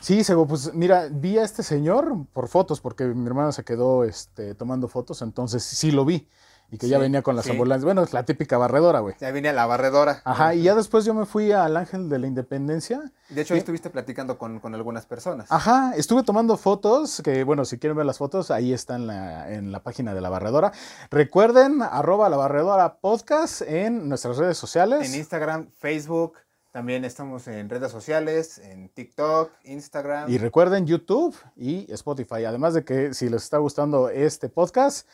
Sí, 0.00 0.24
Sego, 0.24 0.46
pues 0.46 0.74
mira, 0.74 1.08
vi 1.10 1.38
a 1.38 1.44
este 1.44 1.62
señor 1.62 2.26
por 2.32 2.48
fotos, 2.48 2.80
porque 2.80 3.04
mi 3.04 3.26
hermana 3.26 3.52
se 3.52 3.64
quedó 3.64 4.04
este, 4.04 4.54
tomando 4.54 4.88
fotos, 4.88 5.22
entonces 5.22 5.62
sí 5.62 5.90
lo 5.90 6.04
vi. 6.04 6.28
Y 6.72 6.78
que 6.78 6.88
ya 6.88 6.96
venía 6.96 7.20
con 7.20 7.36
las 7.36 7.44
sí. 7.44 7.50
ambulancias. 7.50 7.84
Bueno, 7.84 8.02
es 8.02 8.14
la 8.14 8.24
típica 8.24 8.56
barredora, 8.56 9.00
güey. 9.00 9.14
Ahí 9.20 9.30
venía 9.30 9.52
la 9.52 9.66
barredora. 9.66 10.22
Ajá, 10.24 10.54
y 10.54 10.62
ya 10.62 10.74
después 10.74 11.04
yo 11.04 11.12
me 11.12 11.26
fui 11.26 11.52
al 11.52 11.76
Ángel 11.76 12.08
de 12.08 12.18
la 12.18 12.26
Independencia. 12.26 13.12
De 13.28 13.42
hecho, 13.42 13.52
ahí 13.52 13.58
estuviste 13.58 13.90
platicando 13.90 14.38
con, 14.38 14.58
con 14.58 14.74
algunas 14.74 15.04
personas. 15.04 15.52
Ajá, 15.52 15.92
estuve 15.96 16.22
tomando 16.22 16.56
fotos, 16.56 17.20
que 17.22 17.44
bueno, 17.44 17.66
si 17.66 17.78
quieren 17.78 17.98
ver 17.98 18.06
las 18.06 18.16
fotos, 18.16 18.50
ahí 18.50 18.72
está 18.72 18.96
en 18.96 19.06
la, 19.06 19.52
en 19.52 19.70
la 19.70 19.82
página 19.82 20.14
de 20.14 20.22
la 20.22 20.30
barredora. 20.30 20.72
Recuerden, 21.10 21.82
arroba 21.82 22.30
la 22.30 22.38
barredora 22.38 22.94
podcast 23.00 23.60
en 23.60 24.08
nuestras 24.08 24.38
redes 24.38 24.56
sociales. 24.56 25.12
En 25.12 25.20
Instagram, 25.20 25.68
Facebook, 25.76 26.38
también 26.72 27.04
estamos 27.04 27.46
en 27.48 27.68
redes 27.68 27.92
sociales, 27.92 28.58
en 28.58 28.88
TikTok, 28.88 29.52
Instagram. 29.64 30.30
Y 30.30 30.38
recuerden 30.38 30.86
YouTube 30.86 31.36
y 31.54 31.90
Spotify. 31.92 32.44
Además 32.46 32.74
de 32.74 32.84
que 32.84 33.14
si 33.14 33.28
les 33.28 33.42
está 33.44 33.58
gustando 33.58 34.08
este 34.08 34.48
podcast, 34.48 35.06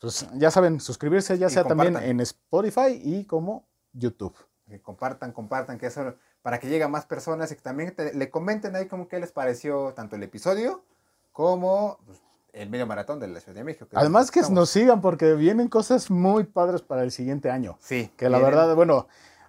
pues 0.00 0.26
ya 0.34 0.50
saben, 0.50 0.78
suscribirse 0.78 1.38
ya 1.38 1.46
Y 1.46 1.50
sea 1.50 1.64
también 1.64 1.96
en 1.96 2.20
Spotify 2.20 3.00
y 3.02 3.24
como 3.24 3.66
YouTube. 3.92 4.34
que 4.68 4.80
compartan, 4.82 5.32
compartan, 5.32 5.78
que 5.78 5.86
eso 5.86 6.14
para 6.42 6.60
que 6.60 6.68
llegue 6.68 6.84
a 6.84 6.88
más 6.88 7.06
personas 7.06 7.50
y 7.50 7.56
que 7.56 7.62
también 7.62 7.94
te- 7.94 8.12
le 8.14 8.30
comenten 8.30 8.76
ahí 8.76 8.86
como 8.86 9.08
qué 9.08 9.18
les 9.18 9.32
pareció 9.32 9.94
tanto 9.94 10.14
el 10.16 10.22
episodio 10.22 10.84
como 11.32 11.98
pues, 12.06 12.20
el 12.52 12.68
medio 12.70 12.86
maratón 12.86 13.18
de 13.20 13.28
la 13.28 13.40
Ciudad 13.40 13.56
de 13.56 13.64
México. 13.64 13.86
que 13.88 13.96
Además 13.96 14.30
que 14.30 14.40
estamos. 14.40 14.54
nos 14.60 14.70
sigan 14.70 15.00
porque 15.00 15.32
vienen 15.34 15.68
cosas 15.68 16.10
muy 16.10 16.44
padres 16.44 16.82
para 16.82 17.02
el 17.02 17.10
siguiente 17.10 17.50
año. 17.50 17.78
Sí. 17.80 18.10
Que 18.16 18.28
la 18.28 18.38
vienen- 18.38 18.54
verdad, 18.56 18.74
bueno, 18.76 19.06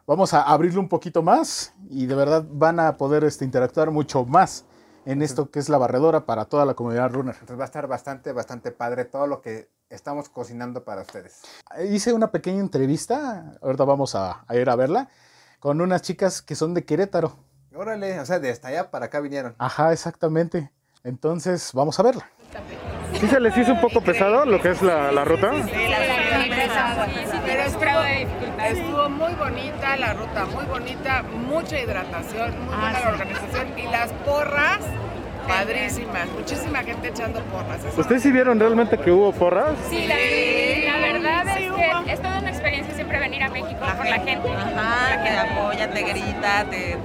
vamos 0.08 0.34
a 0.34 0.42
abrirlo 0.42 0.80
un 0.80 0.88
poquito 0.88 1.22
más 1.22 1.74
y 1.90 2.06
de 2.06 2.16
verdad 2.16 2.46
van 2.50 2.80
a 2.80 2.98
poder 2.98 3.26
este, 3.26 3.46
interactuar 3.46 3.92
mucho 3.92 4.26
más 4.26 4.66
en 5.06 5.22
esto 5.22 5.52
que 5.52 5.60
es 5.60 5.70
la 5.70 5.78
barredora 5.78 6.26
para 6.26 6.46
toda 6.46 6.66
la 6.66 6.74
comunidad 6.74 7.12
runner. 7.12 7.36
Entonces 7.36 7.60
va 7.60 7.64
a 7.64 7.66
estar 7.66 7.88
bastante, 7.88 8.32
bastante 8.32 8.72
padre 8.72 9.06
todo 9.06 9.28
lo 9.28 9.42
que 9.42 9.70
estamos 9.90 10.30
cocinando 10.30 10.84
para 10.84 11.02
ustedes. 11.02 11.42
Hice 11.90 12.14
una 12.14 12.32
pequeña 12.32 12.60
entrevista, 12.60 13.54
ahorita 13.62 13.84
vamos 13.84 14.16
a, 14.16 14.44
a 14.48 14.56
ir 14.56 14.70
a 14.70 14.76
verla, 14.76 15.10
con 15.60 15.80
unas 15.82 16.02
chicas 16.02 16.42
que 16.42 16.56
son 16.56 16.74
de 16.74 16.84
Querétaro. 16.84 17.38
Órale, 17.76 18.20
o 18.20 18.26
sea, 18.26 18.40
de 18.40 18.50
hasta 18.50 18.70
allá 18.70 18.90
para 18.90 19.06
acá 19.06 19.20
vinieron. 19.20 19.56
Ajá, 19.60 19.94
exactamente. 19.94 20.72
Entonces, 21.04 21.72
vamos 21.74 22.00
a 22.00 22.04
verla. 22.04 22.30
¿Sí 23.14 23.28
se 23.28 23.40
les 23.40 23.56
hizo 23.56 23.74
un 23.74 23.82
poco 23.82 24.02
pesado 24.02 24.46
lo 24.46 24.62
que 24.62 24.72
es 24.72 24.82
la, 24.82 25.12
la 25.12 25.24
ruta? 25.24 25.52
Pero 27.46 27.64
estuvo, 27.64 28.47
estuvo 28.66 29.10
muy 29.10 29.34
bonita 29.34 29.96
la 29.98 30.14
ruta, 30.14 30.46
muy 30.46 30.66
bonita, 30.66 31.24
mucha 31.24 31.80
hidratación, 31.80 32.52
muy 32.66 32.76
buena 32.76 33.00
la 33.00 33.10
organización 33.10 33.68
y 33.80 33.84
las 33.84 34.12
porras 34.26 34.80
padrísimas, 35.48 36.28
muchísima 36.38 36.80
gente 36.84 37.08
echando 37.08 37.40
porras. 37.46 37.84
eso 37.84 38.02
¿Ustedes 38.02 38.22
sí 38.24 38.32
vieron 38.32 38.60
realmente 38.60 38.98
que 38.98 39.12
hubo 39.12 39.32
porras? 39.32 39.76
Sí, 39.90 40.06
la, 40.08 40.16
la 40.92 41.14
verdad 41.14 41.58
es 41.58 41.72
que 42.06 42.12
es 42.14 42.22
toda 42.22 42.40
una 42.40 42.50
experiencia 42.50 42.94
siempre 42.96 43.20
venir 43.20 43.44
a 43.44 43.50
México 43.50 43.80
por 43.80 44.06
la 44.08 44.20
gente. 44.20 44.50
Ajá, 44.50 45.24
te 45.24 45.30
apoya, 45.38 45.90
te 45.90 46.02
grita, 46.04 46.66
te... 46.70 46.98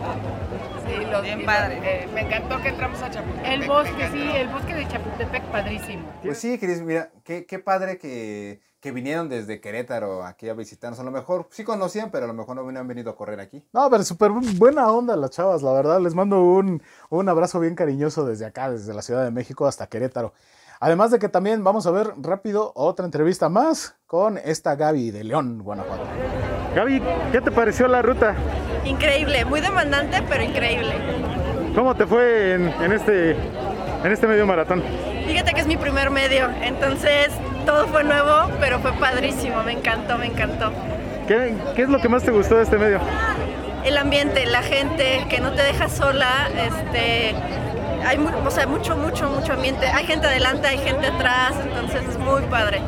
Sí, 0.85 1.07
los- 1.11 1.23
Bien 1.23 1.45
padre. 1.47 1.79
eh, 1.85 2.09
me 2.13 2.23
encantó 2.23 2.61
que 2.61 2.69
entramos 2.71 3.01
a 3.03 3.11
Chapultepec. 3.11 3.53
El 3.53 3.69
bosque, 3.69 4.09
sí, 4.13 4.31
el 4.35 4.49
bosque 4.49 4.75
de 4.75 4.89
Chapultepec, 4.89 5.43
padrísimo. 5.45 6.03
Pues 6.23 6.39
sí, 6.39 6.59
Cris, 6.59 6.83
mira, 6.83 7.11
qué, 7.25 7.47
qué 7.47 7.59
padre 7.61 7.97
que, 7.99 8.61
que 8.83 8.91
vinieron 8.91 9.29
desde 9.29 9.61
Querétaro 9.61 10.25
aquí 10.25 10.49
a 10.49 10.55
visitarnos. 10.55 10.99
A 10.99 11.05
lo 11.05 11.13
mejor 11.13 11.47
sí 11.51 11.63
conocían, 11.63 12.11
pero 12.11 12.25
a 12.25 12.27
lo 12.27 12.35
mejor 12.35 12.57
no 12.57 12.63
habían 12.63 12.89
venido 12.89 13.13
a 13.13 13.17
correr 13.17 13.39
aquí. 13.39 13.65
No, 13.73 13.89
pero 13.89 14.03
súper 14.03 14.33
buena 14.33 14.91
onda 14.91 15.15
las 15.15 15.31
chavas, 15.31 15.63
la 15.63 15.73
verdad. 15.73 16.01
Les 16.01 16.17
mando 16.17 16.43
un, 16.43 16.83
un 17.09 17.29
abrazo 17.29 17.61
bien 17.61 17.77
cariñoso 17.77 18.27
desde 18.27 18.45
acá, 18.45 18.73
desde 18.73 18.93
la 18.93 19.03
Ciudad 19.03 19.23
de 19.23 19.31
México 19.31 19.69
hasta 19.69 19.87
Querétaro. 19.87 20.35
Además 20.81 21.13
de 21.13 21.21
que 21.21 21.29
también 21.29 21.63
vamos 21.63 21.87
a 21.87 21.93
ver 21.93 22.13
rápido 22.17 22.73
otra 22.75 23.05
entrevista 23.05 23.49
más 23.49 23.95
con 24.05 24.37
esta 24.37 24.75
Gaby 24.75 25.13
de 25.13 25.23
León, 25.23 25.63
Guanajuato. 25.63 26.03
Gaby, 26.75 27.01
¿qué 27.31 27.41
te 27.41 27.53
pareció 27.53 27.87
la 27.87 28.03
ruta? 28.03 28.35
Increíble, 28.85 29.45
muy 29.45 29.61
demandante, 29.61 30.25
pero 30.29 30.43
increíble. 30.43 30.93
¿Cómo 31.77 31.95
te 31.95 32.05
fue 32.05 32.55
en, 32.55 32.67
en 32.67 32.93
este 32.93 33.31
en 33.31 34.11
este 34.11 34.27
medio 34.27 34.45
maratón? 34.45 34.83
Fíjate 35.25 35.53
que 35.53 35.61
es 35.61 35.69
mi 35.69 35.77
primer 35.77 36.11
medio, 36.11 36.51
entonces 36.63 37.29
todo 37.65 37.87
fue 37.89 38.05
nuevo, 38.05 38.51
pero 38.61 38.79
fue 38.81 38.93
padrísimo, 38.93 39.63
me 39.63 39.73
encantó, 39.73 40.19
me 40.19 40.27
encantó. 40.27 40.73
¿Qué, 41.27 41.55
qué 41.75 41.83
es 41.83 41.89
lo 41.89 42.01
que 42.01 42.09
más 42.09 42.23
te 42.23 42.31
gustó 42.31 42.57
de 42.57 42.65
este 42.65 42.79
medio? 42.79 43.01
El 43.85 43.97
ambiente, 43.97 44.47
la 44.47 44.63
gente 44.63 45.27
que 45.29 45.41
no 45.41 45.53
te 45.53 45.63
deja 45.63 45.89
sola, 45.89 46.49
este, 46.57 47.35
hay 48.05 48.19
o 48.19 48.51
sea, 48.51 48.67
mucho, 48.67 48.97
mucho, 48.97 49.29
mucho 49.29 49.53
ambiente. 49.53 49.87
Hay 49.87 50.07
gente 50.07 50.27
adelante, 50.27 50.67
hay 50.67 50.79
gente 50.79 51.07
atrás, 51.07 51.55
entonces 51.63 52.03
es 52.09 52.19
muy 52.19 52.43
padre. 52.43 52.81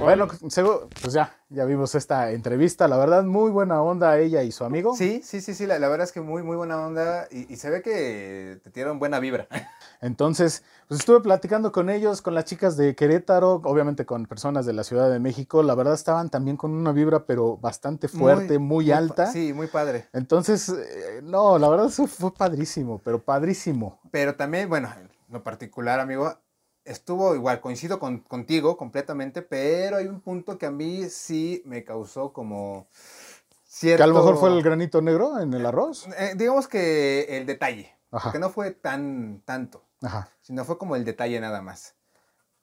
Bueno, 0.00 0.26
pues 0.26 1.12
ya, 1.12 1.32
ya 1.48 1.64
vimos 1.64 1.94
esta 1.94 2.32
entrevista. 2.32 2.88
La 2.88 2.96
verdad, 2.96 3.22
muy 3.22 3.52
buena 3.52 3.80
onda 3.82 4.18
ella 4.18 4.42
y 4.42 4.50
su 4.50 4.64
amigo. 4.64 4.96
Sí, 4.96 5.22
sí, 5.24 5.40
sí, 5.40 5.54
sí, 5.54 5.66
la, 5.66 5.78
la 5.78 5.88
verdad 5.88 6.04
es 6.04 6.12
que 6.12 6.20
muy, 6.20 6.42
muy 6.42 6.56
buena 6.56 6.80
onda 6.84 7.28
y, 7.30 7.52
y 7.52 7.56
se 7.56 7.70
ve 7.70 7.82
que 7.82 8.58
te 8.64 8.70
tiraron 8.70 8.98
buena 8.98 9.20
vibra. 9.20 9.46
Entonces, 10.02 10.64
pues 10.88 11.00
estuve 11.00 11.20
platicando 11.20 11.70
con 11.72 11.88
ellos, 11.88 12.20
con 12.22 12.34
las 12.34 12.44
chicas 12.44 12.76
de 12.76 12.94
Querétaro, 12.96 13.62
obviamente 13.64 14.04
con 14.04 14.26
personas 14.26 14.66
de 14.66 14.72
la 14.72 14.82
Ciudad 14.82 15.08
de 15.10 15.20
México. 15.20 15.62
La 15.62 15.76
verdad 15.76 15.94
estaban 15.94 16.28
también 16.28 16.56
con 16.56 16.72
una 16.72 16.90
vibra, 16.92 17.24
pero 17.24 17.56
bastante 17.56 18.08
fuerte, 18.08 18.58
muy, 18.58 18.90
alta. 18.90 19.28
Sí, 19.28 19.52
muy 19.52 19.68
padre. 19.68 20.08
Entonces, 20.12 20.68
eh, 20.68 21.20
no, 21.22 21.56
la 21.56 21.68
verdad 21.68 21.86
eso 21.86 22.08
fue 22.08 22.34
padrísimo, 22.34 23.00
pero 23.02 23.22
padrísimo. 23.22 24.00
Pero 24.10 24.34
también, 24.34 24.68
bueno, 24.68 24.90
en 25.00 25.08
lo 25.32 25.44
particular, 25.44 26.00
amigo, 26.00 26.36
estuvo 26.84 27.36
igual, 27.36 27.60
coincido 27.60 27.98
con, 27.98 28.18
contigo 28.18 28.76
completamente, 28.76 29.40
pero 29.40 29.98
hay 29.98 30.06
un 30.06 30.20
punto 30.20 30.58
que 30.58 30.66
a 30.66 30.72
mí 30.72 31.04
sí 31.10 31.62
me 31.64 31.84
causó 31.84 32.32
como 32.32 32.88
cierto... 33.64 33.98
Que 33.98 34.02
a 34.02 34.06
lo 34.08 34.14
mejor 34.14 34.36
fue 34.36 34.50
el 34.50 34.62
granito 34.62 35.00
negro 35.00 35.38
en 35.38 35.54
el 35.54 35.64
arroz. 35.64 36.08
Eh, 36.18 36.32
digamos 36.36 36.66
que 36.66 37.38
el 37.38 37.46
detalle, 37.46 37.94
Ajá. 38.10 38.24
porque 38.24 38.38
no 38.40 38.50
fue 38.50 38.72
tan 38.72 39.42
tanto, 39.44 39.84
Ajá. 40.02 40.28
sino 40.40 40.64
fue 40.64 40.78
como 40.78 40.96
el 40.96 41.04
detalle 41.04 41.38
nada 41.40 41.62
más. 41.62 41.94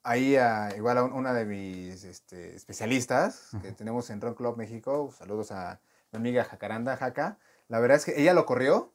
Ahí, 0.03 0.35
ah, 0.37 0.69
igual 0.77 0.97
a 0.97 1.03
un- 1.03 1.13
una 1.13 1.33
de 1.33 1.45
mis 1.45 2.03
este, 2.03 2.55
especialistas 2.55 3.49
que 3.61 3.71
tenemos 3.71 4.09
en 4.09 4.21
Run 4.21 4.33
Club 4.33 4.57
México, 4.57 5.11
saludos 5.17 5.51
a 5.51 5.79
mi 6.11 6.17
amiga 6.17 6.43
Jacaranda, 6.45 6.95
Jaca, 6.97 7.37
la 7.67 7.79
verdad 7.79 7.97
es 7.97 8.05
que 8.05 8.19
ella 8.19 8.33
lo 8.33 8.45
corrió 8.45 8.93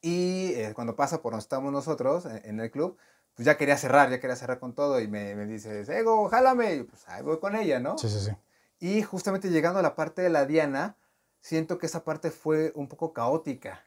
y 0.00 0.52
eh, 0.54 0.72
cuando 0.74 0.96
pasa 0.96 1.22
por 1.22 1.32
donde 1.32 1.42
estamos 1.42 1.72
nosotros 1.72 2.26
en, 2.26 2.40
en 2.44 2.60
el 2.60 2.70
club, 2.70 2.98
pues 3.34 3.46
ya 3.46 3.56
quería 3.56 3.76
cerrar, 3.76 4.10
ya 4.10 4.20
quería 4.20 4.36
cerrar 4.36 4.58
con 4.58 4.74
todo 4.74 5.00
y 5.00 5.08
me, 5.08 5.34
me 5.34 5.46
dice, 5.46 5.80
Ego, 5.88 6.28
jálame, 6.28 6.74
y 6.76 6.82
pues 6.84 7.08
ahí 7.08 7.22
voy 7.22 7.38
con 7.40 7.56
ella, 7.56 7.80
¿no? 7.80 7.96
Sí, 7.98 8.08
sí, 8.08 8.20
sí. 8.20 8.32
Y 8.80 9.02
justamente 9.02 9.48
llegando 9.50 9.78
a 9.78 9.82
la 9.82 9.94
parte 9.94 10.22
de 10.22 10.28
la 10.30 10.46
Diana, 10.46 10.96
siento 11.40 11.78
que 11.78 11.86
esa 11.86 12.04
parte 12.04 12.30
fue 12.30 12.72
un 12.74 12.88
poco 12.88 13.12
caótica 13.12 13.82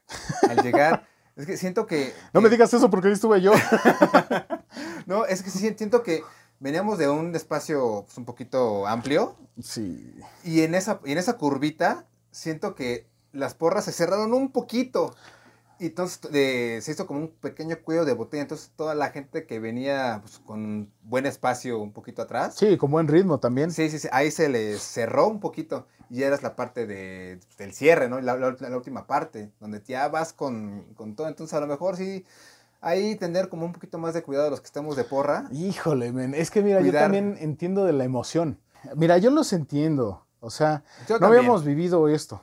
al 0.48 0.62
llegar. 0.62 1.06
es 1.38 1.46
que 1.46 1.56
siento 1.56 1.86
que... 1.86 2.12
No 2.34 2.40
me 2.42 2.48
que- 2.50 2.56
digas 2.56 2.74
eso 2.74 2.90
porque 2.90 3.08
ahí 3.08 3.14
estuve 3.14 3.40
yo. 3.40 3.52
No, 5.06 5.24
es 5.24 5.42
que 5.42 5.48
sí 5.50 5.58
siento 5.58 6.02
que 6.02 6.22
veníamos 6.60 6.98
de 6.98 7.08
un 7.08 7.34
espacio 7.34 8.02
pues, 8.04 8.18
un 8.18 8.24
poquito 8.26 8.86
amplio 8.86 9.36
Sí. 9.62 10.14
y 10.44 10.60
en 10.62 10.74
esa, 10.74 11.00
y 11.04 11.12
en 11.12 11.18
esa 11.18 11.38
curvita 11.38 12.04
siento 12.30 12.74
que 12.74 13.06
las 13.32 13.54
porras 13.54 13.86
se 13.86 13.92
cerraron 13.92 14.34
un 14.34 14.50
poquito. 14.52 15.14
Y 15.80 15.86
entonces 15.86 16.20
de- 16.32 16.80
se 16.82 16.92
hizo 16.92 17.06
como 17.06 17.20
un 17.20 17.28
pequeño 17.28 17.76
cuello 17.82 18.04
de 18.04 18.12
botella. 18.12 18.42
Entonces 18.42 18.72
toda 18.76 18.94
la 18.94 19.10
gente 19.10 19.46
que 19.46 19.60
venía 19.60 20.18
pues, 20.22 20.38
con 20.40 20.90
buen 21.02 21.26
espacio 21.26 21.78
un 21.78 21.92
poquito 21.92 22.22
atrás. 22.22 22.56
Sí, 22.56 22.76
con 22.76 22.90
buen 22.90 23.06
ritmo 23.08 23.38
también. 23.38 23.70
Sí, 23.70 23.88
sí, 23.90 23.98
sí, 23.98 24.08
ahí 24.10 24.30
se 24.30 24.48
les 24.48 24.80
cerró 24.82 25.28
un 25.28 25.38
poquito 25.40 25.86
y 26.10 26.22
era 26.22 26.38
la 26.42 26.56
parte 26.56 26.86
de, 26.86 27.38
del 27.58 27.72
cierre, 27.72 28.08
¿no? 28.08 28.20
La, 28.20 28.36
la- 28.36 28.56
la 28.58 28.76
última 28.76 29.06
parte, 29.06 29.52
donde 29.60 29.82
ya 29.86 30.08
vas 30.08 30.32
con, 30.32 30.84
con 30.94 31.14
todo. 31.14 31.28
Entonces, 31.28 31.54
a 31.54 31.60
lo 31.60 31.66
mejor 31.66 31.96
sí, 31.96 32.24
ahí 32.80 33.14
tener 33.16 33.48
como 33.48 33.64
un 33.66 33.72
poquito 33.72 33.98
más 33.98 34.14
de 34.14 34.22
cuidado 34.22 34.50
los 34.50 34.60
que 34.60 34.66
estamos 34.66 34.96
de 34.96 35.04
porra. 35.04 35.48
Híjole, 35.52 36.12
men, 36.12 36.34
es 36.34 36.50
que 36.50 36.62
mira, 36.62 36.80
yo 36.80 36.92
también 36.92 37.36
entiendo 37.40 37.84
de 37.84 37.92
la 37.92 38.04
emoción. 38.04 38.58
Mira, 38.96 39.18
yo 39.18 39.30
los 39.30 39.52
entiendo. 39.52 40.24
O 40.40 40.50
sea, 40.50 40.82
Yo 41.08 41.14
no 41.16 41.20
también. 41.20 41.40
habíamos 41.40 41.64
vivido 41.64 42.08
esto. 42.08 42.42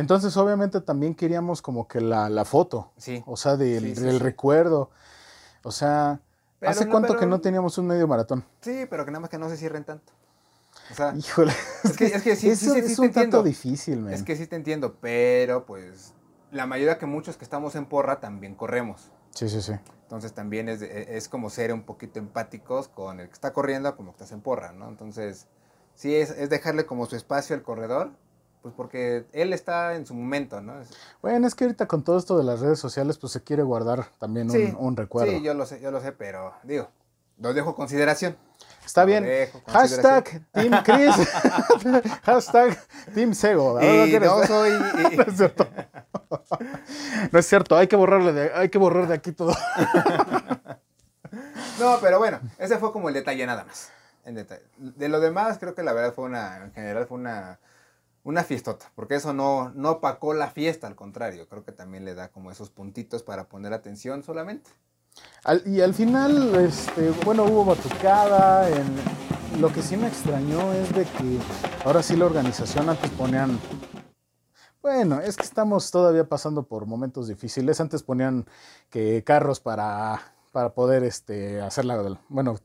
Entonces, 0.00 0.36
obviamente, 0.36 0.80
también 0.80 1.14
queríamos 1.14 1.62
como 1.62 1.86
que 1.86 2.00
la, 2.00 2.28
la 2.28 2.44
foto. 2.44 2.90
Sí. 2.96 3.22
O 3.26 3.36
sea, 3.36 3.56
del, 3.56 3.82
Sí, 3.82 3.94
sí, 3.96 4.02
del 4.02 4.12
sí. 4.18 4.18
recuerdo. 4.18 4.90
O 5.62 5.70
sea, 5.72 6.20
Pero 6.58 6.70
¿hace 6.72 6.84
no, 6.86 6.90
cuánto 6.90 7.08
pero- 7.08 7.20
que 7.20 7.26
no 7.26 7.40
teníamos 7.40 7.76
un 7.78 7.86
medio 7.86 8.08
maratón? 8.08 8.44
Sí, 8.60 8.86
pero 8.88 9.04
que 9.04 9.10
nada 9.10 9.20
más 9.20 9.30
que 9.30 9.38
no 9.38 9.48
se 9.48 9.56
cierren 9.56 9.84
tanto. 9.84 10.12
O 10.90 10.94
sea, 10.94 11.14
Híjole. 11.16 11.52
es 11.84 11.96
que, 11.96 12.06
es 12.06 12.22
que 12.22 12.34
sí, 12.36 12.42
sí, 12.42 12.50
Eso 12.66 12.74
sí, 12.74 12.80
es 12.80 12.96
te 12.96 13.02
un 13.02 13.12
tanto 13.12 13.42
difícil, 13.42 14.00
men. 14.00 14.14
Es 14.14 14.22
que 14.22 14.36
sí 14.36 14.46
te 14.46 14.56
entiendo, 14.56 14.96
pero 15.00 15.66
pues 15.66 16.14
la 16.50 16.66
mayoría 16.66 16.98
que 16.98 17.06
muchos 17.06 17.36
que 17.36 17.44
estamos 17.44 17.76
en 17.76 17.86
porra 17.86 18.18
también 18.20 18.54
corremos. 18.54 19.10
Sí, 19.34 19.48
sí, 19.48 19.62
sí. 19.62 19.72
Entonces 20.02 20.32
también 20.32 20.68
es, 20.68 20.80
de- 20.80 21.16
es 21.16 21.28
como 21.28 21.50
ser 21.50 21.72
un 21.72 21.82
poquito 21.82 22.18
empáticos 22.18 22.88
con 22.88 23.20
el 23.20 23.28
que 23.28 23.34
está 23.34 23.52
corriendo 23.52 23.94
como 23.96 24.10
que 24.12 24.16
estás 24.16 24.32
en 24.32 24.40
porra, 24.40 24.72
¿no? 24.72 24.88
Entonces, 24.88 25.46
sí 25.94 26.14
es, 26.16 26.30
es 26.30 26.50
dejarle 26.50 26.86
como 26.86 27.06
su 27.06 27.14
espacio 27.14 27.54
al 27.54 27.62
corredor, 27.62 28.10
pues 28.62 28.74
porque 28.76 29.24
él 29.32 29.52
está 29.52 29.94
en 29.94 30.06
su 30.06 30.14
momento, 30.14 30.60
¿no? 30.60 30.74
Bueno, 31.22 31.46
es 31.46 31.54
que 31.54 31.64
ahorita 31.64 31.86
con 31.86 32.02
todo 32.04 32.18
esto 32.18 32.36
de 32.36 32.44
las 32.44 32.60
redes 32.60 32.78
sociales, 32.78 33.18
pues 33.18 33.32
se 33.32 33.42
quiere 33.42 33.62
guardar 33.62 34.06
también 34.18 34.50
Sí, 34.50 34.74
un, 34.78 34.86
un 34.88 34.96
recuerdo. 34.96 35.32
Sí, 35.32 35.42
yo 35.42 35.54
lo 35.54 35.64
sé, 35.66 35.80
yo 35.80 35.90
lo 35.90 36.00
sé, 36.00 36.12
pero 36.12 36.52
digo, 36.62 36.88
lo 37.38 37.54
dejo 37.54 37.70
a 37.70 37.74
consideración. 37.76 38.36
Está 38.84 39.04
bien. 39.04 39.26
Hashtag 39.68 40.42
Team 40.52 40.72
Chris. 40.84 41.14
Hashtag 42.24 42.78
Team 43.14 43.34
Sego. 43.34 43.78
A 43.78 43.80
ver, 43.80 44.08
¿no 44.10 44.16
Y 44.16 44.20
no 44.20 44.46
soy... 44.46 44.70
y- 45.12 45.16
No 45.16 45.22
es 45.22 45.36
cierto. 45.36 45.66
No 47.32 47.38
es 47.38 47.46
cierto, 47.46 47.76
hay 47.76 47.86
que 47.86 47.96
borrarle 47.96 48.32
de, 48.32 48.52
hay 48.54 48.68
que 48.68 48.78
borrar 48.78 49.06
de 49.08 49.14
aquí 49.14 49.32
todo. 49.32 49.54
No, 51.78 51.98
pero 52.00 52.18
bueno, 52.18 52.40
ese 52.58 52.78
fue 52.78 52.92
como 52.92 53.08
el 53.08 53.14
detalle 53.14 53.46
nada 53.46 53.64
más. 53.64 53.90
En 54.24 54.34
detalle. 54.34 54.62
De 54.76 55.08
lo 55.08 55.20
demás, 55.20 55.58
creo 55.58 55.74
que 55.74 55.82
la 55.82 55.92
verdad 55.92 56.12
fue 56.12 56.24
una, 56.24 56.64
en 56.64 56.72
general 56.72 57.06
fue 57.06 57.18
una, 57.18 57.58
una 58.22 58.44
fiestota, 58.44 58.92
porque 58.94 59.14
eso 59.14 59.32
no, 59.32 59.70
no 59.74 59.92
opacó 59.92 60.34
la 60.34 60.50
fiesta, 60.50 60.86
al 60.86 60.94
contrario, 60.94 61.48
creo 61.48 61.64
que 61.64 61.72
también 61.72 62.04
le 62.04 62.14
da 62.14 62.28
como 62.28 62.50
esos 62.50 62.70
puntitos 62.70 63.22
para 63.22 63.48
poner 63.48 63.72
atención 63.72 64.22
solamente. 64.22 64.70
Y 65.66 65.80
al 65.80 65.94
final, 65.94 66.54
este, 66.56 67.10
bueno, 67.24 67.44
hubo 67.44 67.64
batucada. 67.64 68.68
Lo 69.58 69.72
que 69.72 69.82
sí 69.82 69.96
me 69.96 70.06
extrañó 70.06 70.72
es 70.74 70.94
de 70.94 71.04
que 71.04 71.38
ahora 71.84 72.02
sí 72.02 72.16
la 72.16 72.26
organización 72.26 72.88
antes 72.88 73.10
ponían. 73.10 73.58
Bueno, 74.82 75.20
es 75.20 75.36
que 75.36 75.42
estamos 75.42 75.90
todavía 75.90 76.28
pasando 76.28 76.62
por 76.62 76.86
momentos 76.86 77.26
difíciles. 77.26 77.80
Antes 77.80 78.02
ponían 78.02 78.46
que 78.90 79.24
carros 79.24 79.60
para, 79.60 80.20
para 80.52 80.72
poder 80.72 81.04
este, 81.04 81.60
hacer 81.60 81.84
la. 81.84 82.18
Bueno, 82.28 82.56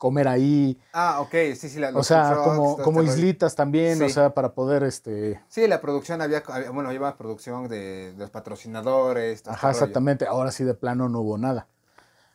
comer 0.00 0.28
ahí. 0.28 0.80
Ah, 0.94 1.20
ok, 1.20 1.30
sí, 1.54 1.68
sí. 1.68 1.78
la- 1.78 1.90
O 1.90 2.02
sea, 2.02 2.30
trucks, 2.32 2.48
como, 2.48 2.76
como 2.78 3.00
este 3.00 3.12
rollo. 3.12 3.20
islitas 3.26 3.54
también, 3.54 4.02
o 4.02 4.08
sea, 4.08 4.32
para 4.32 4.54
poder 4.54 4.82
este. 4.82 5.38
Sí, 5.48 5.66
la 5.68 5.82
producción 5.82 6.22
había, 6.22 6.42
había- 6.48 6.70
bueno, 6.70 6.88
había 6.88 7.16
producción 7.18 7.68
de, 7.68 8.12
de 8.14 8.18
los 8.18 8.30
patrocinadores. 8.30 9.42
todo 9.42 9.52
este 9.52 9.58
Ajá, 9.58 9.68
rollo. 9.68 9.78
exactamente. 9.78 10.26
Ahora 10.26 10.52
sí 10.52 10.64
de 10.64 10.72
plano 10.72 11.10
no 11.10 11.20
hubo 11.20 11.36
nada. 11.36 11.66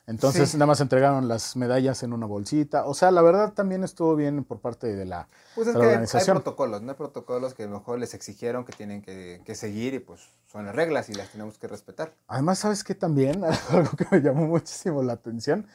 Entonces 0.07 0.51
Sí. 0.51 0.57
nada 0.57 0.68
más 0.68 0.80
entregaron 0.82 1.28
las 1.28 1.55
medallas 1.55 2.03
en 2.03 2.13
una 2.13 2.28
bolsita. 2.28 2.86
O 2.86 2.93
sea, 2.93 3.09
la 3.09 3.24
verdad 3.24 3.53
también 3.53 3.84
estuvo 3.84 4.16
bien 4.16 4.43
por 4.43 4.59
parte 4.59 4.95
de 4.95 5.03
la, 5.05 5.28
Pues 5.55 5.68
es 5.68 5.74
de 5.74 5.80
la 5.80 5.80
que 5.80 5.86
hay- 5.86 5.89
hay 5.89 5.93
organización. 5.95 6.38
protocolos, 6.38 6.84
¿no? 6.84 6.91
Hay 6.91 6.95
protocolos 6.97 7.55
que 7.55 7.63
a 7.63 7.66
lo 7.66 7.80
mejor 7.80 7.97
les 7.97 8.13
exigieron 8.13 8.63
que 8.66 8.74
tienen 8.74 9.01
que, 9.01 9.41
que 9.43 9.55
seguir 9.55 9.95
y 9.95 9.99
pues 9.99 10.22
son 10.51 10.68
las 10.68 10.76
reglas 10.76 11.09
y 11.09 11.16
las 11.16 11.30
tenemos 11.32 11.57
que 11.57 11.68
respetar. 11.68 12.13
Además, 12.28 12.59
¿sabes 12.59 12.84
qué 12.84 12.93
también? 12.93 13.41
Algo 13.72 13.97
que 13.97 14.05
me 14.11 14.22
llamó 14.22 14.45
muchísimo 14.45 15.01
la 15.01 15.13
atención 15.13 15.66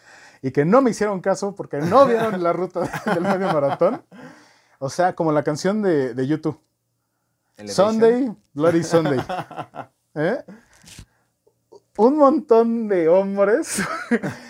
y 0.43 0.51
que 0.53 0.65
no 0.65 0.81
me 0.81 0.91
hicieron 0.91 1.21
caso 1.21 1.55
porque 1.55 1.79
no 1.79 2.07
vieron 2.09 2.43
la 2.43 2.53
ruta 2.53 2.81
del 3.07 3.21
medio 3.23 3.53
maratón. 3.53 4.03
O 4.79 4.89
sea, 4.89 5.15
como 5.15 5.33
la 5.33 5.43
canción 5.43 5.83
de, 5.83 6.15
de 6.15 6.27
YouTube. 6.27 6.59
Elevation. 7.57 7.93
Sunday, 7.93 8.37
Bloody 8.55 8.83
Sunday. 8.83 9.21
¿Eh? 10.15 10.43
Un 11.99 12.17
montón 12.17 12.89
de 12.89 13.09
hombres. 13.09 13.83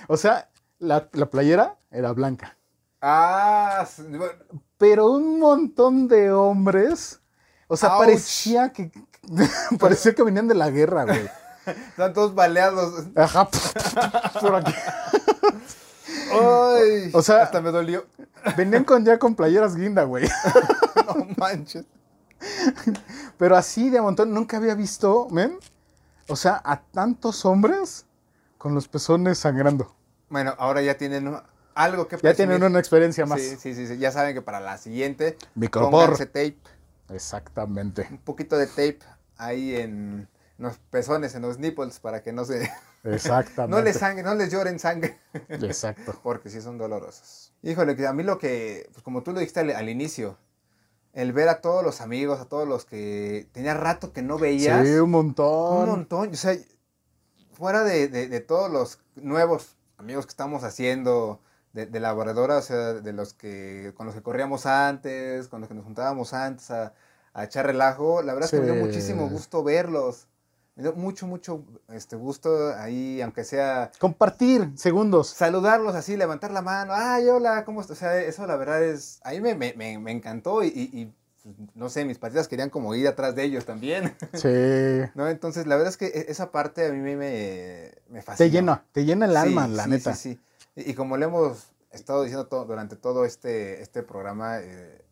o 0.07 0.17
sea, 0.17 0.49
la, 0.79 1.09
la 1.13 1.27
playera 1.27 1.77
era 1.91 2.13
blanca. 2.13 2.57
Ah, 3.03 3.87
Pero 4.79 5.11
un 5.11 5.41
montón 5.41 6.07
de 6.07 6.31
hombres. 6.31 7.21
O 7.67 7.77
sea, 7.77 7.95
Ouch. 7.95 8.01
parecía 8.01 8.73
que. 8.73 8.93
parecía 9.81 10.15
que 10.15 10.23
venían 10.23 10.47
de 10.49 10.55
la 10.55 10.71
guerra, 10.71 11.05
güey. 11.05 11.29
están 11.67 12.13
todos 12.13 12.35
baleados. 12.35 13.07
Ajá. 13.17 13.49
Por 14.41 14.55
aquí. 14.57 14.73
Ay, 16.33 17.11
O 17.13 17.23
sea- 17.23 17.43
hasta 17.43 17.61
me 17.61 17.71
dolió. 17.71 18.07
Venían 18.57 18.85
con 18.85 19.05
ya 19.05 19.19
con 19.19 19.35
playeras 19.35 19.77
guinda, 19.77 20.05
güey. 20.05 20.29
No 21.07 21.27
manches. 21.37 21.85
Pero 23.39 23.57
así 23.57 23.91
de 23.91 24.01
montón, 24.01 24.33
nunca 24.33 24.57
había 24.59 24.75
visto, 24.75 25.29
men. 25.31 25.59
O 26.29 26.37
sea, 26.37 26.61
a 26.65 26.81
tantos 26.81 27.45
hombres 27.45 28.07
con 28.59 28.75
los 28.75 28.87
pezones 28.89 29.39
sangrando. 29.39 29.95
Bueno, 30.29 30.55
ahora 30.59 30.81
ya 30.83 30.97
tienen 30.97 31.35
algo 31.75 32.07
que 32.07 32.17
Ya 32.17 32.35
tienen 32.35 32.57
presumir. 32.57 32.71
una 32.71 32.79
experiencia 32.79 33.27
más. 33.27 33.41
Sí, 33.41 33.57
sí, 33.59 33.75
sí, 33.75 33.87
sí, 33.87 33.99
Ya 33.99 34.13
saben 34.13 34.35
que 34.35 34.43
para 34.43 34.61
la 34.61 34.79
siguiente 34.79 35.37
Micropor. 35.55 36.17
tape, 36.19 36.57
Exactamente. 37.09 38.07
un 38.11 38.19
poquito 38.19 38.57
de 38.57 38.67
tape 38.67 39.01
ahí 39.39 39.75
en 39.77 40.29
los 40.59 40.77
pezones, 40.91 41.35
en 41.35 41.43
los 41.43 41.59
nipples 41.59 41.99
para 41.99 42.23
que 42.23 42.33
no 42.33 42.45
se 42.45 42.71
Exactamente. 43.05 43.77
No 43.77 43.83
les 43.83 43.97
sangre, 43.97 44.23
no 44.23 44.35
les 44.35 44.51
lloren 44.53 44.79
sangre. 44.79 45.19
Exacto. 45.49 46.19
Porque 46.23 46.51
sí 46.51 46.61
son 46.61 46.79
dolorosos. 46.79 47.53
Híjole, 47.63 47.97
que 47.97 48.07
a 48.07 48.13
mí 48.13 48.23
lo 48.23 48.39
que, 48.39 48.89
pues 48.93 49.03
como 49.03 49.23
tú 49.23 49.33
lo 49.33 49.41
dijiste 49.41 49.61
al, 49.61 49.71
al 49.71 49.89
inicio, 49.89 50.39
el 51.13 51.33
ver 51.33 51.49
a 51.49 51.61
todos 51.61 51.83
los 51.85 52.01
amigos, 52.01 52.41
a 52.41 52.45
todos 52.47 52.69
los 52.69 52.85
que 52.85 53.49
tenía 53.53 53.75
rato 53.75 54.13
que 54.13 54.23
no 54.23 54.39
veías. 54.39 54.87
Sí, 54.87 54.95
un 54.95 55.11
montón. 55.11 55.83
Un 55.85 55.89
montón. 55.91 56.31
O 56.31 56.35
sea, 56.35 56.57
fuera 57.53 57.85
de, 57.85 58.09
de- 58.09 58.29
de 58.29 58.41
todos 58.41 58.71
los 58.71 59.01
nuevos 59.17 59.77
amigos 59.99 60.27
que 60.27 60.31
estamos 60.31 60.65
haciendo 60.65 61.41
de, 61.73 61.87
de 61.87 62.01
la 62.01 62.13
barredora, 62.13 62.57
o 62.59 62.63
sea, 62.63 62.95
de 62.95 63.13
los 63.13 63.35
que 63.35 63.93
con 63.97 64.07
los 64.07 64.15
que 64.15 64.23
corríamos 64.23 64.67
antes, 64.67 65.49
con 65.49 65.61
los 65.61 65.69
que 65.69 65.75
nos 65.75 65.85
juntábamos 65.85 66.33
antes 66.33 66.71
a, 66.71 66.95
a 67.35 67.45
echar 67.45 67.67
relajo, 67.67 68.23
la 68.23 68.33
verdad 68.35 68.47
es 68.53 68.59
que 68.59 68.65
me 68.67 68.73
dio 68.73 68.75
Sí. 68.81 68.87
muchísimo 68.89 69.29
gusto 69.29 69.63
verlos. 69.63 70.27
Me 70.81 70.85
dio 70.85 70.95
mucho, 70.95 71.27
mucho 71.27 71.63
este, 71.93 72.17
gusto 72.17 72.73
ahí, 72.75 73.21
aunque 73.21 73.45
sea 73.45 73.93
Compartir 73.99 74.71
segundos. 74.77 75.29
saludarlos 75.29 75.95
así, 75.95 76.17
levantar 76.17 76.53
la 76.53 76.63
mano, 76.63 76.95
ay, 76.97 77.29
hola, 77.29 77.67
¿cómo 77.67 77.83
estás? 77.83 77.99
O 77.99 78.01
sea, 78.01 78.17
eso 78.19 78.47
la 78.47 78.57
verdad 78.57 78.83
es, 78.83 79.21
ahí 79.23 79.43
me, 79.43 79.55
me, 79.55 79.75
me, 79.77 79.99
me 79.99 80.11
encantó 80.11 80.65
y, 80.65 80.69
y- 80.69 81.15
pues, 81.43 81.55
no 81.75 81.91
sé, 81.91 82.07
mis 82.07 82.17
patitas 82.17 82.49
querían 82.49 82.71
como 82.71 82.95
ir 82.95 83.07
atrás 83.09 83.35
de 83.35 83.43
ellos 83.45 83.67
también, 83.67 84.17
Sí. 84.33 84.49
¿no? 85.15 85.29
Entonces, 85.29 85.67
la 85.67 85.77
verdad 85.77 85.91
es 85.91 85.99
que 85.99 86.07
e- 86.07 86.31
esa 86.31 86.51
parte 86.51 86.87
a 86.87 86.93
mí 86.93 86.99
me, 86.99 87.93
me, 88.09 88.23
fascina. 88.23 88.37
Te 88.37 88.51
llena, 88.51 88.85
te 88.93 89.05
llena 89.05 89.27
el 89.27 89.33
Sí, 89.33 89.37
alma, 89.37 89.69
la 89.69 89.85
sí, 89.85 89.91
neta. 89.91 90.15
Sí, 90.15 90.33
sí. 90.35 90.41
Y, 90.77 90.93
y 90.93 90.95
como 90.95 91.19
le 91.19 91.27
hemos 91.27 91.75
estado 91.91 92.23
diciendo 92.23 92.47
todo- 92.47 92.65
durante 92.65 92.97
todo 92.97 93.27
este, 93.27 93.83
este 93.83 94.03
programa, 94.03 94.61
eh, 94.61 95.05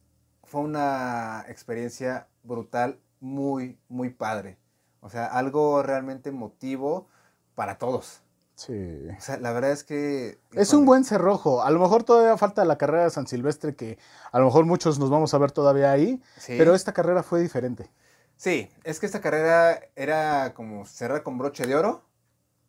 fue 0.44 0.62
una 0.62 1.44
experiencia 1.48 2.26
brutal, 2.42 2.98
muy, 3.20 3.78
muy 3.90 4.08
padre. 4.08 4.56
O 5.00 5.10
sea, 5.10 5.26
algo 5.26 5.82
realmente 5.82 6.30
emotivo 6.30 7.08
para 7.54 7.78
todos. 7.78 8.22
Sí. 8.54 9.06
O 9.16 9.20
sea, 9.20 9.36
la 9.38 9.52
verdad 9.52 9.70
es 9.70 9.84
que... 9.84 10.40
Es 10.52 10.72
un 10.72 10.84
buen 10.84 11.04
cerrojo. 11.04 11.62
A 11.62 11.70
lo 11.70 11.78
mejor 11.78 12.02
todavía 12.02 12.36
falta 12.36 12.64
la 12.64 12.76
carrera 12.76 13.04
de 13.04 13.10
San 13.10 13.28
Silvestre, 13.28 13.76
que 13.76 13.98
a 14.32 14.38
lo 14.40 14.46
mejor 14.46 14.64
muchos 14.64 14.98
nos 14.98 15.10
vamos 15.10 15.32
a 15.32 15.38
ver 15.38 15.52
todavía 15.52 15.92
ahí, 15.92 16.20
sí. 16.38 16.56
pero 16.58 16.74
esta 16.74 16.92
carrera 16.92 17.22
fue 17.22 17.40
diferente. 17.40 17.88
Sí, 18.36 18.68
es 18.82 18.98
que 18.98 19.06
esta 19.06 19.20
carrera 19.20 19.80
era 19.94 20.54
como 20.54 20.86
cerrar 20.86 21.22
con 21.22 21.38
broche 21.38 21.66
de 21.66 21.76
oro, 21.76 22.04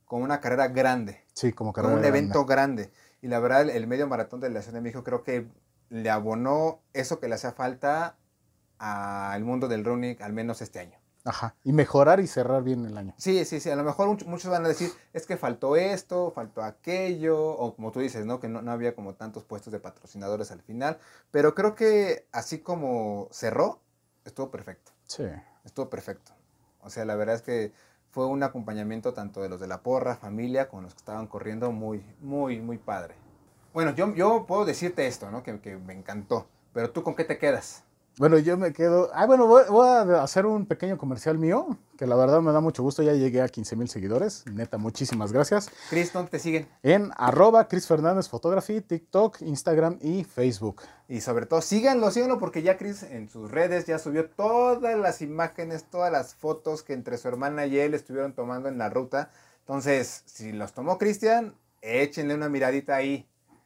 con 0.05 0.21
una 0.21 0.39
carrera 0.41 0.67
grande. 0.67 1.23
Sí, 1.33 1.53
como 1.53 1.73
con 1.73 1.81
carrera 1.81 1.95
un 1.95 2.01
grande. 2.01 2.19
evento 2.19 2.45
grande. 2.45 2.91
Y 3.21 3.27
la 3.27 3.39
verdad, 3.39 3.61
el, 3.61 3.71
el 3.71 3.87
medio 3.87 4.07
maratón 4.07 4.39
de 4.41 4.49
la 4.51 4.61
Ciudad 4.61 4.75
de 4.75 4.81
México 4.81 5.03
creo 5.03 5.23
que 5.23 5.47
le 5.89 6.09
abonó 6.11 6.81
eso 6.93 7.19
que 7.19 7.27
le 7.27 7.35
hacía 7.35 7.51
falta 7.51 8.15
al 8.77 9.43
mundo 9.43 9.67
del 9.67 9.83
running, 9.83 10.17
al 10.21 10.33
menos 10.33 10.61
este 10.61 10.79
año. 10.79 10.98
Ajá. 11.25 11.55
Y 11.63 11.73
mejorar 11.73 12.19
y 12.19 12.27
cerrar 12.27 12.63
bien 12.63 12.85
el 12.85 12.97
año. 12.97 13.13
Sí, 13.17 13.43
sí, 13.45 13.59
sí. 13.59 13.69
A 13.69 13.75
lo 13.75 13.83
mejor 13.83 14.07
much- 14.07 14.25
muchos 14.25 14.49
van 14.49 14.63
a 14.65 14.69
decir, 14.69 14.91
es 15.13 15.25
que 15.25 15.35
faltó 15.37 15.75
esto, 15.75 16.31
faltó 16.31 16.63
aquello, 16.63 17.37
o 17.39 17.75
como 17.75 17.91
tú 17.91 17.99
dices, 17.99 18.25
¿no? 18.25 18.39
Que 18.39 18.47
no, 18.47 18.61
no 18.61 18.71
había 18.71 18.95
como 18.95 19.13
tantos 19.15 19.43
puestos 19.43 19.73
de 19.73 19.79
patrocinadores 19.79 20.51
al 20.51 20.61
final. 20.61 20.97
Pero 21.31 21.55
creo 21.55 21.75
que 21.75 22.25
así 22.31 22.59
como 22.59 23.27
cerró, 23.31 23.79
estuvo 24.25 24.49
perfecto. 24.49 24.91
Sí. 25.07 25.25
Estuvo 25.65 25.89
perfecto. 25.89 26.31
O 26.81 26.89
sea, 26.89 27.03
la 27.05 27.15
verdad 27.15 27.35
es 27.35 27.41
que 27.41 27.73
fue 28.11 28.25
un 28.25 28.41
acompañamiento 28.41 29.13
tanto 29.13 29.41
de 29.41 29.49
los 29.49 29.59
de 29.59 29.67
la 29.67 29.83
porra, 29.83 30.15
familia, 30.15 30.69
con 30.69 30.83
los 30.83 30.93
que 30.93 30.99
estaban 30.99 31.27
corriendo, 31.27 31.71
muy, 31.71 32.03
muy, 32.21 32.61
muy 32.61 32.77
padre. 32.77 33.15
Bueno, 33.73 33.93
yo, 33.93 34.15
yo 34.15 34.45
puedo 34.47 34.65
decirte 34.65 35.05
esto, 35.05 35.29
¿no? 35.29 35.43
Que, 35.43 35.59
que 35.59 35.77
me 35.77 35.93
encantó. 35.93 36.47
Pero 36.73 36.91
tú, 36.91 37.03
¿con 37.03 37.15
qué 37.15 37.23
te 37.25 37.37
quedas? 37.37 37.83
Bueno, 38.17 38.37
yo 38.37 38.57
me 38.57 38.73
quedo. 38.73 39.09
Ah, 39.13 39.25
bueno, 39.25 39.47
voy, 39.47 39.63
voy 39.69 39.87
a 39.87 40.21
hacer 40.21 40.45
un 40.45 40.65
pequeño 40.65 40.97
comercial 40.97 41.37
mío, 41.37 41.77
que 41.97 42.05
la 42.05 42.15
verdad 42.17 42.41
me 42.41 42.51
da 42.51 42.59
mucho 42.59 42.83
gusto. 42.83 43.01
Ya 43.01 43.13
llegué 43.13 43.41
a 43.41 43.47
15 43.47 43.75
mil 43.77 43.87
seguidores. 43.87 44.43
Neta, 44.51 44.77
muchísimas 44.77 45.31
gracias. 45.31 45.69
Chris, 45.89 46.11
¿dónde 46.11 46.31
te 46.31 46.39
siguen? 46.39 46.67
En 46.83 47.11
arroba 47.15 47.67
Chris 47.69 47.87
Fernández 47.87 48.27
Photography, 48.27 48.81
TikTok, 48.81 49.41
Instagram 49.41 49.99
y 50.01 50.25
Facebook. 50.25 50.81
Y 51.07 51.21
sobre 51.21 51.45
todo, 51.45 51.61
síganlo, 51.61 52.11
síganlo, 52.11 52.39
porque 52.39 52.61
ya 52.61 52.77
Chris 52.77 53.03
en 53.03 53.29
sus 53.29 53.49
redes 53.51 53.85
ya 53.85 53.99
subió 53.99 54.29
todas 54.29 54.97
las 54.97 55.21
imágenes, 55.21 55.85
todas 55.89 56.11
las 56.11 56.35
fotos 56.35 56.83
que 56.83 56.93
entre 56.93 57.17
su 57.17 57.27
hermana 57.29 57.65
y 57.67 57.79
él 57.79 57.93
estuvieron 57.93 58.33
tomando 58.33 58.67
en 58.67 58.77
la 58.77 58.89
ruta. 58.89 59.31
Entonces, 59.61 60.23
si 60.25 60.51
los 60.51 60.73
tomó 60.73 60.97
Cristian, 60.97 61.55
échenle 61.81 62.35
una 62.35 62.49
miradita 62.49 62.95
ahí. 62.95 63.07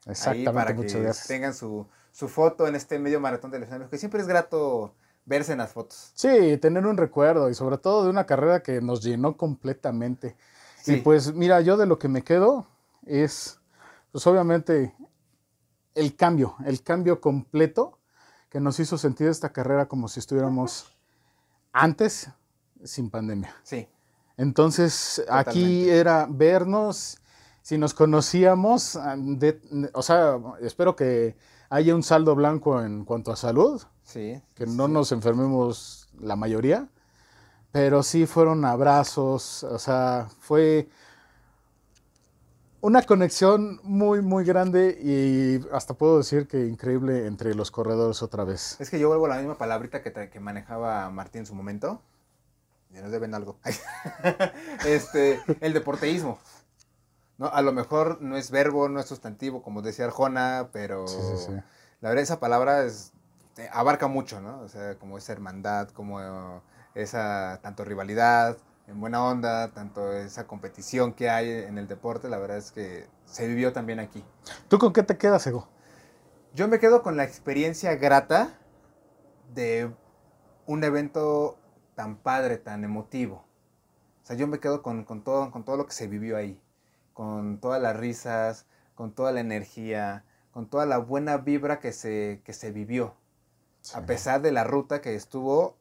ahí 0.05 0.11
Exactamente, 0.11 0.51
para 0.51 0.73
muchas 0.73 0.93
que 0.93 1.01
gracias. 1.01 1.27
tengan 1.27 1.53
su, 1.53 1.87
su 2.13 2.29
foto 2.29 2.67
en 2.67 2.75
este 2.75 2.97
medio 2.99 3.19
maratón 3.19 3.51
de 3.51 3.59
México, 3.59 3.89
que 3.89 3.97
siempre 3.97 4.21
es 4.21 4.27
grato 4.27 4.93
verse 5.25 5.51
en 5.51 5.57
las 5.57 5.71
fotos. 5.73 6.11
Sí, 6.13 6.57
tener 6.61 6.85
un 6.85 6.95
recuerdo 6.95 7.49
y 7.49 7.55
sobre 7.55 7.77
todo 7.77 8.03
de 8.03 8.09
una 8.11 8.25
carrera 8.25 8.61
que 8.61 8.79
nos 8.81 9.03
llenó 9.03 9.35
completamente. 9.35 10.37
Sí. 10.81 10.93
Y 10.93 11.01
pues 11.01 11.33
mira, 11.33 11.59
yo 11.61 11.75
de 11.75 11.87
lo 11.87 11.97
que 11.97 12.07
me 12.07 12.23
quedo 12.23 12.67
es, 13.05 13.59
pues 14.11 14.25
obviamente, 14.27 14.95
el 15.95 16.15
cambio, 16.15 16.55
el 16.65 16.83
cambio 16.83 17.19
completo 17.19 17.97
que 18.49 18.59
nos 18.59 18.79
hizo 18.79 18.97
sentir 18.97 19.27
esta 19.27 19.51
carrera 19.51 19.87
como 19.87 20.07
si 20.07 20.19
estuviéramos 20.19 20.95
antes 21.71 22.29
sin 22.83 23.09
pandemia. 23.09 23.55
Sí, 23.63 23.87
Entonces, 24.37 25.23
aquí 25.29 25.89
era 25.89 26.27
vernos, 26.29 27.19
si 27.61 27.77
nos 27.77 27.93
conocíamos, 27.93 28.99
de- 29.17 29.89
o 29.93 30.01
sea, 30.03 30.37
espero 30.61 30.95
que 30.95 31.35
haya 31.73 31.95
un 31.95 32.03
saldo 32.03 32.35
blanco 32.35 32.83
en 32.83 33.03
cuanto 33.03 33.31
a 33.31 33.35
salud, 33.35 33.81
sí. 34.03 34.39
que 34.53 34.67
no 34.67 34.87
nos 34.87 35.11
enfermemos 35.11 36.07
la 36.19 36.35
mayoría, 36.35 36.87
pero 37.71 38.03
sí 38.03 38.27
fueron 38.27 38.63
abrazos, 38.63 39.63
o 39.63 39.79
sea, 39.79 40.27
fue 40.39 40.87
una 42.81 43.01
conexión 43.01 43.79
muy, 43.81 44.21
muy 44.21 44.45
grande 44.45 44.99
y 45.01 45.65
hasta 45.73 45.95
puedo 45.95 46.19
decir 46.19 46.47
que 46.47 46.67
increíble 46.67 47.25
entre 47.25 47.55
los 47.55 47.71
corredores 47.71 48.21
otra 48.21 48.43
vez. 48.43 48.79
Es 48.79 48.91
que 48.91 48.99
yo 48.99 49.07
vuelvo 49.07 49.25
a 49.25 49.29
la 49.29 49.37
misma 49.37 49.57
palabrita 49.57 50.03
que 50.03 50.39
manejaba 50.39 51.09
Martín 51.09 51.39
en 51.39 51.45
su 51.47 51.55
momento. 51.55 52.03
Ya 52.91 53.01
nos 53.01 53.11
deben 53.11 53.33
algo. 53.33 53.57
este, 54.85 55.41
el 55.59 55.73
deporteísmo. 55.73 56.37
¿No? 57.43 57.49
A 57.49 57.61
lo 57.61 57.73
mejor 57.73 58.21
no 58.21 58.37
es 58.37 58.51
verbo, 58.51 58.87
no 58.87 59.01
es 59.01 59.05
sustantivo, 59.05 59.61
como 59.61 59.81
decía 59.81 60.05
Arjona, 60.05 60.69
pero 60.71 61.07
Sí, 61.07 61.17
sí, 61.21 61.37
sí. 61.45 61.51
la 61.99 62.09
verdad 62.09 62.23
esa 62.23 62.39
palabra 62.39 62.83
es, 62.85 63.11
eh, 63.57 63.69
abarca 63.73 64.07
mucho, 64.07 64.39
¿no? 64.39 64.61
O 64.61 64.69
sea, 64.69 64.95
como 64.97 65.17
esa 65.17 65.33
hermandad, 65.33 65.89
como 65.89 66.63
esa 66.95 67.59
tanto 67.61 67.83
rivalidad, 67.83 68.57
en 68.87 68.99
buena 68.99 69.23
onda, 69.23 69.71
tanto 69.73 70.13
esa 70.13 70.47
competición 70.47 71.13
que 71.13 71.29
hay 71.29 71.49
en 71.49 71.77
el 71.77 71.87
deporte, 71.87 72.29
la 72.29 72.37
verdad 72.37 72.57
es 72.57 72.71
que 72.71 73.07
se 73.25 73.45
vivió 73.45 73.73
también 73.73 73.99
aquí. 73.99 74.23
¿Tú 74.69 74.79
con 74.79 74.93
qué 74.93 75.03
te 75.03 75.17
quedas, 75.17 75.45
Ego? 75.45 75.67
Yo 76.53 76.69
me 76.69 76.79
quedo 76.79 77.03
con 77.03 77.17
la 77.17 77.25
experiencia 77.25 77.95
grata 77.95 78.57
de 79.53 79.93
un 80.65 80.83
evento 80.83 81.57
tan 81.95 82.15
padre, 82.15 82.57
tan 82.57 82.83
emotivo. 82.85 83.45
O 84.23 84.25
sea, 84.25 84.37
yo 84.37 84.47
me 84.47 84.59
quedo 84.59 84.81
con, 84.81 85.03
con 85.03 85.23
todo, 85.25 85.51
con 85.51 85.65
todo 85.65 85.75
lo 85.75 85.85
que 85.85 85.91
se 85.93 86.07
vivió 86.07 86.37
ahí. 86.37 86.62
Con 87.13 87.59
todas 87.59 87.81
las 87.81 87.95
risas, 87.95 88.65
con 88.95 89.13
toda 89.13 89.31
la 89.31 89.39
energía, 89.39 90.23
con 90.51 90.67
toda 90.67 90.85
la 90.85 90.97
buena 90.97 91.37
vibra 91.37 91.79
que 91.79 91.91
se, 91.91 92.41
que 92.43 92.53
se 92.53 92.71
vivió. 92.71 93.15
A 93.93 94.01
pesar 94.05 94.41
de 94.41 94.51
la 94.51 94.63
ruta 94.63 95.01
que 95.01 95.13
estuvo 95.15 95.77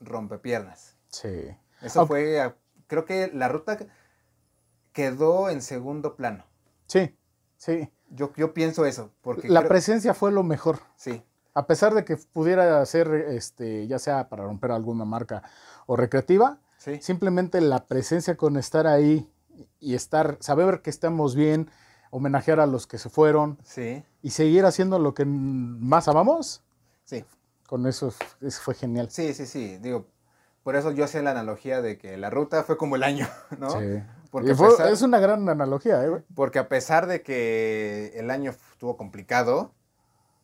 rompepiernas. 0.00 0.96
Sí. 1.08 1.56
Eso 1.80 2.06
fue, 2.06 2.54
creo 2.88 3.04
que 3.04 3.30
la 3.32 3.48
ruta 3.48 3.78
quedó 4.92 5.50
en 5.50 5.62
segundo 5.62 6.16
plano. 6.16 6.44
Sí, 6.86 7.14
sí. 7.56 7.90
Yo, 8.10 8.32
yo 8.36 8.54
pienso 8.54 8.86
eso. 8.86 9.10
Porque 9.20 9.48
La 9.48 9.60
creo- 9.60 9.68
presencia 9.68 10.14
fue 10.14 10.32
lo 10.32 10.42
mejor. 10.42 10.78
Sí, 10.96 11.22
A 11.54 11.66
pesar 11.66 11.94
de 11.94 12.04
que 12.04 12.16
pudiera 12.16 12.84
ser, 12.86 13.08
este, 13.14 13.86
ya 13.86 13.98
sea 13.98 14.28
para 14.28 14.44
romper 14.44 14.70
alguna 14.72 15.04
marca 15.04 15.42
o 15.86 15.96
recreativa, 15.96 16.58
sí. 16.78 17.00
simplemente 17.00 17.60
la 17.60 17.84
presencia 17.86 18.36
con 18.36 18.56
estar 18.56 18.86
ahí 18.86 19.30
y 19.80 19.94
estar, 19.94 20.36
saber 20.40 20.82
que 20.82 20.90
estamos 20.90 21.34
bien, 21.34 21.70
homenajear 22.10 22.60
a 22.60 22.66
los 22.66 22.86
que 22.86 22.98
se 22.98 23.08
fueron 23.10 23.58
Sí, 23.64 24.04
y 24.22 24.30
seguir 24.30 24.64
haciendo 24.64 24.98
lo 24.98 25.14
que 25.14 25.24
más 25.24 26.08
amamos, 26.08 26.62
sí. 27.04 27.24
con 27.68 27.86
eso, 27.86 28.12
eso 28.40 28.60
fue 28.62 28.74
genial. 28.74 29.10
Sí, 29.10 29.34
sí, 29.34 29.46
sí. 29.46 29.76
Digo, 29.78 30.06
por 30.62 30.76
eso 30.76 30.90
yo 30.92 31.04
hacía 31.04 31.22
la 31.22 31.32
analogía 31.32 31.82
de 31.82 31.98
que 31.98 32.16
la 32.16 32.30
ruta 32.30 32.62
fue 32.64 32.76
como 32.76 32.96
el 32.96 33.02
año, 33.02 33.28
¿no? 33.58 33.70
Sí. 33.70 34.02
Porque 34.30 34.54
fue- 34.54 34.68
pesar- 34.70 34.92
Es 34.92 35.02
una 35.02 35.18
gran 35.18 35.48
analogía, 35.48 36.04
¿eh? 36.04 36.22
Porque 36.34 36.58
a 36.58 36.68
pesar 36.68 37.06
de 37.06 37.22
que 37.22 38.12
el 38.16 38.30
año 38.30 38.50
estuvo 38.50 38.96
complicado, 38.96 39.72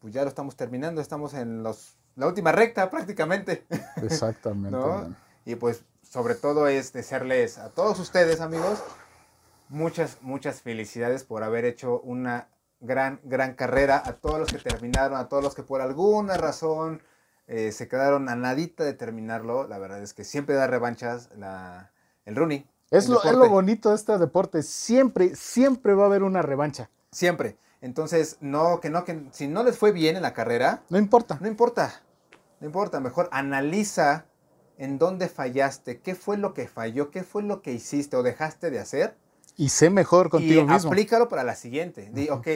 pues 0.01 0.13
ya 0.15 0.23
lo 0.23 0.29
estamos 0.29 0.57
terminando, 0.57 1.01
estamos 1.01 1.35
en 1.35 1.63
los, 1.63 1.97
la 2.17 2.27
última 2.27 2.53
recta 2.53 2.91
prácticamente, 2.91 3.67
Exactamente. 4.03 4.71
¿no? 4.77 5.15
Y 5.45 5.57
pues 5.57 5.85
sobre 6.09 6.35
todo 6.35 6.67
es 6.69 6.93
desearles 6.93 7.59
a 7.59 7.71
todos 7.71 7.99
ustedes, 7.99 8.41
amigos, 8.41 8.83
muchas, 9.73 10.19
muchas 10.21 10.61
felicidades 10.63 11.25
por 11.25 11.43
haber 11.43 11.65
hecho 11.65 12.01
una 12.01 12.49
gran, 12.81 13.21
gran 13.25 13.55
carrera, 13.55 14.03
a 14.05 14.13
todos 14.15 14.39
los 14.39 14.53
que 14.53 14.59
terminaron, 14.59 15.17
a 15.19 15.29
todos 15.29 15.43
los 15.43 15.55
que 15.55 15.63
por 15.63 15.81
alguna 15.81 16.37
razón 16.37 17.03
eh, 17.47 17.73
se 17.73 17.89
quedaron 17.89 18.29
a 18.29 18.37
nadita 18.37 18.85
de 18.85 18.93
terminarlo, 18.93 19.67
la 19.67 19.79
verdad 19.79 20.03
es 20.03 20.15
que 20.15 20.25
siempre 20.25 20.55
da 20.55 20.67
revanchas 20.67 21.31
la, 21.37 21.91
el 22.25 22.37
running. 22.37 22.65
Es 22.91 23.07
el 23.07 23.13
lo, 23.13 23.25
es 23.25 23.33
lo 23.33 23.49
bonito 23.49 23.89
de 23.89 23.97
este 23.97 24.17
deporte. 24.19 24.63
Siempre, 24.63 25.35
siempre 25.35 25.95
va 25.95 26.05
a 26.05 26.07
haber 26.07 26.23
una 26.23 26.43
revancha. 26.43 26.91
Siempre. 27.11 27.57
Entonces, 27.81 28.37
no, 28.41 28.81
que 28.81 28.91
no, 28.91 29.05
que 29.05 29.27
si 29.33 29.49
no 29.49 29.65
les 29.65 29.79
fue 29.79 29.93
bien 29.93 30.17
en 30.17 30.23
la 30.23 30.35
carrera, 30.35 30.83
No 30.91 30.99
importa. 30.99 31.39
no 31.41 31.49
importa. 31.49 32.03
No 32.61 32.67
importa. 32.67 33.01
Mejor 33.01 33.29
analiza 33.33 34.27
en 34.77 34.99
dónde 34.99 35.29
fallaste, 35.29 36.01
qué 36.01 36.15
fue 36.15 36.37
lo 36.37 36.53
que 36.53 36.69
falló, 36.69 37.11
qué 37.11 37.23
fue 37.23 37.43
lo 37.43 37.63
que 37.63 37.73
hiciste 37.73 38.17
o 38.17 38.23
dejaste 38.23 38.71
de 38.71 38.79
hacer. 38.79 39.17
Y 39.57 39.69
sé 39.69 39.91
mejor 39.91 40.31
contigo 40.31 40.63
y 40.63 40.65
mismo. 40.65 40.91
aplícalo 40.91 41.29
para 41.29 41.45
la 41.45 41.55
siguiente. 41.55 42.11
Di, 42.13 42.29
ok, 42.29 42.47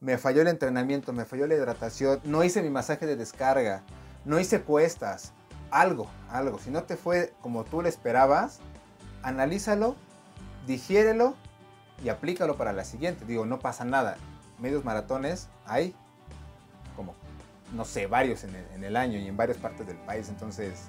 me 0.00 0.18
falló 0.18 0.42
el 0.42 0.48
entrenamiento, 0.48 1.12
me 1.12 1.24
falló 1.24 1.46
la 1.46 1.54
hidratación, 1.54 2.20
no 2.24 2.44
hice 2.44 2.62
mi 2.62 2.70
masaje 2.70 3.06
de 3.06 3.16
descarga, 3.16 3.84
no 4.24 4.38
hice 4.38 4.62
cuestas, 4.62 5.32
algo, 5.70 6.08
algo. 6.28 6.58
Si 6.58 6.70
no 6.70 6.84
te 6.84 6.96
fue 6.96 7.32
como 7.40 7.64
tú 7.64 7.82
le 7.82 7.88
esperabas, 7.88 8.60
analízalo, 9.22 9.96
digiérelo 10.66 11.34
y 12.04 12.08
aplícalo 12.08 12.56
para 12.56 12.72
la 12.72 12.84
siguiente. 12.84 13.24
Digo, 13.24 13.46
no 13.46 13.58
pasa 13.58 13.84
nada. 13.84 14.16
Medios 14.58 14.84
maratones 14.84 15.48
hay 15.64 15.94
como, 16.94 17.14
no 17.72 17.84
sé, 17.84 18.06
varios 18.06 18.44
en 18.44 18.54
el, 18.54 18.64
en 18.74 18.84
el 18.84 18.96
año 18.96 19.18
y 19.18 19.26
en 19.26 19.36
varias 19.36 19.58
partes 19.58 19.86
del 19.86 19.96
país. 19.98 20.28
Entonces, 20.28 20.88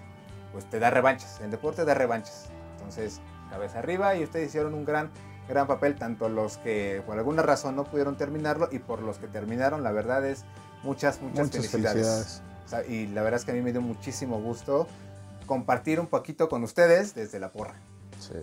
pues 0.51 0.69
te 0.69 0.79
da 0.79 0.89
revanchas. 0.89 1.39
El 1.41 1.51
deporte 1.51 1.85
da 1.85 1.93
revanchas. 1.93 2.49
Entonces, 2.77 3.21
cabeza 3.49 3.79
arriba 3.79 4.15
y 4.15 4.23
ustedes 4.23 4.49
hicieron 4.49 4.73
un 4.73 4.85
gran, 4.85 5.11
gran 5.47 5.67
papel, 5.67 5.95
tanto 5.95 6.29
los 6.29 6.57
que 6.57 7.03
por 7.05 7.17
alguna 7.17 7.41
razón 7.41 7.75
no 7.75 7.83
pudieron 7.83 8.15
terminarlo 8.17 8.69
y 8.71 8.79
por 8.79 9.01
los 9.01 9.17
que 9.17 9.27
terminaron, 9.27 9.83
la 9.83 9.91
verdad 9.91 10.25
es 10.25 10.45
muchas, 10.83 11.21
muchas, 11.21 11.47
Muchas 11.47 11.67
felicidades. 11.69 11.93
felicidades. 12.07 12.41
O 12.65 12.69
sea, 12.69 12.85
y 12.85 13.07
la 13.07 13.21
verdad 13.23 13.39
es 13.39 13.45
que 13.45 13.51
a 13.51 13.53
mí 13.55 13.61
me 13.61 13.71
dio 13.71 13.81
muchísimo 13.81 14.39
gusto 14.41 14.87
compartir 15.45 15.99
un 15.99 16.07
poquito 16.07 16.47
con 16.49 16.63
ustedes 16.63 17.13
desde 17.13 17.39
la 17.39 17.49
porra. 17.49 17.75
Sí. 18.19 18.33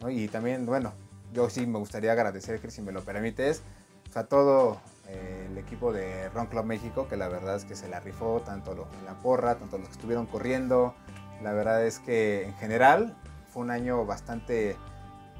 ¿no? 0.00 0.10
Y 0.10 0.28
también, 0.28 0.66
bueno, 0.66 0.92
yo 1.32 1.48
sí 1.48 1.66
me 1.66 1.78
gustaría 1.78 2.12
agradecer, 2.12 2.60
Chris, 2.60 2.74
si 2.74 2.82
me 2.82 2.90
lo 2.92 3.02
permites, 3.02 3.62
pues, 4.04 4.16
a 4.16 4.24
todo 4.26 4.80
eh, 5.08 5.46
el 5.50 5.58
equipo 5.58 5.92
de 5.92 6.28
Ron 6.30 6.46
Club 6.46 6.64
México, 6.64 7.06
que 7.08 7.16
la 7.16 7.28
verdad 7.28 7.56
es 7.56 7.64
que 7.64 7.76
se 7.76 7.88
la 7.88 8.00
rifó, 8.00 8.40
tanto 8.44 8.74
lo- 8.74 8.88
en 8.98 9.04
la 9.06 9.14
porra, 9.14 9.54
tanto 9.56 9.78
los 9.78 9.86
que 9.88 9.92
estuvieron 9.94 10.26
corriendo. 10.26 10.94
La 11.42 11.52
verdad 11.52 11.84
es 11.84 11.98
que 12.00 12.44
en 12.44 12.54
general 12.54 13.16
fue 13.52 13.62
un 13.62 13.70
año 13.70 14.04
bastante, 14.04 14.76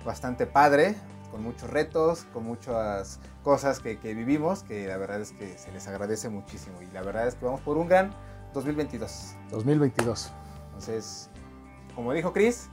bastante 0.04 0.46
padre, 0.46 0.94
con 1.30 1.42
muchos 1.42 1.70
retos, 1.70 2.24
con 2.32 2.44
muchas 2.44 3.20
cosas 3.42 3.80
que, 3.80 3.98
que 3.98 4.14
vivimos, 4.14 4.62
que 4.62 4.86
la 4.86 4.96
verdad 4.96 5.20
es 5.20 5.32
que 5.32 5.56
se 5.58 5.70
les 5.72 5.86
agradece 5.86 6.28
muchísimo. 6.28 6.82
Y 6.82 6.86
la 6.92 7.02
verdad 7.02 7.28
es 7.28 7.34
que 7.34 7.44
vamos 7.44 7.60
por 7.60 7.76
un 7.78 7.88
gran 7.88 8.10
2022. 8.52 9.34
2022. 9.50 10.32
Entonces, 10.66 11.30
como 11.94 12.12
dijo 12.12 12.32
Chris, 12.32 12.68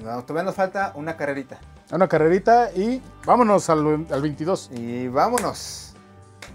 todavía 0.00 0.42
nos 0.42 0.54
falta 0.54 0.92
una 0.94 1.16
carrerita. 1.16 1.58
Una 1.90 2.08
carrerita 2.08 2.70
y 2.72 3.02
vámonos 3.24 3.70
al, 3.70 4.06
al 4.10 4.22
22. 4.22 4.70
Y 4.72 5.08
vámonos. 5.08 5.94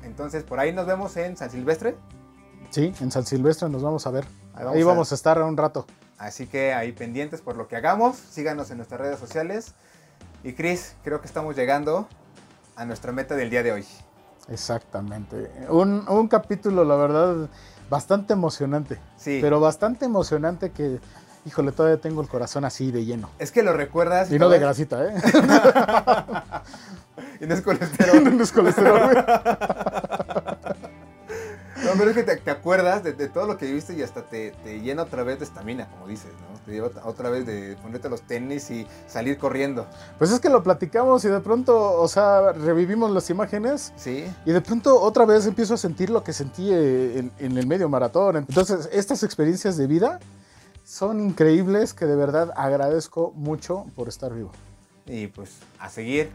Entonces, 0.03 0.43
por 0.43 0.59
ahí 0.59 0.73
nos 0.73 0.85
vemos 0.85 1.15
en 1.17 1.37
San 1.37 1.49
Silvestre. 1.49 1.95
Sí, 2.69 2.93
en 2.99 3.11
San 3.11 3.25
Silvestre 3.25 3.69
nos 3.69 3.81
vamos 3.81 4.05
a 4.05 4.11
ver. 4.11 4.25
Ahí 4.55 4.65
Ahí 4.75 4.83
vamos 4.83 5.11
a- 5.11 5.15
a 5.15 5.17
estar 5.17 5.41
un 5.41 5.57
rato. 5.57 5.85
Así 6.17 6.47
que 6.47 6.73
ahí 6.73 6.91
pendientes 6.91 7.41
por 7.41 7.55
lo 7.57 7.67
que 7.67 7.75
hagamos. 7.75 8.15
Síganos 8.17 8.69
en 8.71 8.77
nuestras 8.77 9.01
redes 9.01 9.19
sociales. 9.19 9.73
Y 10.43 10.53
Chris, 10.53 10.95
creo 11.03 11.21
que 11.21 11.27
estamos 11.27 11.55
llegando 11.55 12.07
a 12.75 12.85
nuestra 12.85 13.11
meta 13.11 13.35
del 13.35 13.49
día 13.49 13.63
de 13.63 13.71
hoy. 13.71 13.85
Exactamente. 14.49 15.49
Un, 15.69 16.07
un 16.07 16.27
capítulo, 16.27 16.83
la 16.83 16.95
verdad, 16.95 17.49
bastante 17.89 18.33
emocionante. 18.33 18.99
Sí. 19.17 19.39
Pero 19.41 19.59
bastante 19.59 20.05
emocionante 20.05 20.71
que, 20.71 20.99
híjole, 21.45 21.71
todavía 21.71 21.99
tengo 22.01 22.21
el 22.21 22.27
corazón 22.27 22.65
así 22.65 22.91
de 22.91 23.05
lleno. 23.05 23.29
Es 23.39 23.51
que 23.51 23.63
lo 23.63 23.73
recuerdas. 23.73 24.31
Y 24.31 24.37
no 24.39 24.49
de 24.49 24.59
grasita, 24.59 25.03
¿eh? 25.05 25.13
Y 27.39 27.45
no 27.45 27.55
es 27.55 27.61
colesterol. 27.61 28.23
no 28.37 28.43
es 28.43 28.51
colesterol. 28.51 29.25
No, 31.93 31.99
pero 31.99 32.09
es 32.09 32.15
que 32.15 32.23
te, 32.23 32.37
te 32.37 32.51
acuerdas 32.51 33.03
de, 33.03 33.13
de 33.13 33.29
todo 33.29 33.45
lo 33.45 33.57
que 33.57 33.65
viviste 33.67 33.93
y 33.93 34.01
hasta 34.01 34.23
te, 34.23 34.51
te 34.63 34.79
llena 34.81 35.03
otra 35.03 35.23
vez 35.23 35.39
de 35.39 35.45
estamina, 35.45 35.87
como 35.89 36.07
dices, 36.07 36.31
¿no? 36.41 36.59
Te 36.65 36.71
lleva 36.71 36.89
otra 37.03 37.29
vez 37.29 37.45
de 37.45 37.75
ponerte 37.81 38.09
los 38.09 38.21
tenis 38.21 38.71
y 38.71 38.87
salir 39.07 39.37
corriendo. 39.37 39.85
Pues 40.17 40.31
es 40.31 40.39
que 40.39 40.49
lo 40.49 40.63
platicamos 40.63 41.23
y 41.25 41.27
de 41.27 41.39
pronto, 41.41 41.99
o 42.01 42.07
sea, 42.07 42.53
revivimos 42.53 43.11
las 43.11 43.29
imágenes 43.29 43.91
Sí. 43.95 44.25
y 44.45 44.51
de 44.51 44.61
pronto 44.61 44.99
otra 44.99 45.25
vez 45.25 45.45
empiezo 45.45 45.73
a 45.73 45.77
sentir 45.77 46.09
lo 46.09 46.23
que 46.23 46.33
sentí 46.33 46.69
eh, 46.71 47.19
en, 47.19 47.31
en 47.39 47.57
el 47.57 47.67
medio 47.67 47.89
maratón. 47.89 48.37
Entonces, 48.37 48.89
estas 48.91 49.23
experiencias 49.23 49.77
de 49.77 49.87
vida 49.87 50.19
son 50.85 51.19
increíbles 51.19 51.93
que 51.93 52.05
de 52.05 52.15
verdad 52.15 52.51
agradezco 52.55 53.31
mucho 53.35 53.85
por 53.95 54.07
estar 54.07 54.33
vivo. 54.33 54.51
Y 55.05 55.27
pues 55.27 55.51
a 55.79 55.89
seguir, 55.89 56.31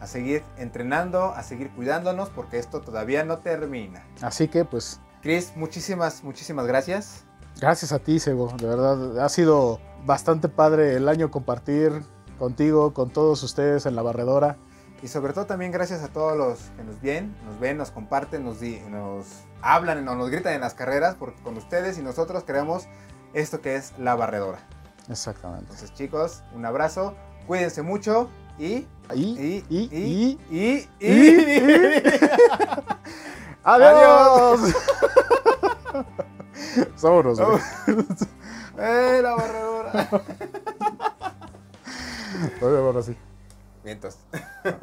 a 0.00 0.06
seguir 0.06 0.42
entrenando, 0.56 1.32
a 1.34 1.42
seguir 1.42 1.70
cuidándonos, 1.70 2.28
porque 2.30 2.58
esto 2.58 2.80
todavía 2.80 3.24
no 3.24 3.38
termina. 3.38 4.04
Así 4.22 4.48
que, 4.48 4.64
pues, 4.64 5.00
Chris, 5.22 5.52
muchísimas, 5.56 6.22
muchísimas 6.22 6.66
gracias. 6.66 7.24
gracias 7.60 7.92
a 7.92 7.98
ti, 7.98 8.18
Sego. 8.20 8.52
De 8.56 8.66
verdad, 8.66 9.18
ha 9.18 9.28
sido 9.28 9.80
bastante 10.06 10.48
padre 10.48 10.94
el 10.94 11.08
año 11.08 11.30
compartir 11.30 12.02
contigo, 12.38 12.94
con 12.94 13.10
todos 13.10 13.42
ustedes 13.42 13.84
en 13.86 13.96
la 13.96 14.02
barredora. 14.02 14.56
Y 15.02 15.08
sobre 15.08 15.32
todo 15.32 15.46
también 15.46 15.70
gracias 15.72 16.02
a 16.02 16.08
todos 16.08 16.36
los 16.36 16.58
que 16.76 16.84
nos 16.84 17.00
ven, 17.00 17.34
nos 17.44 17.58
ven, 17.60 17.76
nos 17.76 17.90
comparten, 17.90 18.44
nos, 18.44 18.60
di- 18.60 18.80
nos 18.88 19.26
hablan, 19.62 20.04
nos, 20.04 20.16
nos 20.16 20.30
gritan 20.30 20.54
en 20.54 20.60
las 20.60 20.74
carreras, 20.74 21.14
porque 21.16 21.40
con 21.42 21.56
ustedes 21.56 21.98
y 21.98 22.02
nosotros 22.02 22.44
creamos 22.44 22.86
esto 23.32 23.60
que 23.60 23.76
es 23.76 23.92
la 23.98 24.14
barredora. 24.16 24.58
Exactamente. 25.08 25.62
Entonces 25.64 25.92
chicos, 25.94 26.42
un 26.54 26.64
abrazo, 26.64 27.14
cuídense 27.46 27.82
mucho 27.82 28.28
y... 28.58 28.86
Y, 29.14 29.14
Y, 29.14 29.64
y, 29.70 29.70
y, 29.70 30.38
y, 30.50 30.50
y, 30.50 30.88
y, 31.00 32.02
¡Adiós! 33.64 34.60
Vámonos. 37.02 37.38
¡Eh, 38.78 39.20
la 39.22 39.34
barredora! 39.34 40.08
Vámonos, 42.60 43.06
sí. 43.06 43.16
Vientos. 43.82 44.18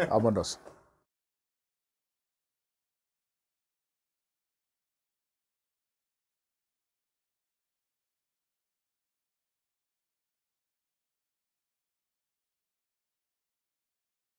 Vámonos. 0.09 0.59